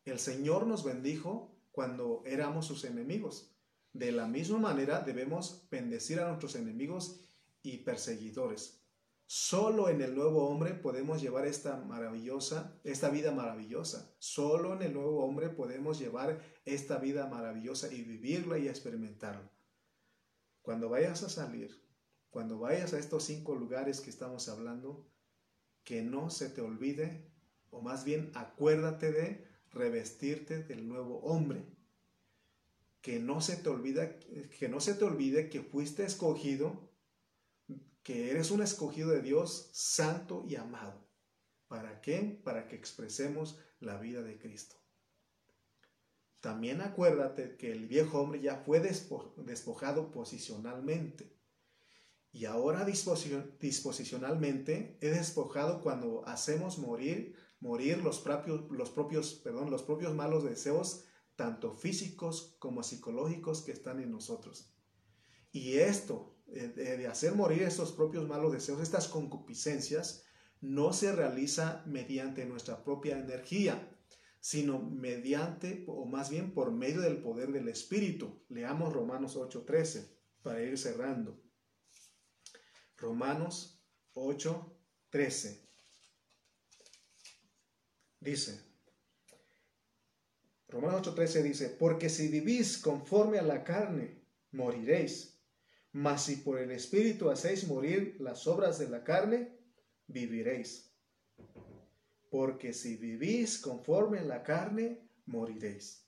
El 0.06 0.18
Señor 0.18 0.66
nos 0.66 0.86
bendijo 0.86 1.56
cuando 1.72 2.24
éramos 2.26 2.66
sus 2.66 2.86
enemigos. 2.86 3.54
De 3.92 4.14
la 4.14 4.26
misma 4.26 4.60
manera 4.60 5.02
debemos 5.02 5.68
bendecir 5.70 6.22
a 6.22 6.30
nuestros 6.30 6.56
enemigos 6.56 7.20
y 7.62 7.80
perseguidores. 7.80 8.80
Solo 9.26 9.90
en 9.90 10.02
el 10.02 10.16
nuevo 10.16 10.48
hombre 10.48 10.74
podemos 10.74 11.22
llevar 11.22 11.46
esta 11.46 11.76
maravillosa, 11.76 12.80
esta 12.84 13.10
vida 13.10 13.32
maravillosa. 13.32 14.16
Solo 14.20 14.74
en 14.74 14.82
el 14.82 14.94
nuevo 14.94 15.24
hombre 15.24 15.50
podemos 15.50 16.00
llevar 16.00 16.42
esta 16.66 16.98
vida 16.98 17.28
maravillosa 17.28 17.94
y 17.94 18.04
vivirla 18.04 18.58
y 18.58 18.68
experimentarla. 18.68 19.52
Cuando 20.62 20.90
vayas 20.90 21.24
a 21.24 21.30
salir, 21.30 21.84
cuando 22.30 22.58
vayas 22.58 22.94
a 22.94 23.00
estos 23.00 23.26
cinco 23.26 23.54
lugares 23.54 24.02
que 24.02 24.10
estamos 24.10 24.50
hablando, 24.50 25.06
que 25.90 26.04
no 26.04 26.30
se 26.30 26.50
te 26.50 26.62
olvide, 26.62 27.26
o 27.72 27.82
más 27.82 28.04
bien 28.04 28.30
acuérdate 28.36 29.12
de 29.12 29.48
revestirte 29.72 30.62
del 30.62 30.88
nuevo 30.88 31.18
hombre. 31.22 31.66
Que 33.02 33.18
no 33.18 33.42
se 33.42 33.56
te 33.56 33.70
olvida, 33.70 34.20
que 34.20 34.70
no 34.70 34.82
se 34.82 34.94
te 34.94 35.04
olvide 35.04 35.50
que 35.50 35.64
fuiste 35.64 36.04
escogido, 36.04 36.92
que 38.04 38.30
eres 38.30 38.52
un 38.52 38.62
escogido 38.62 39.10
de 39.10 39.24
Dios 39.24 39.72
santo 39.74 40.46
y 40.48 40.58
amado. 40.58 41.10
¿Para 41.68 42.02
qué? 42.02 42.40
Para 42.44 42.68
que 42.68 42.76
expresemos 42.76 43.60
la 43.80 43.98
vida 43.98 44.22
de 44.22 44.38
Cristo. 44.38 44.76
También 46.40 46.82
acuérdate 46.82 47.58
que 47.58 47.72
el 47.72 47.88
viejo 47.88 48.22
hombre 48.22 48.42
ya 48.42 48.58
fue 48.58 48.80
despojado 48.80 50.12
posicionalmente 50.12 51.39
y 52.32 52.46
ahora 52.46 52.86
disposicionalmente 52.86 55.00
es 55.02 55.16
despojado 55.16 55.82
cuando 55.82 56.28
hacemos 56.28 56.78
morir, 56.78 57.36
morir 57.60 58.04
los 58.04 58.20
propios, 58.20 58.70
los 58.70 58.92
propios, 58.92 59.34
perdón, 59.44 59.72
los 59.72 59.82
propios 59.82 60.14
malos 60.14 60.44
deseos, 60.44 61.06
tanto 61.36 61.74
físicos 61.74 62.56
como 62.60 62.84
psicológicos 62.84 63.64
que 63.64 63.72
están 63.72 64.00
en 64.00 64.12
nosotros. 64.12 64.76
Y 65.52 65.78
esto, 65.78 66.38
eh, 66.48 66.68
de 66.68 67.08
hacer 67.08 67.34
morir 67.34 67.64
estos 67.64 67.94
propios 67.94 68.28
malos 68.28 68.54
deseos, 68.54 68.82
estas 68.82 69.08
concupiscencias, 69.08 70.24
no 70.62 70.94
se 70.94 71.12
realiza 71.12 71.84
mediante 71.88 72.46
nuestra 72.46 72.84
propia 72.84 73.18
energía, 73.18 73.98
sino 74.40 74.80
mediante, 74.80 75.84
o 75.88 76.06
más 76.06 76.30
bien 76.30 76.54
por 76.54 76.72
medio 76.72 77.02
del 77.02 77.22
poder 77.22 77.52
del 77.52 77.70
Espíritu. 77.70 78.44
Leamos 78.50 78.94
Romanos 78.94 79.36
8:13 79.36 80.16
para 80.44 80.62
ir 80.62 80.78
cerrando. 80.78 81.49
Romanos 83.00 83.82
8, 84.14 84.78
13. 85.10 85.70
Dice, 88.20 88.60
Romanos 90.68 91.02
8, 91.02 91.16
13 91.16 91.44
dice, 91.44 91.70
porque 91.70 92.10
si 92.10 92.28
vivís 92.28 92.78
conforme 92.78 93.40
a 93.40 93.42
la 93.42 93.64
carne, 93.64 94.22
moriréis, 94.52 95.40
mas 95.94 96.26
si 96.26 96.38
por 96.38 96.60
el 96.60 96.72
Espíritu 96.72 97.30
hacéis 97.30 97.68
morir 97.68 98.18
las 98.20 98.46
obras 98.46 98.78
de 98.78 98.90
la 98.90 99.04
carne, 99.04 99.58
viviréis. 100.08 100.94
Porque 102.30 102.74
si 102.74 102.98
vivís 102.98 103.58
conforme 103.58 104.20
a 104.20 104.24
la 104.24 104.44
carne, 104.44 105.10
moriréis. 105.26 106.06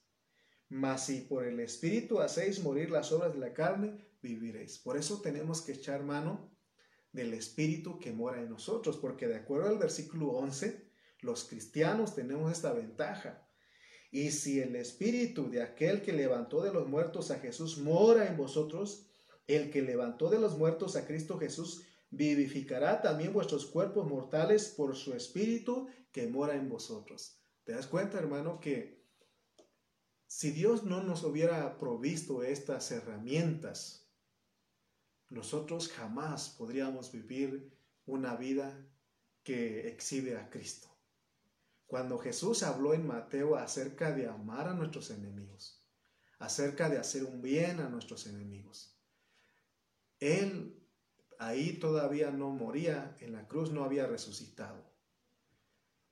Mas 0.69 1.07
si 1.07 1.21
por 1.21 1.45
el 1.45 1.59
Espíritu 1.59 2.19
hacéis 2.19 2.61
morir 2.61 2.91
las 2.91 3.11
obras 3.11 3.33
de 3.33 3.39
la 3.39 3.53
carne, 3.53 3.97
viviréis. 4.21 4.77
Por 4.77 4.97
eso 4.97 5.21
tenemos 5.21 5.61
que 5.61 5.71
echar 5.71 6.03
mano 6.03 6.50
del 7.11 7.33
Espíritu 7.33 7.99
que 7.99 8.13
mora 8.13 8.41
en 8.41 8.49
nosotros, 8.49 8.97
porque 8.97 9.27
de 9.27 9.35
acuerdo 9.35 9.69
al 9.69 9.77
versículo 9.77 10.29
11, 10.29 10.89
los 11.19 11.43
cristianos 11.45 12.15
tenemos 12.15 12.51
esta 12.51 12.73
ventaja. 12.73 13.47
Y 14.11 14.31
si 14.31 14.59
el 14.59 14.75
Espíritu 14.75 15.49
de 15.49 15.61
aquel 15.61 16.01
que 16.01 16.13
levantó 16.13 16.61
de 16.61 16.73
los 16.73 16.87
muertos 16.87 17.31
a 17.31 17.39
Jesús 17.39 17.77
mora 17.77 18.27
en 18.27 18.37
vosotros, 18.37 19.07
el 19.47 19.71
que 19.71 19.81
levantó 19.81 20.29
de 20.29 20.39
los 20.39 20.57
muertos 20.57 20.95
a 20.95 21.05
Cristo 21.05 21.37
Jesús 21.37 21.83
vivificará 22.09 23.01
también 23.01 23.33
vuestros 23.33 23.65
cuerpos 23.65 24.07
mortales 24.07 24.73
por 24.75 24.95
su 24.95 25.13
espíritu 25.13 25.87
que 26.11 26.27
mora 26.27 26.55
en 26.55 26.69
vosotros. 26.69 27.37
¿Te 27.63 27.71
das 27.71 27.87
cuenta, 27.87 28.17
hermano, 28.17 28.59
que 28.59 29.01
si 30.27 30.51
Dios 30.51 30.83
no 30.83 31.03
nos 31.03 31.23
hubiera 31.23 31.77
provisto 31.77 32.43
estas 32.43 32.91
herramientas, 32.91 34.10
nosotros 35.31 35.87
jamás 35.87 36.49
podríamos 36.49 37.11
vivir 37.11 37.71
una 38.05 38.35
vida 38.35 38.85
que 39.43 39.87
exhibe 39.87 40.37
a 40.37 40.49
Cristo. 40.49 40.89
Cuando 41.87 42.19
Jesús 42.19 42.63
habló 42.63 42.93
en 42.93 43.07
Mateo 43.07 43.55
acerca 43.55 44.11
de 44.11 44.27
amar 44.27 44.67
a 44.67 44.73
nuestros 44.73 45.09
enemigos, 45.09 45.83
acerca 46.37 46.89
de 46.89 46.97
hacer 46.97 47.23
un 47.23 47.41
bien 47.41 47.79
a 47.79 47.89
nuestros 47.89 48.27
enemigos, 48.27 48.97
Él 50.19 50.77
ahí 51.39 51.73
todavía 51.79 52.29
no 52.31 52.49
moría, 52.49 53.15
en 53.21 53.31
la 53.31 53.47
cruz 53.47 53.71
no 53.71 53.85
había 53.85 54.07
resucitado. 54.07 54.83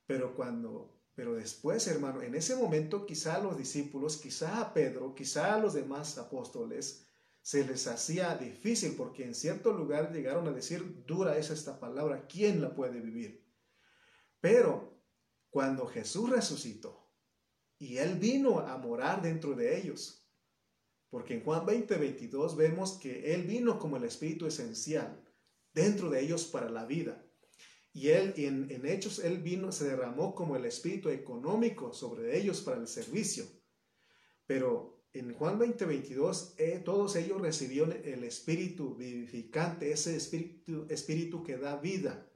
Pero 0.08 0.34
cuando, 0.34 0.98
pero 1.14 1.36
después, 1.36 1.86
hermano, 1.88 2.22
en 2.22 2.36
ese 2.36 2.56
momento 2.56 3.06
quizá 3.06 3.40
los 3.40 3.58
discípulos, 3.58 4.18
quizá 4.18 4.62
a 4.62 4.74
Pedro, 4.74 5.14
quizá 5.14 5.56
a 5.56 5.60
los 5.60 5.74
demás 5.74 6.18
apóstoles, 6.18 7.09
se 7.50 7.66
les 7.66 7.88
hacía 7.88 8.36
difícil 8.36 8.94
porque 8.96 9.24
en 9.24 9.34
cierto 9.34 9.74
lugar 9.74 10.14
llegaron 10.14 10.48
a 10.48 10.52
decir, 10.52 11.04
dura 11.08 11.36
es 11.36 11.50
esta 11.50 11.80
palabra, 11.80 12.28
¿quién 12.28 12.62
la 12.62 12.76
puede 12.76 13.02
vivir? 13.02 13.44
Pero 14.40 15.02
cuando 15.50 15.88
Jesús 15.88 16.30
resucitó 16.30 17.12
y 17.80 17.98
Él 17.98 18.20
vino 18.20 18.60
a 18.60 18.78
morar 18.78 19.24
dentro 19.24 19.56
de 19.56 19.80
ellos, 19.80 20.30
porque 21.10 21.34
en 21.34 21.44
Juan 21.44 21.66
20, 21.66 21.98
22 21.98 22.56
vemos 22.56 23.00
que 23.00 23.34
Él 23.34 23.42
vino 23.48 23.80
como 23.80 23.98
el 23.98 24.04
Espíritu 24.04 24.46
esencial 24.46 25.20
dentro 25.74 26.12
de 26.12 26.22
ellos 26.22 26.46
para 26.46 26.70
la 26.70 26.86
vida. 26.86 27.26
Y 27.92 28.10
Él, 28.10 28.36
en, 28.38 28.70
en 28.70 28.86
Hechos, 28.86 29.18
Él 29.18 29.40
vino, 29.40 29.72
se 29.72 29.90
derramó 29.90 30.36
como 30.36 30.56
el 30.56 30.66
Espíritu 30.66 31.10
económico 31.10 31.94
sobre 31.94 32.38
ellos 32.38 32.62
para 32.62 32.80
el 32.80 32.88
servicio. 32.88 33.46
Pero 34.46 34.99
en 35.14 35.34
Juan 35.34 35.58
20, 35.58 35.86
22, 35.86 36.56
eh, 36.58 36.82
todos 36.84 37.16
ellos 37.16 37.42
recibieron 37.42 37.94
el 38.04 38.24
Espíritu 38.24 38.96
vivificante, 38.96 39.92
ese 39.92 40.16
Espíritu, 40.16 40.86
Espíritu 40.90 41.44
que 41.44 41.58
da 41.58 41.78
vida. 41.78 42.30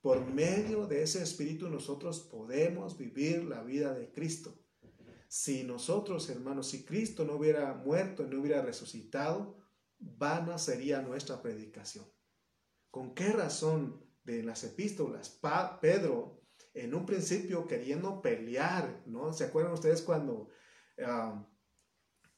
Por 0.00 0.26
medio 0.26 0.86
de 0.86 1.02
ese 1.02 1.22
Espíritu 1.22 1.68
nosotros 1.68 2.20
podemos 2.20 2.98
vivir 2.98 3.44
la 3.44 3.62
vida 3.62 3.94
de 3.94 4.10
Cristo. 4.10 4.58
Si 5.28 5.62
nosotros, 5.62 6.28
hermanos, 6.30 6.68
si 6.68 6.84
Cristo 6.84 7.24
no 7.24 7.34
hubiera 7.34 7.74
muerto 7.74 8.24
no 8.24 8.40
hubiera 8.40 8.62
resucitado, 8.62 9.56
vana 9.98 10.58
sería 10.58 11.02
nuestra 11.02 11.40
predicación. 11.40 12.06
¿Con 12.90 13.14
qué 13.14 13.28
razón 13.28 14.04
de 14.24 14.42
las 14.42 14.64
epístolas 14.64 15.38
Pedro, 15.80 16.42
en 16.74 16.94
un 16.94 17.06
principio 17.06 17.66
queriendo 17.68 18.20
pelear, 18.20 19.02
¿no? 19.06 19.32
¿Se 19.32 19.44
acuerdan 19.44 19.74
ustedes 19.74 20.02
cuando 20.02 20.48
ah, 21.04 21.46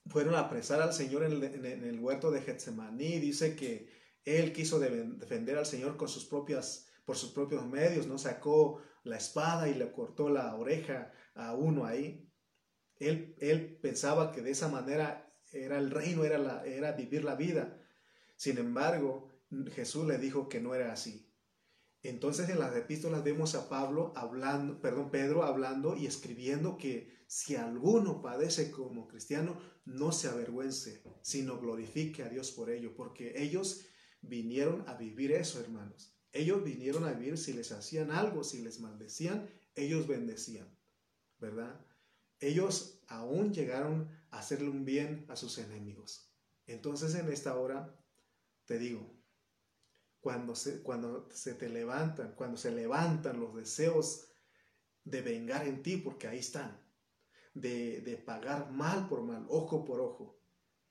fueron 0.07 0.34
a 0.34 0.40
apresar 0.40 0.80
al 0.82 0.92
Señor 0.92 1.24
en 1.24 1.42
el, 1.84 2.00
huerto 2.00 2.30
de 2.30 2.42
Getsemaní? 2.42 3.18
Dice 3.18 3.57
que 3.57 3.88
él 4.24 4.53
quiso 4.53 4.78
defender 4.78 5.59
al 5.59 5.66
Señor 5.66 5.96
con 5.96 6.09
sus 6.09 6.24
propias, 6.24 6.88
por 7.05 7.16
sus 7.16 7.32
propios 7.32 7.66
medios, 7.66 8.07
¿no? 8.07 8.18
Sacó 8.18 8.80
la 9.05 9.16
espada 9.16 9.68
y 9.68 9.74
le 9.74 9.90
cortó 9.92 10.28
la 10.28 10.55
oreja 10.57 11.12
a 11.34 11.55
uno 11.55 11.84
ahí. 11.84 12.28
Él, 12.96 13.78
pensaba 13.82 14.32
que 14.32 14.42
de 14.42 14.53
esa 14.53 14.68
manera 14.68 15.34
era 15.53 15.78
el 15.78 15.90
reino, 15.90 16.24
era, 16.24 16.38
la, 16.38 16.64
era 16.64 16.92
vivir 16.92 17.24
la 17.24 17.34
vida. 17.34 17.80
Sin 18.36 18.59
embargo, 18.59 19.28
Jesús 19.72 20.07
le 20.07 20.18
dijo 20.18 20.48
que 20.48 20.61
no 20.61 20.74
era 20.74 20.92
así. 20.92 21.28
Entonces 22.03 22.48
en 22.48 22.59
las 22.59 22.74
epístolas 22.74 23.22
vemos 23.22 23.55
a 23.55 23.68
Pablo 23.68 24.12
hablando, 24.16 24.80
perdón, 24.80 25.11
Pedro 25.11 25.44
hablando 25.44 25.96
y 25.96 26.07
escribiendo 26.07 26.76
que 26.76 27.22
si 27.33 27.57
alguno 27.57 28.20
padece 28.20 28.70
como 28.70 29.09
cristiano, 29.09 29.59
no 29.87 30.12
se 30.12 30.28
avergüence, 30.28 31.03
sino 31.22 31.59
glorifique 31.59 32.22
a 32.22 32.28
Dios 32.28 32.51
por 32.53 32.68
ello, 32.68 32.95
porque 32.95 33.33
ellos 33.43 33.87
vinieron 34.20 34.87
a 34.87 34.95
vivir 34.95 35.33
eso, 35.33 35.59
hermanos. 35.59 36.14
Ellos 36.30 36.62
vinieron 36.62 37.05
a 37.05 37.12
vivir 37.12 37.39
si 37.39 37.55
les 37.55 37.72
hacían 37.72 38.11
algo, 38.11 38.45
si 38.45 38.62
les 38.62 38.80
maldecían, 38.80 39.49
ellos 39.74 40.07
bendecían, 40.07 40.68
¿verdad? 41.39 41.80
ellos 42.43 43.01
aún 43.07 43.55
llegaron 43.55 44.11
a 44.30 44.41
hacerle 44.41 44.68
un 44.68 44.85
bien 44.85 45.24
a 45.28 45.37
sus 45.37 45.59
enemigos. 45.59 46.30
Entonces 46.66 47.14
en 47.14 47.33
esta 47.33 47.57
hora 47.57 47.97
te 48.66 48.78
digo, 48.78 49.16
cuando 50.20 50.55
se, 50.55 50.83
cuando 50.83 51.30
se 51.33 51.55
te 51.55 51.68
levantan, 51.68 52.35
cuando 52.35 52.57
se 52.57 52.72
levantan 52.72 53.41
los 53.41 53.55
deseos 53.55 54.28
de 55.05 55.22
vengar 55.22 55.66
en 55.66 55.83
ti, 55.83 55.97
porque 55.97 56.28
ahí 56.28 56.39
están, 56.39 56.82
de, 57.55 58.00
de 58.00 58.16
pagar 58.16 58.70
mal 58.70 59.09
por 59.09 59.22
mal, 59.22 59.46
ojo 59.48 59.84
por 59.84 60.00
ojo, 60.00 60.38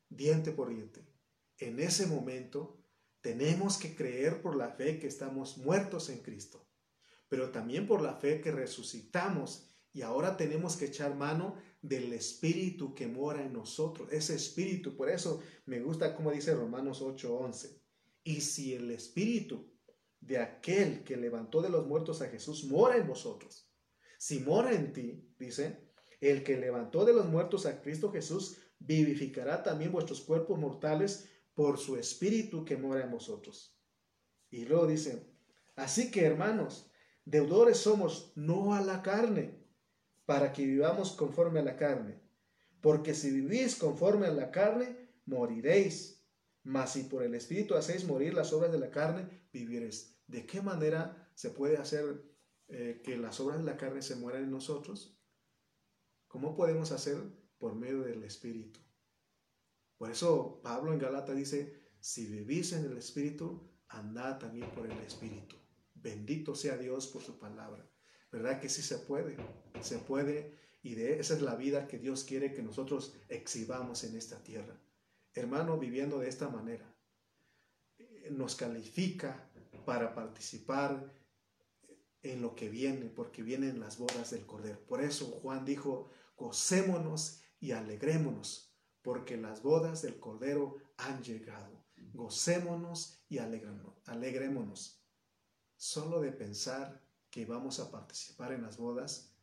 diente 0.09 0.51
por 0.51 0.70
diente, 0.70 1.05
en 1.57 1.80
ese 1.80 2.07
momento 2.07 2.78
tenemos 3.22 3.78
que 3.78 3.95
creer 3.95 4.41
por 4.41 4.55
la 4.55 4.70
fe 4.70 4.99
que 4.99 5.07
estamos 5.07 5.57
muertos 5.57 6.09
en 6.09 6.20
Cristo, 6.20 6.68
pero 7.30 7.51
también 7.51 7.88
por 7.88 8.01
la 8.01 8.16
fe 8.16 8.41
que 8.41 8.51
resucitamos 8.51 9.68
y 9.93 10.01
ahora 10.01 10.38
tenemos 10.38 10.76
que 10.76 10.86
echar 10.86 11.16
mano 11.16 11.55
del 11.82 12.14
Espíritu 12.14 12.93
que 12.95 13.07
mora 13.07 13.43
en 13.43 13.53
nosotros. 13.53 14.12
Ese 14.12 14.36
Espíritu, 14.36 14.95
por 14.95 15.09
eso 15.09 15.41
me 15.66 15.80
gusta 15.82 16.16
como 16.16 16.32
dice 16.32 16.53
Romanos 16.53 17.01
8:11. 17.01 17.80
Y 18.24 18.41
si 18.41 18.74
el 18.74 18.91
Espíritu 18.91 19.72
de 20.20 20.38
aquel 20.38 21.03
que 21.03 21.18
levantó 21.18 21.62
de 21.62 21.70
los 21.70 21.88
muertos 21.88 22.22
a 22.22 22.30
Jesús 22.30 22.66
mora 22.66 22.95
en 22.97 23.07
vosotros, 23.07 23.70
si 24.18 24.39
mora 24.39 24.72
en 24.72 24.93
ti, 24.93 25.34
dice, 25.39 25.91
el 26.22 26.44
que 26.44 26.58
levantó 26.58 27.04
de 27.04 27.14
los 27.14 27.26
muertos 27.26 27.66
a 27.66 27.82
Cristo 27.82 28.12
Jesús 28.12 28.58
vivificará 28.80 29.64
también 29.64 29.92
vuestros 29.92 30.22
cuerpos 30.22 30.58
mortales 30.58 31.30
por 31.54 31.78
su 31.78 31.98
Espíritu 31.98 32.64
que 32.64 32.78
mora 32.78 33.04
en 33.04 33.12
vosotros. 33.12 33.76
Y 34.50 34.66
luego 34.66 34.88
dice, 34.88 35.28
así 35.76 36.12
que 36.12 36.24
hermanos, 36.24 36.90
deudores 37.26 37.78
somos 37.78 38.32
no 38.36 38.74
a 38.74 38.82
la 38.82 39.02
carne 39.02 39.60
para 40.26 40.54
que 40.54 40.66
vivamos 40.66 41.12
conforme 41.12 41.60
a 41.60 41.64
la 41.64 41.76
carne. 41.76 42.22
Porque 42.82 43.14
si 43.14 43.32
vivís 43.32 43.76
conforme 43.76 44.28
a 44.28 44.32
la 44.32 44.52
carne, 44.52 45.10
moriréis. 45.26 46.24
Mas 46.64 46.94
si 46.94 47.04
por 47.04 47.24
el 47.24 47.36
Espíritu 47.36 47.76
hacéis 47.76 48.06
morir 48.06 48.34
las 48.34 48.54
obras 48.54 48.72
de 48.72 48.80
la 48.80 48.92
carne, 48.92 49.48
viviréis. 49.52 50.20
¿De 50.28 50.46
qué 50.46 50.62
manera 50.62 51.30
se 51.36 51.50
puede 51.50 51.78
hacer 51.78 52.24
eh, 52.68 53.02
que 53.04 53.18
las 53.18 53.40
obras 53.40 53.60
de 53.60 53.66
la 53.66 53.78
carne 53.78 54.02
se 54.02 54.16
mueran 54.16 54.44
en 54.44 54.52
nosotros? 54.52 55.21
¿Cómo 56.32 56.56
podemos 56.56 56.94
hacer? 56.94 57.22
Por 57.58 57.76
medio 57.76 58.04
del 58.04 58.24
Espíritu. 58.24 58.80
Por 59.98 60.10
eso 60.10 60.62
Pablo 60.64 60.94
en 60.94 61.00
Galata 61.00 61.34
dice, 61.34 61.78
si 62.00 62.26
vivís 62.26 62.72
en 62.72 62.86
el 62.86 62.98
Espíritu, 62.98 63.70
andad 63.90 64.40
también 64.40 64.70
por 64.72 64.86
el 64.86 64.98
Espíritu. 65.00 65.58
Bendito 65.94 66.56
sea 66.56 66.78
Dios 66.78 67.08
por 67.08 67.22
su 67.22 67.38
palabra. 67.38 67.86
¿Verdad 68.32 68.62
que 68.62 68.70
sí 68.70 68.82
se 68.82 68.98
puede? 69.00 69.36
Se 69.82 69.98
puede 70.00 70.58
y 70.82 70.96
de 70.96 71.20
esa 71.20 71.34
es 71.34 71.42
la 71.42 71.56
vida 71.56 71.88
que 71.90 72.00
Dios 72.00 72.24
quiere 72.24 72.54
que 72.54 72.64
nosotros 72.64 73.14
exhibamos 73.28 74.06
en 74.06 74.16
esta 74.16 74.42
tierra. 74.42 74.80
Hermano, 75.34 75.78
viviendo 75.78 76.20
de 76.20 76.30
esta 76.30 76.48
manera, 76.48 76.96
nos 78.32 78.56
califica 78.56 79.52
para 79.86 80.16
participar 80.16 81.12
en 82.24 82.42
lo 82.42 82.56
que 82.56 82.70
viene, 82.70 83.08
porque 83.10 83.44
vienen 83.44 83.80
las 83.80 83.98
bodas 83.98 84.32
del 84.32 84.46
Cordero. 84.46 84.80
Por 84.88 85.02
eso 85.02 85.26
Juan 85.26 85.66
dijo, 85.66 86.10
gocémonos 86.36 87.42
y 87.60 87.72
alegrémonos, 87.72 88.74
porque 89.02 89.38
las 89.38 89.62
bodas 89.62 90.02
del 90.02 90.20
Cordero 90.20 90.78
han 90.98 91.24
llegado. 91.24 91.86
Gocémonos 92.14 93.24
y 93.30 93.38
alegrémonos. 93.38 95.04
Solo 95.76 96.22
de 96.22 96.32
pensar 96.32 97.02
que 97.30 97.46
vamos 97.46 97.80
a 97.80 97.90
participar 97.90 98.52
en 98.52 98.64
las 98.64 98.78
bodas, 98.78 99.34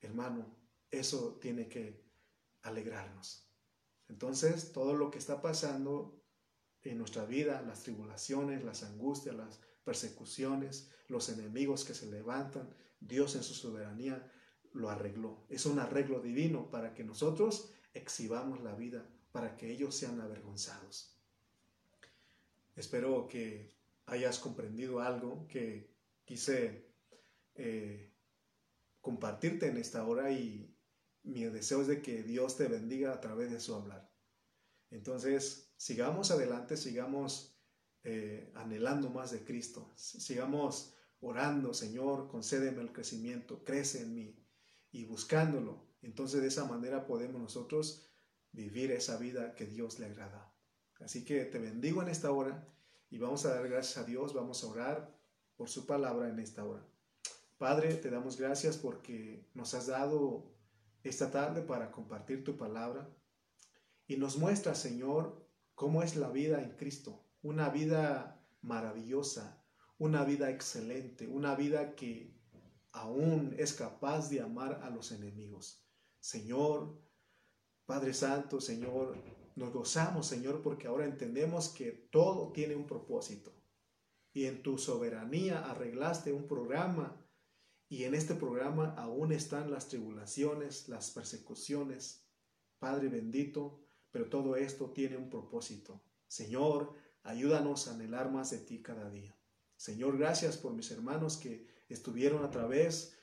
hermano, 0.00 0.54
eso 0.90 1.38
tiene 1.40 1.68
que 1.68 2.04
alegrarnos. 2.62 3.48
Entonces, 4.08 4.72
todo 4.72 4.94
lo 4.94 5.10
que 5.10 5.18
está 5.18 5.40
pasando 5.40 6.20
en 6.82 6.98
nuestra 6.98 7.24
vida, 7.24 7.62
las 7.62 7.82
tribulaciones, 7.82 8.64
las 8.64 8.82
angustias, 8.82 9.34
las 9.34 9.60
persecuciones, 9.84 10.90
los 11.08 11.28
enemigos 11.28 11.84
que 11.84 11.94
se 11.94 12.06
levantan, 12.06 12.74
Dios 13.00 13.34
en 13.34 13.42
su 13.42 13.54
soberanía 13.54 14.30
lo 14.72 14.90
arregló. 14.90 15.44
Es 15.48 15.66
un 15.66 15.78
arreglo 15.78 16.20
divino 16.20 16.70
para 16.70 16.94
que 16.94 17.04
nosotros 17.04 17.72
exhibamos 17.92 18.62
la 18.62 18.74
vida, 18.74 19.08
para 19.32 19.56
que 19.56 19.70
ellos 19.70 19.94
sean 19.94 20.20
avergonzados. 20.20 21.16
Espero 22.76 23.26
que 23.28 23.74
hayas 24.06 24.38
comprendido 24.38 25.00
algo 25.00 25.46
que 25.48 25.90
quise 26.24 26.88
eh, 27.54 28.12
compartirte 29.00 29.68
en 29.68 29.76
esta 29.76 30.04
hora 30.06 30.30
y 30.30 30.74
mi 31.22 31.44
deseo 31.44 31.82
es 31.82 31.88
de 31.88 32.00
que 32.00 32.22
Dios 32.22 32.56
te 32.56 32.68
bendiga 32.68 33.12
a 33.12 33.20
través 33.20 33.50
de 33.50 33.60
su 33.60 33.74
hablar. 33.74 34.10
Entonces, 34.90 35.72
sigamos 35.76 36.30
adelante, 36.30 36.76
sigamos 36.76 37.56
eh, 38.02 38.50
anhelando 38.54 39.10
más 39.10 39.30
de 39.30 39.44
Cristo. 39.44 39.92
Sigamos 39.96 40.94
orando, 41.20 41.74
Señor, 41.74 42.28
concédeme 42.28 42.80
el 42.80 42.92
crecimiento, 42.92 43.62
crece 43.62 44.02
en 44.02 44.14
mí 44.14 44.39
y 44.92 45.04
buscándolo. 45.04 45.86
Entonces 46.02 46.40
de 46.40 46.48
esa 46.48 46.64
manera 46.64 47.06
podemos 47.06 47.40
nosotros 47.40 48.06
vivir 48.52 48.90
esa 48.90 49.16
vida 49.16 49.54
que 49.54 49.66
Dios 49.66 49.98
le 49.98 50.06
agrada. 50.06 50.52
Así 51.00 51.24
que 51.24 51.44
te 51.44 51.58
bendigo 51.58 52.02
en 52.02 52.08
esta 52.08 52.30
hora 52.30 52.68
y 53.08 53.18
vamos 53.18 53.44
a 53.46 53.54
dar 53.54 53.68
gracias 53.68 53.98
a 53.98 54.04
Dios, 54.04 54.34
vamos 54.34 54.62
a 54.62 54.68
orar 54.68 55.20
por 55.56 55.68
su 55.68 55.86
palabra 55.86 56.28
en 56.28 56.38
esta 56.38 56.64
hora. 56.64 56.86
Padre, 57.58 57.94
te 57.94 58.10
damos 58.10 58.38
gracias 58.38 58.78
porque 58.78 59.48
nos 59.54 59.74
has 59.74 59.86
dado 59.86 60.54
esta 61.02 61.30
tarde 61.30 61.62
para 61.62 61.90
compartir 61.90 62.44
tu 62.44 62.56
palabra 62.56 63.08
y 64.06 64.16
nos 64.16 64.38
muestra, 64.38 64.74
Señor, 64.74 65.46
cómo 65.74 66.02
es 66.02 66.16
la 66.16 66.30
vida 66.30 66.62
en 66.62 66.76
Cristo, 66.76 67.24
una 67.42 67.68
vida 67.68 68.42
maravillosa, 68.62 69.62
una 69.98 70.24
vida 70.24 70.50
excelente, 70.50 71.26
una 71.26 71.54
vida 71.54 71.94
que 71.94 72.39
aún 72.92 73.54
es 73.58 73.72
capaz 73.72 74.28
de 74.30 74.40
amar 74.40 74.80
a 74.82 74.90
los 74.90 75.12
enemigos. 75.12 75.84
Señor, 76.18 77.00
Padre 77.86 78.14
Santo, 78.14 78.60
Señor, 78.60 79.16
nos 79.56 79.72
gozamos, 79.72 80.26
Señor, 80.26 80.62
porque 80.62 80.86
ahora 80.86 81.04
entendemos 81.04 81.68
que 81.68 81.90
todo 82.10 82.52
tiene 82.52 82.74
un 82.76 82.86
propósito. 82.86 83.52
Y 84.32 84.46
en 84.46 84.62
tu 84.62 84.78
soberanía 84.78 85.68
arreglaste 85.70 86.32
un 86.32 86.46
programa 86.46 87.20
y 87.88 88.04
en 88.04 88.14
este 88.14 88.36
programa 88.36 88.94
aún 88.96 89.32
están 89.32 89.70
las 89.72 89.88
tribulaciones, 89.88 90.88
las 90.88 91.10
persecuciones. 91.10 92.24
Padre 92.78 93.08
bendito, 93.08 93.80
pero 94.12 94.28
todo 94.28 94.54
esto 94.54 94.90
tiene 94.90 95.16
un 95.16 95.28
propósito. 95.28 96.00
Señor, 96.28 96.94
ayúdanos 97.24 97.88
a 97.88 97.94
anhelar 97.94 98.30
más 98.30 98.50
de 98.50 98.58
ti 98.58 98.80
cada 98.80 99.10
día. 99.10 99.36
Señor, 99.76 100.16
gracias 100.18 100.56
por 100.56 100.72
mis 100.72 100.90
hermanos 100.92 101.36
que 101.36 101.66
estuvieron 101.94 102.44
a 102.44 102.50
través 102.50 103.16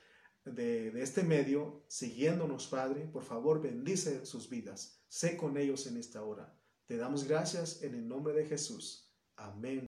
de, 0.45 0.91
de, 0.91 1.01
este 1.01 1.23
medio 1.23 1.85
siguiéndonos, 1.87 2.67
Padre. 2.67 3.07
Por 3.07 3.23
favor, 3.23 3.61
bendice 3.61 4.25
sus 4.25 4.49
vidas. 4.49 5.03
Sé 5.07 5.37
con 5.37 5.57
ellos 5.57 5.87
en 5.87 5.97
esta 5.97 6.23
hora. 6.23 6.57
Te 6.85 6.97
damos 6.97 7.25
gracias 7.25 7.83
en 7.83 7.95
el 7.95 8.07
nombre 8.07 8.33
de 8.33 8.45
Jesús. 8.45 9.13
Amén. 9.35 9.85